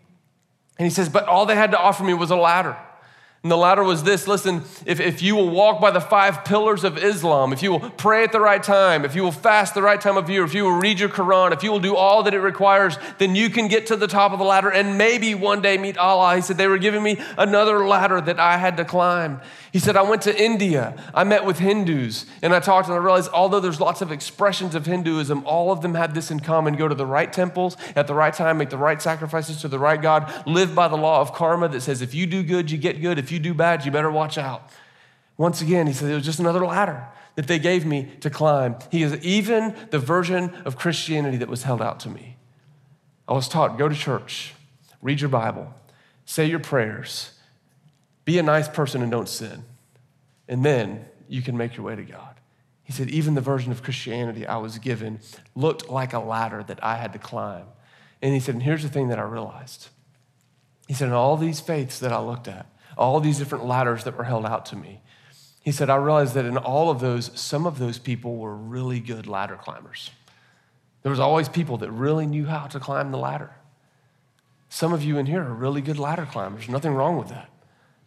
And 0.79 0.85
he 0.85 0.89
says, 0.89 1.09
but 1.09 1.27
all 1.27 1.45
they 1.45 1.55
had 1.55 1.71
to 1.71 1.77
offer 1.77 2.05
me 2.05 2.13
was 2.13 2.31
a 2.31 2.37
ladder. 2.37 2.77
And 3.43 3.51
the 3.51 3.57
ladder 3.57 3.83
was 3.83 4.03
this 4.03 4.25
listen, 4.25 4.63
if, 4.85 5.01
if 5.01 5.21
you 5.21 5.35
will 5.35 5.49
walk 5.49 5.81
by 5.81 5.91
the 5.91 5.99
five 5.99 6.45
pillars 6.45 6.85
of 6.85 6.97
Islam, 6.97 7.51
if 7.51 7.61
you 7.61 7.71
will 7.71 7.89
pray 7.89 8.23
at 8.23 8.31
the 8.31 8.39
right 8.39 8.63
time, 8.63 9.03
if 9.03 9.15
you 9.15 9.21
will 9.21 9.33
fast 9.33 9.73
the 9.73 9.81
right 9.81 9.99
time 9.99 10.15
of 10.15 10.29
year, 10.29 10.45
if 10.45 10.53
you 10.53 10.63
will 10.63 10.79
read 10.79 10.97
your 10.97 11.09
Quran, 11.09 11.51
if 11.51 11.61
you 11.61 11.69
will 11.69 11.81
do 11.81 11.93
all 11.93 12.23
that 12.23 12.33
it 12.33 12.39
requires, 12.39 12.97
then 13.17 13.35
you 13.35 13.49
can 13.49 13.67
get 13.67 13.87
to 13.87 13.97
the 13.97 14.07
top 14.07 14.31
of 14.31 14.39
the 14.39 14.45
ladder 14.45 14.69
and 14.69 14.97
maybe 14.97 15.35
one 15.35 15.61
day 15.61 15.77
meet 15.77 15.97
Allah. 15.97 16.37
He 16.37 16.41
said, 16.41 16.55
they 16.55 16.67
were 16.67 16.77
giving 16.77 17.03
me 17.03 17.19
another 17.37 17.85
ladder 17.85 18.21
that 18.21 18.39
I 18.39 18.57
had 18.57 18.77
to 18.77 18.85
climb. 18.85 19.41
He 19.73 19.79
said, 19.79 19.97
I 19.97 20.03
went 20.03 20.21
to 20.21 20.41
India. 20.41 20.95
I 21.15 21.23
met 21.23 21.45
with 21.45 21.57
Hindus 21.57 22.27
and 22.43 22.53
I 22.53 22.59
talked 22.59 22.87
and 22.87 22.95
I 22.95 22.99
realized 22.99 23.31
although 23.33 23.59
there's 23.59 23.81
lots 23.81 24.03
of 24.03 24.11
expressions 24.11 24.75
of 24.75 24.85
Hinduism, 24.85 25.43
all 25.47 25.71
of 25.71 25.81
them 25.81 25.95
had 25.95 26.13
this 26.13 26.29
in 26.29 26.41
common 26.41 26.75
go 26.75 26.87
to 26.87 26.93
the 26.93 27.07
right 27.07 27.33
temples 27.33 27.75
at 27.95 28.05
the 28.05 28.13
right 28.13 28.35
time, 28.35 28.59
make 28.59 28.69
the 28.69 28.77
right 28.77 29.01
sacrifices 29.01 29.59
to 29.61 29.67
the 29.67 29.79
right 29.79 29.99
God, 29.99 30.31
live 30.45 30.75
by 30.75 30.87
the 30.87 30.95
law 30.95 31.21
of 31.21 31.33
karma 31.33 31.67
that 31.69 31.81
says 31.81 32.03
if 32.03 32.13
you 32.13 32.27
do 32.27 32.43
good, 32.43 32.69
you 32.69 32.77
get 32.77 33.01
good. 33.01 33.17
If 33.17 33.31
you 33.31 33.39
do 33.39 33.55
bad, 33.55 33.83
you 33.83 33.89
better 33.89 34.11
watch 34.11 34.37
out. 34.37 34.69
Once 35.37 35.59
again, 35.59 35.87
he 35.87 35.93
said, 35.93 36.11
it 36.11 36.13
was 36.13 36.23
just 36.23 36.39
another 36.39 36.63
ladder 36.63 37.07
that 37.33 37.47
they 37.47 37.57
gave 37.57 37.83
me 37.83 38.11
to 38.19 38.29
climb. 38.29 38.75
He 38.91 39.01
is 39.01 39.15
even 39.25 39.75
the 39.89 39.97
version 39.97 40.53
of 40.65 40.77
Christianity 40.77 41.37
that 41.37 41.49
was 41.49 41.63
held 41.63 41.81
out 41.81 41.99
to 42.01 42.09
me. 42.11 42.37
I 43.27 43.33
was 43.33 43.49
taught 43.49 43.79
go 43.79 43.89
to 43.89 43.95
church, 43.95 44.53
read 45.01 45.19
your 45.19 45.31
Bible, 45.31 45.73
say 46.25 46.45
your 46.45 46.59
prayers 46.59 47.32
be 48.25 48.39
a 48.39 48.43
nice 48.43 48.67
person 48.67 49.01
and 49.01 49.11
don't 49.11 49.29
sin. 49.29 49.63
And 50.47 50.63
then 50.63 51.05
you 51.27 51.41
can 51.41 51.57
make 51.57 51.75
your 51.75 51.85
way 51.85 51.95
to 51.95 52.03
God. 52.03 52.39
He 52.83 52.91
said, 52.91 53.09
even 53.09 53.33
the 53.33 53.41
version 53.41 53.71
of 53.71 53.81
Christianity 53.81 54.45
I 54.45 54.57
was 54.57 54.77
given 54.77 55.19
looked 55.55 55.89
like 55.89 56.13
a 56.13 56.19
ladder 56.19 56.63
that 56.63 56.83
I 56.83 56.97
had 56.97 57.13
to 57.13 57.19
climb. 57.19 57.65
And 58.21 58.33
he 58.33 58.39
said, 58.39 58.55
and 58.55 58.63
here's 58.63 58.83
the 58.83 58.89
thing 58.89 59.07
that 59.07 59.19
I 59.19 59.23
realized. 59.23 59.87
He 60.87 60.93
said, 60.93 61.07
in 61.07 61.13
all 61.13 61.37
these 61.37 61.59
faiths 61.59 61.99
that 61.99 62.11
I 62.11 62.19
looked 62.19 62.47
at, 62.47 62.67
all 62.97 63.19
these 63.19 63.37
different 63.37 63.65
ladders 63.65 64.03
that 64.03 64.17
were 64.17 64.25
held 64.25 64.45
out 64.45 64.65
to 64.67 64.75
me, 64.75 65.01
he 65.61 65.71
said, 65.71 65.89
I 65.89 65.95
realized 65.95 66.33
that 66.33 66.45
in 66.45 66.57
all 66.57 66.89
of 66.89 66.99
those, 66.99 67.31
some 67.39 67.65
of 67.65 67.79
those 67.79 67.97
people 67.97 68.35
were 68.35 68.55
really 68.55 68.99
good 68.99 69.27
ladder 69.27 69.55
climbers. 69.55 70.11
There 71.03 71.09
was 71.09 71.21
always 71.21 71.47
people 71.47 71.77
that 71.77 71.91
really 71.91 72.25
knew 72.25 72.45
how 72.45 72.67
to 72.67 72.79
climb 72.79 73.11
the 73.11 73.17
ladder. 73.17 73.51
Some 74.67 74.91
of 74.91 75.03
you 75.03 75.17
in 75.17 75.25
here 75.25 75.41
are 75.41 75.53
really 75.53 75.81
good 75.81 75.99
ladder 75.99 76.25
climbers. 76.29 76.67
Nothing 76.67 76.93
wrong 76.93 77.17
with 77.17 77.29
that. 77.29 77.49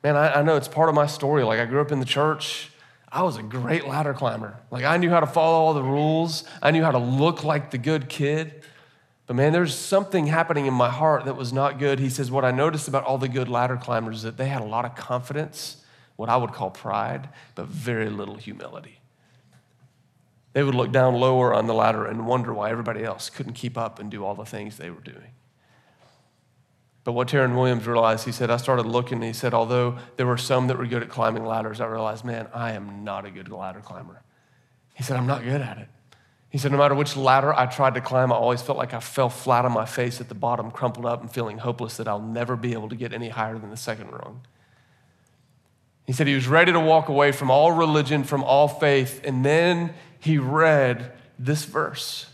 Man, 0.06 0.14
I, 0.14 0.34
I 0.34 0.42
know 0.42 0.54
it's 0.54 0.68
part 0.68 0.88
of 0.88 0.94
my 0.94 1.08
story. 1.08 1.42
Like, 1.42 1.58
I 1.58 1.64
grew 1.64 1.80
up 1.80 1.90
in 1.90 1.98
the 1.98 2.06
church. 2.06 2.70
I 3.10 3.24
was 3.24 3.38
a 3.38 3.42
great 3.42 3.88
ladder 3.88 4.14
climber. 4.14 4.56
Like, 4.70 4.84
I 4.84 4.98
knew 4.98 5.10
how 5.10 5.18
to 5.18 5.26
follow 5.26 5.56
all 5.56 5.74
the 5.74 5.82
rules, 5.82 6.44
I 6.62 6.70
knew 6.70 6.84
how 6.84 6.92
to 6.92 6.98
look 6.98 7.42
like 7.42 7.72
the 7.72 7.78
good 7.78 8.08
kid. 8.08 8.62
But 9.26 9.34
man, 9.34 9.52
there's 9.52 9.74
something 9.74 10.28
happening 10.28 10.66
in 10.66 10.74
my 10.74 10.90
heart 10.90 11.24
that 11.24 11.34
was 11.34 11.52
not 11.52 11.80
good. 11.80 11.98
He 11.98 12.08
says, 12.08 12.30
What 12.30 12.44
I 12.44 12.52
noticed 12.52 12.86
about 12.86 13.02
all 13.02 13.18
the 13.18 13.28
good 13.28 13.48
ladder 13.48 13.76
climbers 13.76 14.18
is 14.18 14.22
that 14.22 14.36
they 14.36 14.46
had 14.46 14.62
a 14.62 14.64
lot 14.64 14.84
of 14.84 14.94
confidence, 14.94 15.78
what 16.14 16.28
I 16.28 16.36
would 16.36 16.52
call 16.52 16.70
pride, 16.70 17.28
but 17.56 17.66
very 17.66 18.08
little 18.08 18.36
humility. 18.36 19.00
They 20.52 20.62
would 20.62 20.76
look 20.76 20.92
down 20.92 21.16
lower 21.16 21.52
on 21.52 21.66
the 21.66 21.74
ladder 21.74 22.06
and 22.06 22.28
wonder 22.28 22.54
why 22.54 22.70
everybody 22.70 23.02
else 23.02 23.28
couldn't 23.28 23.54
keep 23.54 23.76
up 23.76 23.98
and 23.98 24.08
do 24.08 24.24
all 24.24 24.36
the 24.36 24.44
things 24.44 24.76
they 24.76 24.90
were 24.90 25.00
doing. 25.00 25.32
But 27.06 27.12
what 27.12 27.28
Taryn 27.28 27.54
Williams 27.54 27.86
realized, 27.86 28.24
he 28.24 28.32
said, 28.32 28.50
I 28.50 28.56
started 28.56 28.84
looking, 28.84 29.18
and 29.18 29.24
he 29.24 29.32
said, 29.32 29.54
although 29.54 29.96
there 30.16 30.26
were 30.26 30.36
some 30.36 30.66
that 30.66 30.76
were 30.76 30.86
good 30.86 31.04
at 31.04 31.08
climbing 31.08 31.46
ladders, 31.46 31.80
I 31.80 31.86
realized, 31.86 32.24
man, 32.24 32.48
I 32.52 32.72
am 32.72 33.04
not 33.04 33.24
a 33.24 33.30
good 33.30 33.48
ladder 33.48 33.78
climber. 33.78 34.22
He 34.92 35.04
said, 35.04 35.16
I'm 35.16 35.28
not 35.28 35.44
good 35.44 35.60
at 35.60 35.78
it. 35.78 35.86
He 36.48 36.58
said, 36.58 36.72
no 36.72 36.78
matter 36.78 36.96
which 36.96 37.16
ladder 37.16 37.54
I 37.54 37.66
tried 37.66 37.94
to 37.94 38.00
climb, 38.00 38.32
I 38.32 38.34
always 38.34 38.60
felt 38.60 38.76
like 38.76 38.92
I 38.92 38.98
fell 38.98 39.28
flat 39.28 39.64
on 39.64 39.70
my 39.70 39.84
face 39.84 40.20
at 40.20 40.28
the 40.28 40.34
bottom, 40.34 40.72
crumpled 40.72 41.06
up, 41.06 41.20
and 41.20 41.30
feeling 41.30 41.58
hopeless 41.58 41.96
that 41.98 42.08
I'll 42.08 42.18
never 42.18 42.56
be 42.56 42.72
able 42.72 42.88
to 42.88 42.96
get 42.96 43.12
any 43.12 43.28
higher 43.28 43.56
than 43.56 43.70
the 43.70 43.76
second 43.76 44.10
rung. 44.10 44.40
He 46.08 46.12
said 46.12 46.26
he 46.26 46.34
was 46.34 46.48
ready 46.48 46.72
to 46.72 46.80
walk 46.80 47.08
away 47.08 47.30
from 47.30 47.52
all 47.52 47.70
religion, 47.70 48.24
from 48.24 48.42
all 48.42 48.66
faith, 48.66 49.20
and 49.22 49.44
then 49.44 49.94
he 50.18 50.38
read 50.38 51.12
this 51.38 51.66
verse, 51.66 52.26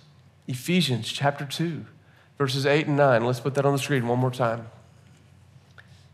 Ephesians 0.49 1.13
chapter 1.13 1.45
2 1.45 1.85
verses 2.38 2.66
8 2.66 2.87
and 2.87 2.97
9. 2.97 3.25
Let's 3.25 3.40
put 3.40 3.55
that 3.55 3.64
on 3.64 3.73
the 3.73 3.79
screen 3.79 4.07
one 4.07 4.18
more 4.18 4.31
time. 4.31 4.66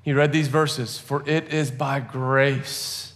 He 0.03 0.13
read 0.13 0.33
these 0.33 0.49
verses 0.49 0.99
For 0.99 1.23
it 1.29 1.53
is 1.53 1.71
by 1.71 2.01
grace 2.01 3.13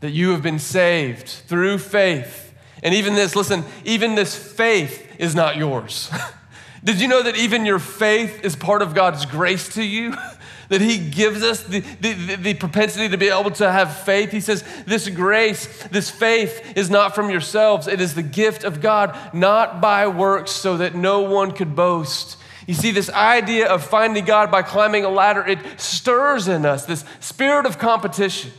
that 0.00 0.10
you 0.10 0.30
have 0.30 0.42
been 0.42 0.58
saved 0.58 1.26
through 1.28 1.78
faith. 1.78 2.54
And 2.82 2.94
even 2.94 3.14
this, 3.14 3.34
listen, 3.34 3.64
even 3.84 4.14
this 4.14 4.36
faith 4.36 5.16
is 5.18 5.34
not 5.34 5.56
yours. 5.56 6.10
Did 6.84 7.00
you 7.00 7.08
know 7.08 7.22
that 7.22 7.36
even 7.36 7.66
your 7.66 7.80
faith 7.80 8.44
is 8.44 8.54
part 8.54 8.82
of 8.82 8.94
God's 8.94 9.26
grace 9.26 9.68
to 9.74 9.82
you? 9.82 10.14
that 10.68 10.80
He 10.80 10.98
gives 10.98 11.42
us 11.42 11.62
the, 11.62 11.80
the, 11.80 12.36
the, 12.36 12.54
propensity 12.54 13.08
to 13.08 13.16
be 13.16 13.28
able 13.28 13.50
to 13.52 13.70
have 13.70 13.96
faith. 14.04 14.30
He 14.30 14.40
says, 14.40 14.64
This 14.86 15.08
grace, 15.08 15.84
this 15.88 16.10
faith 16.10 16.76
is 16.76 16.90
not 16.90 17.14
from 17.14 17.30
yourselves, 17.30 17.86
it 17.86 18.00
is 18.00 18.14
the 18.14 18.22
gift 18.22 18.64
of 18.64 18.80
God, 18.80 19.16
not 19.32 19.80
by 19.80 20.06
works, 20.06 20.50
so 20.50 20.76
that 20.76 20.94
no 20.94 21.20
one 21.20 21.52
could 21.52 21.74
boast. 21.74 22.36
You 22.66 22.74
see, 22.74 22.90
this 22.90 23.08
idea 23.08 23.66
of 23.66 23.82
finding 23.82 24.26
God 24.26 24.50
by 24.50 24.60
climbing 24.60 25.04
a 25.04 25.08
ladder, 25.08 25.46
it 25.46 25.58
stirs 25.80 26.48
in 26.48 26.66
us 26.66 26.84
this 26.84 27.02
spirit 27.18 27.64
of 27.64 27.78
competition. 27.78 28.52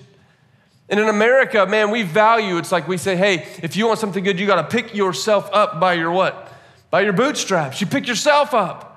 And 0.90 1.00
in 1.00 1.08
America, 1.08 1.68
man, 1.68 1.92
we 1.92 2.02
value, 2.02 2.58
it's 2.58 2.72
like 2.72 2.88
we 2.88 2.98
say, 2.98 3.16
hey, 3.16 3.48
if 3.62 3.76
you 3.76 3.86
want 3.86 4.00
something 4.00 4.24
good, 4.24 4.40
you 4.40 4.48
got 4.48 4.68
to 4.68 4.76
pick 4.76 4.96
yourself 4.96 5.48
up 5.54 5.80
by 5.80 5.94
your 5.94 6.12
what? 6.12 6.52
By 6.90 7.02
your 7.02 7.14
bootstraps. 7.14 7.80
You 7.80 7.86
pick 7.86 8.08
yourself 8.08 8.56
up. 8.56 8.89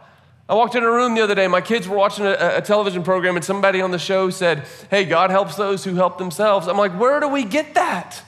I 0.48 0.55
walked 0.55 0.74
in 0.74 0.83
a 0.83 0.90
room 0.90 1.14
the 1.14 1.22
other 1.22 1.35
day. 1.35 1.46
My 1.46 1.61
kids 1.61 1.88
were 1.88 1.96
watching 1.96 2.26
a, 2.26 2.33
a, 2.57 2.62
television 2.62 3.02
program, 3.02 3.37
and 3.37 3.44
somebody 3.44 3.81
on 3.81 3.90
the 3.90 3.98
show 3.98 4.28
said, 4.31 4.66
Hey, 4.90 5.05
God 5.05 5.31
helps 5.31 5.57
those 5.57 5.85
who 5.85 5.94
help 5.94 6.18
themselves. 6.18 6.66
I'm 6.66 6.76
like, 6.76 6.98
Where 6.98 7.20
do 7.20 7.28
we 7.28 7.44
get 7.44 7.74
that? 7.74 8.22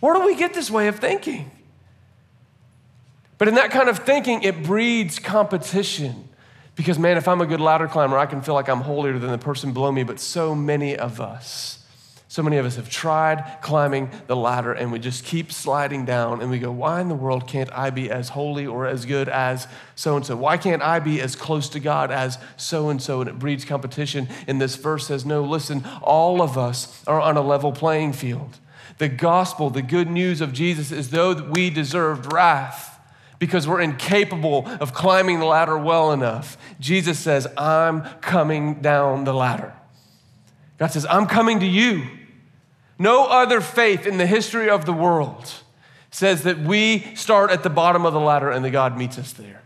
Where 0.00 0.14
do 0.14 0.24
we 0.24 0.36
get 0.36 0.54
this 0.54 0.70
way 0.70 0.88
of 0.88 0.98
thinking? 0.98 1.50
But 3.38 3.48
in 3.48 3.54
that 3.54 3.70
kind 3.70 3.88
of 3.88 4.00
thinking, 4.00 4.42
it 4.42 4.64
breeds 4.64 5.18
competition. 5.18 6.28
Because, 6.74 6.98
man, 6.98 7.16
if 7.16 7.26
I'm 7.26 7.40
a 7.40 7.46
good 7.46 7.60
ladder 7.60 7.88
climber, 7.88 8.18
I 8.18 8.26
can 8.26 8.42
feel 8.42 8.54
like 8.54 8.68
I'm 8.68 8.82
holier 8.82 9.18
than 9.18 9.30
the 9.30 9.38
person 9.38 9.72
below 9.72 9.90
me. 9.90 10.02
But 10.02 10.20
so 10.20 10.54
many 10.54 10.96
of 10.96 11.20
us, 11.20 11.77
so 12.30 12.42
many 12.42 12.58
of 12.58 12.66
us 12.66 12.76
have 12.76 12.90
tried 12.90 13.56
climbing 13.62 14.10
the 14.26 14.36
ladder 14.36 14.74
and 14.74 14.92
we 14.92 14.98
just 14.98 15.24
keep 15.24 15.50
sliding 15.50 16.04
down 16.04 16.42
and 16.42 16.50
we 16.50 16.58
go, 16.58 16.70
why 16.70 17.00
in 17.00 17.08
the 17.08 17.14
world 17.14 17.48
can't 17.48 17.72
I 17.72 17.88
be 17.88 18.10
as 18.10 18.28
holy 18.28 18.66
or 18.66 18.86
as 18.86 19.06
good 19.06 19.30
as 19.30 19.66
so 19.94 20.14
and 20.14 20.26
so? 20.26 20.36
Why 20.36 20.58
can't 20.58 20.82
I 20.82 21.00
be 21.00 21.22
as 21.22 21.34
close 21.34 21.70
to 21.70 21.80
God 21.80 22.10
as 22.10 22.36
so 22.58 22.90
and 22.90 23.00
so? 23.00 23.22
And 23.22 23.30
it 23.30 23.38
breeds 23.38 23.64
competition. 23.64 24.28
And 24.46 24.60
this 24.60 24.76
verse 24.76 25.06
says, 25.06 25.24
no, 25.24 25.42
listen, 25.42 25.86
all 26.02 26.42
of 26.42 26.58
us 26.58 27.02
are 27.06 27.18
on 27.18 27.38
a 27.38 27.40
level 27.40 27.72
playing 27.72 28.12
field. 28.12 28.58
The 28.98 29.08
gospel, 29.08 29.70
the 29.70 29.80
good 29.80 30.10
news 30.10 30.42
of 30.42 30.52
Jesus 30.52 30.92
is 30.92 31.08
though 31.08 31.32
we 31.32 31.70
deserved 31.70 32.30
wrath 32.30 33.00
because 33.38 33.66
we're 33.66 33.80
incapable 33.80 34.66
of 34.80 34.92
climbing 34.92 35.38
the 35.38 35.46
ladder 35.46 35.78
well 35.78 36.12
enough, 36.12 36.58
Jesus 36.78 37.18
says, 37.18 37.46
I'm 37.56 38.02
coming 38.20 38.82
down 38.82 39.24
the 39.24 39.32
ladder. 39.32 39.72
God 40.76 40.88
says, 40.88 41.06
I'm 41.08 41.26
coming 41.26 41.60
to 41.60 41.66
you. 41.66 42.17
No 42.98 43.26
other 43.26 43.60
faith 43.60 44.06
in 44.06 44.18
the 44.18 44.26
history 44.26 44.68
of 44.68 44.84
the 44.84 44.92
world 44.92 45.52
says 46.10 46.42
that 46.42 46.58
we 46.58 47.14
start 47.14 47.50
at 47.50 47.62
the 47.62 47.70
bottom 47.70 48.04
of 48.04 48.12
the 48.12 48.20
ladder 48.20 48.50
and 48.50 48.64
that 48.64 48.70
God 48.70 48.96
meets 48.96 49.18
us 49.18 49.32
there 49.32 49.62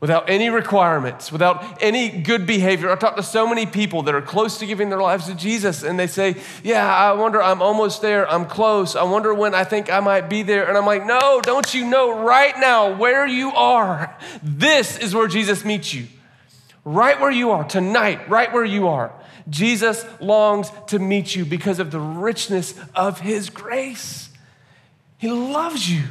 without 0.00 0.30
any 0.30 0.48
requirements, 0.48 1.30
without 1.30 1.82
any 1.82 2.08
good 2.08 2.46
behavior. 2.46 2.90
I 2.90 2.96
talk 2.96 3.16
to 3.16 3.22
so 3.22 3.46
many 3.46 3.66
people 3.66 4.02
that 4.04 4.14
are 4.14 4.22
close 4.22 4.58
to 4.58 4.66
giving 4.66 4.88
their 4.88 5.00
lives 5.00 5.26
to 5.26 5.34
Jesus, 5.34 5.82
and 5.82 5.98
they 5.98 6.06
say, 6.06 6.36
Yeah, 6.64 6.92
I 6.92 7.12
wonder, 7.12 7.42
I'm 7.42 7.60
almost 7.60 8.00
there, 8.00 8.28
I'm 8.30 8.46
close. 8.46 8.96
I 8.96 9.02
wonder 9.02 9.34
when 9.34 9.54
I 9.54 9.64
think 9.64 9.92
I 9.92 10.00
might 10.00 10.30
be 10.30 10.42
there. 10.42 10.66
And 10.66 10.76
I'm 10.76 10.86
like, 10.86 11.04
No, 11.04 11.40
don't 11.42 11.72
you 11.74 11.86
know 11.86 12.24
right 12.24 12.54
now 12.58 12.96
where 12.96 13.26
you 13.26 13.50
are? 13.50 14.16
This 14.42 14.98
is 14.98 15.14
where 15.14 15.28
Jesus 15.28 15.64
meets 15.64 15.92
you. 15.92 16.06
Right 16.84 17.20
where 17.20 17.30
you 17.30 17.50
are, 17.50 17.64
tonight, 17.64 18.28
right 18.28 18.52
where 18.52 18.64
you 18.64 18.88
are. 18.88 19.12
Jesus 19.48 20.04
longs 20.20 20.70
to 20.88 20.98
meet 20.98 21.34
you 21.34 21.44
because 21.44 21.78
of 21.78 21.90
the 21.90 22.00
richness 22.00 22.74
of 22.94 23.20
his 23.20 23.50
grace. 23.50 24.30
He 25.18 25.28
loves 25.30 25.90
you 25.90 26.04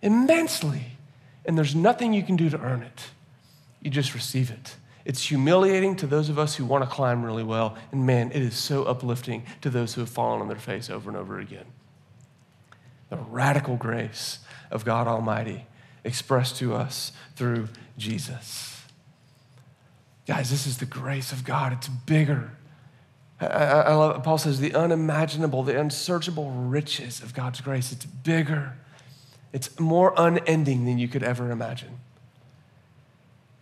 immensely, 0.00 0.98
and 1.44 1.58
there's 1.58 1.74
nothing 1.74 2.12
you 2.12 2.22
can 2.22 2.36
do 2.36 2.48
to 2.48 2.58
earn 2.58 2.82
it. 2.82 3.02
You 3.82 3.90
just 3.90 4.14
receive 4.14 4.50
it. 4.50 4.76
It's 5.04 5.28
humiliating 5.28 5.96
to 5.96 6.06
those 6.06 6.28
of 6.28 6.38
us 6.38 6.56
who 6.56 6.64
want 6.64 6.82
to 6.82 6.90
climb 6.90 7.22
really 7.22 7.44
well, 7.44 7.76
and 7.92 8.06
man, 8.06 8.32
it 8.32 8.42
is 8.42 8.56
so 8.56 8.84
uplifting 8.84 9.44
to 9.60 9.70
those 9.70 9.94
who 9.94 10.00
have 10.00 10.10
fallen 10.10 10.40
on 10.40 10.48
their 10.48 10.56
face 10.56 10.90
over 10.90 11.10
and 11.10 11.16
over 11.16 11.38
again. 11.38 11.66
The 13.10 13.16
radical 13.16 13.76
grace 13.76 14.40
of 14.70 14.84
God 14.84 15.06
Almighty 15.06 15.66
expressed 16.02 16.56
to 16.56 16.74
us 16.74 17.12
through 17.36 17.68
Jesus. 17.96 18.75
Guys, 20.26 20.50
this 20.50 20.66
is 20.66 20.78
the 20.78 20.86
grace 20.86 21.32
of 21.32 21.44
God. 21.44 21.72
It's 21.72 21.88
bigger 21.88 22.56
I, 23.40 23.44
I 23.46 23.94
love 23.94 24.22
Paul 24.22 24.38
says 24.38 24.60
the 24.60 24.74
unimaginable, 24.74 25.62
the 25.62 25.78
unsearchable 25.78 26.50
riches 26.50 27.20
of 27.22 27.34
God's 27.34 27.60
grace. 27.60 27.92
It's 27.92 28.06
bigger, 28.06 28.74
it's 29.52 29.78
more 29.78 30.14
unending 30.16 30.84
than 30.84 30.98
you 30.98 31.08
could 31.08 31.22
ever 31.22 31.50
imagine. 31.50 32.00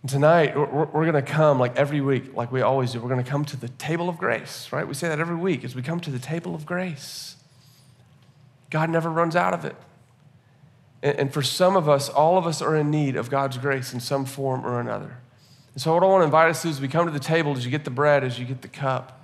And 0.01 0.09
tonight, 0.09 0.55
we're, 0.55 0.85
we're 0.85 1.11
going 1.11 1.13
to 1.13 1.21
come 1.21 1.59
like 1.59 1.75
every 1.75 1.99
week, 1.99 2.35
like 2.35 2.51
we 2.51 2.61
always 2.61 2.93
do. 2.93 3.01
We're 3.01 3.09
going 3.09 3.23
to 3.23 3.29
come 3.29 3.43
to 3.45 3.57
the 3.57 3.69
table 3.69 4.07
of 4.07 4.17
grace, 4.17 4.69
right? 4.71 4.87
We 4.87 4.93
say 4.93 5.07
that 5.07 5.19
every 5.19 5.35
week 5.35 5.63
as 5.63 5.75
we 5.75 5.81
come 5.81 5.99
to 6.01 6.11
the 6.11 6.19
table 6.19 6.55
of 6.55 6.65
grace. 6.65 7.35
God 8.69 8.89
never 8.89 9.09
runs 9.09 9.35
out 9.35 9.53
of 9.53 9.65
it. 9.65 9.75
And, 11.01 11.17
and 11.17 11.33
for 11.33 11.41
some 11.41 11.75
of 11.75 11.89
us, 11.89 12.07
all 12.07 12.37
of 12.37 12.45
us 12.45 12.61
are 12.61 12.75
in 12.75 12.91
need 12.91 13.15
of 13.15 13.29
God's 13.29 13.57
grace 13.57 13.93
in 13.93 13.99
some 13.99 14.25
form 14.25 14.65
or 14.65 14.79
another. 14.79 15.17
And 15.75 15.81
so, 15.81 15.93
what 15.93 16.03
I 16.03 16.05
want 16.07 16.21
to 16.21 16.25
invite 16.25 16.49
us 16.49 16.61
to 16.61 16.69
is 16.69 16.79
we 16.79 16.87
come 16.87 17.05
to 17.05 17.11
the 17.11 17.19
table, 17.19 17.55
as 17.55 17.65
you 17.65 17.69
get 17.69 17.83
the 17.83 17.91
bread, 17.91 18.23
as 18.23 18.39
you 18.39 18.45
get 18.45 18.61
the 18.61 18.69
cup, 18.69 19.21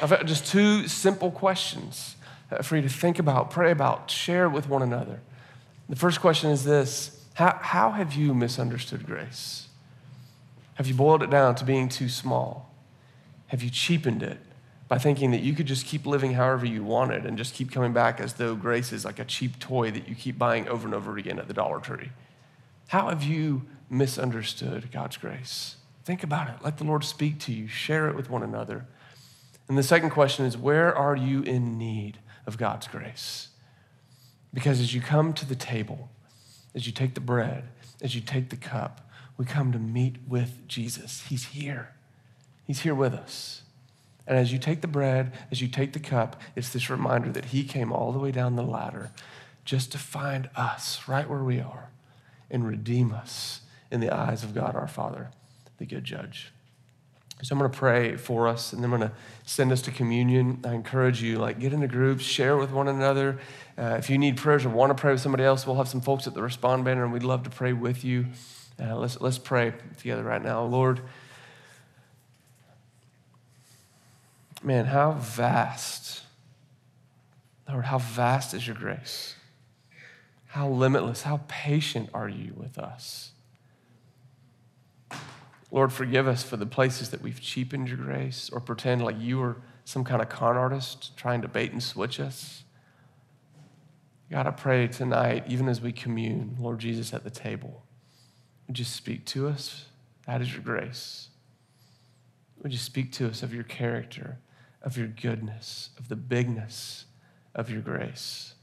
I've 0.00 0.08
got 0.10 0.24
just 0.24 0.46
two 0.46 0.88
simple 0.88 1.30
questions 1.30 2.16
uh, 2.50 2.62
for 2.62 2.76
you 2.76 2.82
to 2.82 2.88
think 2.88 3.18
about, 3.18 3.50
pray 3.50 3.70
about, 3.70 4.10
share 4.10 4.48
with 4.48 4.66
one 4.66 4.82
another. 4.82 5.20
The 5.90 5.96
first 5.96 6.22
question 6.22 6.50
is 6.50 6.64
this 6.64 7.22
How, 7.34 7.58
how 7.60 7.90
have 7.90 8.14
you 8.14 8.32
misunderstood 8.32 9.04
grace? 9.04 9.68
Have 10.76 10.88
you 10.88 10.94
boiled 10.94 11.22
it 11.22 11.30
down 11.30 11.54
to 11.56 11.64
being 11.64 11.90
too 11.90 12.08
small? 12.08 12.74
Have 13.48 13.62
you 13.62 13.68
cheapened 13.68 14.22
it 14.22 14.38
by 14.88 14.96
thinking 14.96 15.32
that 15.32 15.42
you 15.42 15.52
could 15.52 15.66
just 15.66 15.84
keep 15.84 16.06
living 16.06 16.32
however 16.32 16.64
you 16.64 16.82
wanted 16.82 17.26
and 17.26 17.36
just 17.36 17.54
keep 17.54 17.70
coming 17.70 17.92
back 17.92 18.20
as 18.20 18.34
though 18.34 18.54
grace 18.54 18.90
is 18.90 19.04
like 19.04 19.18
a 19.18 19.24
cheap 19.24 19.58
toy 19.58 19.90
that 19.90 20.08
you 20.08 20.14
keep 20.14 20.38
buying 20.38 20.66
over 20.66 20.86
and 20.86 20.94
over 20.94 21.18
again 21.18 21.38
at 21.38 21.46
the 21.46 21.54
Dollar 21.54 21.78
Tree? 21.78 22.10
How 22.88 23.10
have 23.10 23.22
you 23.22 23.66
misunderstood 23.96 24.90
God's 24.92 25.16
grace? 25.16 25.76
Think 26.04 26.22
about 26.22 26.48
it. 26.48 26.56
Let 26.62 26.78
the 26.78 26.84
Lord 26.84 27.04
speak 27.04 27.38
to 27.40 27.52
you. 27.52 27.66
Share 27.66 28.08
it 28.08 28.16
with 28.16 28.28
one 28.28 28.42
another. 28.42 28.86
And 29.68 29.78
the 29.78 29.82
second 29.82 30.10
question 30.10 30.44
is 30.44 30.56
where 30.56 30.94
are 30.94 31.16
you 31.16 31.42
in 31.42 31.78
need 31.78 32.18
of 32.46 32.58
God's 32.58 32.86
grace? 32.86 33.48
Because 34.52 34.80
as 34.80 34.94
you 34.94 35.00
come 35.00 35.32
to 35.32 35.46
the 35.46 35.56
table, 35.56 36.10
as 36.74 36.86
you 36.86 36.92
take 36.92 37.14
the 37.14 37.20
bread, 37.20 37.64
as 38.02 38.14
you 38.14 38.20
take 38.20 38.50
the 38.50 38.56
cup, 38.56 39.10
we 39.36 39.44
come 39.44 39.72
to 39.72 39.78
meet 39.78 40.16
with 40.28 40.68
Jesus. 40.68 41.24
He's 41.28 41.46
here, 41.46 41.94
He's 42.66 42.80
here 42.80 42.94
with 42.94 43.14
us. 43.14 43.62
And 44.26 44.38
as 44.38 44.52
you 44.52 44.58
take 44.58 44.80
the 44.80 44.88
bread, 44.88 45.32
as 45.50 45.60
you 45.60 45.68
take 45.68 45.92
the 45.92 46.00
cup, 46.00 46.40
it's 46.56 46.70
this 46.70 46.88
reminder 46.88 47.30
that 47.32 47.46
He 47.46 47.64
came 47.64 47.92
all 47.92 48.12
the 48.12 48.18
way 48.18 48.30
down 48.30 48.56
the 48.56 48.62
ladder 48.62 49.10
just 49.64 49.92
to 49.92 49.98
find 49.98 50.48
us 50.54 51.02
right 51.08 51.28
where 51.28 51.42
we 51.42 51.60
are 51.60 51.90
and 52.50 52.66
redeem 52.66 53.12
us 53.12 53.60
in 53.94 54.00
the 54.00 54.12
eyes 54.12 54.42
of 54.42 54.54
God 54.54 54.74
our 54.74 54.88
Father, 54.88 55.30
the 55.78 55.86
good 55.86 56.02
judge. 56.04 56.50
So 57.42 57.52
I'm 57.54 57.58
going 57.58 57.70
to 57.70 57.78
pray 57.78 58.16
for 58.16 58.48
us, 58.48 58.72
and 58.72 58.82
then 58.82 58.92
I'm 58.92 58.98
going 58.98 59.10
to 59.10 59.16
send 59.44 59.70
us 59.70 59.82
to 59.82 59.92
communion. 59.92 60.60
I 60.64 60.72
encourage 60.72 61.22
you, 61.22 61.38
like, 61.38 61.60
get 61.60 61.72
into 61.72 61.86
groups, 61.86 62.24
share 62.24 62.56
with 62.56 62.70
one 62.72 62.88
another. 62.88 63.38
Uh, 63.78 63.96
if 63.98 64.10
you 64.10 64.18
need 64.18 64.36
prayers 64.36 64.64
or 64.64 64.70
want 64.70 64.90
to 64.90 65.00
pray 65.00 65.12
with 65.12 65.20
somebody 65.20 65.44
else, 65.44 65.66
we'll 65.66 65.76
have 65.76 65.88
some 65.88 66.00
folks 66.00 66.26
at 66.26 66.34
the 66.34 66.42
Respond 66.42 66.84
banner, 66.84 67.04
and 67.04 67.12
we'd 67.12 67.22
love 67.22 67.44
to 67.44 67.50
pray 67.50 67.72
with 67.72 68.04
you. 68.04 68.26
Uh, 68.80 68.96
let's, 68.96 69.20
let's 69.20 69.38
pray 69.38 69.74
together 69.98 70.24
right 70.24 70.42
now. 70.42 70.64
Lord, 70.64 71.00
man, 74.62 74.86
how 74.86 75.12
vast, 75.12 76.22
Lord, 77.68 77.84
how 77.84 77.98
vast 77.98 78.54
is 78.54 78.66
your 78.66 78.76
grace? 78.76 79.36
How 80.48 80.68
limitless, 80.68 81.22
how 81.22 81.42
patient 81.46 82.10
are 82.14 82.28
you 82.28 82.54
with 82.56 82.78
us? 82.78 83.33
Lord, 85.74 85.92
forgive 85.92 86.28
us 86.28 86.44
for 86.44 86.56
the 86.56 86.66
places 86.66 87.10
that 87.10 87.20
we've 87.20 87.40
cheapened 87.40 87.88
your 87.88 87.96
grace 87.96 88.48
or 88.52 88.60
pretend 88.60 89.02
like 89.02 89.16
you 89.18 89.38
were 89.38 89.56
some 89.84 90.04
kind 90.04 90.22
of 90.22 90.28
con 90.28 90.56
artist 90.56 91.16
trying 91.16 91.42
to 91.42 91.48
bait 91.48 91.72
and 91.72 91.82
switch 91.82 92.20
us. 92.20 92.62
God, 94.30 94.46
I 94.46 94.52
pray 94.52 94.86
tonight, 94.86 95.46
even 95.48 95.68
as 95.68 95.80
we 95.80 95.90
commune, 95.90 96.56
Lord 96.60 96.78
Jesus, 96.78 97.12
at 97.12 97.24
the 97.24 97.30
table, 97.30 97.82
would 98.68 98.78
you 98.78 98.84
speak 98.84 99.24
to 99.26 99.48
us? 99.48 99.86
That 100.28 100.40
is 100.40 100.52
your 100.52 100.62
grace. 100.62 101.30
Would 102.62 102.70
you 102.70 102.78
speak 102.78 103.10
to 103.14 103.26
us 103.26 103.42
of 103.42 103.52
your 103.52 103.64
character, 103.64 104.38
of 104.80 104.96
your 104.96 105.08
goodness, 105.08 105.90
of 105.98 106.08
the 106.08 106.14
bigness 106.14 107.06
of 107.52 107.68
your 107.68 107.82
grace, 107.82 108.54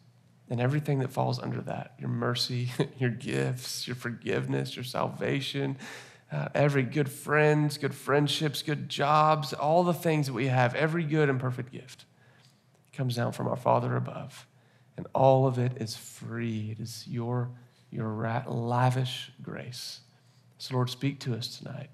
and 0.49 0.61
everything 0.61 0.99
that 0.99 1.11
falls 1.11 1.39
under 1.39 1.59
that 1.59 1.93
your 1.99 2.07
mercy, 2.07 2.71
your 2.97 3.09
gifts, 3.09 3.85
your 3.85 3.97
forgiveness, 3.97 4.77
your 4.77 4.85
salvation, 4.85 5.75
uh, 6.31 6.47
every 6.55 6.83
good 6.83 7.11
friends, 7.11 7.77
good 7.77 7.93
friendships, 7.93 8.61
good 8.61 8.87
jobs, 8.87 9.53
all 9.53 9.83
the 9.83 9.93
things 9.93 10.27
that 10.27 10.33
we 10.33 10.47
have, 10.47 10.73
every 10.75 11.03
good 11.03 11.29
and 11.29 11.39
perfect 11.39 11.71
gift 11.71 12.05
comes 12.93 13.15
down 13.15 13.31
from 13.31 13.47
our 13.47 13.57
Father 13.57 13.95
above. 13.95 14.47
And 14.97 15.07
all 15.13 15.47
of 15.47 15.57
it 15.57 15.73
is 15.77 15.95
free. 15.95 16.69
It 16.71 16.81
is 16.81 17.05
your 17.07 17.49
your 17.91 18.43
lavish 18.47 19.31
grace. 19.41 19.99
So, 20.57 20.75
Lord, 20.75 20.89
speak 20.89 21.19
to 21.21 21.35
us 21.35 21.57
tonight. 21.57 21.89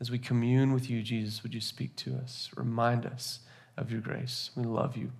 As 0.00 0.10
we 0.10 0.18
commune 0.18 0.72
with 0.72 0.90
you, 0.90 1.02
Jesus, 1.02 1.42
would 1.42 1.54
you 1.54 1.60
speak 1.60 1.96
to 1.96 2.16
us? 2.16 2.50
Remind 2.56 3.06
us 3.06 3.40
of 3.76 3.90
your 3.90 4.00
grace. 4.00 4.50
We 4.54 4.64
love 4.64 4.96
you. 4.96 5.10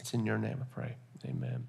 It's 0.00 0.14
in 0.14 0.24
your 0.24 0.38
name 0.38 0.58
I 0.60 0.74
pray. 0.74 0.96
Amen. 1.26 1.66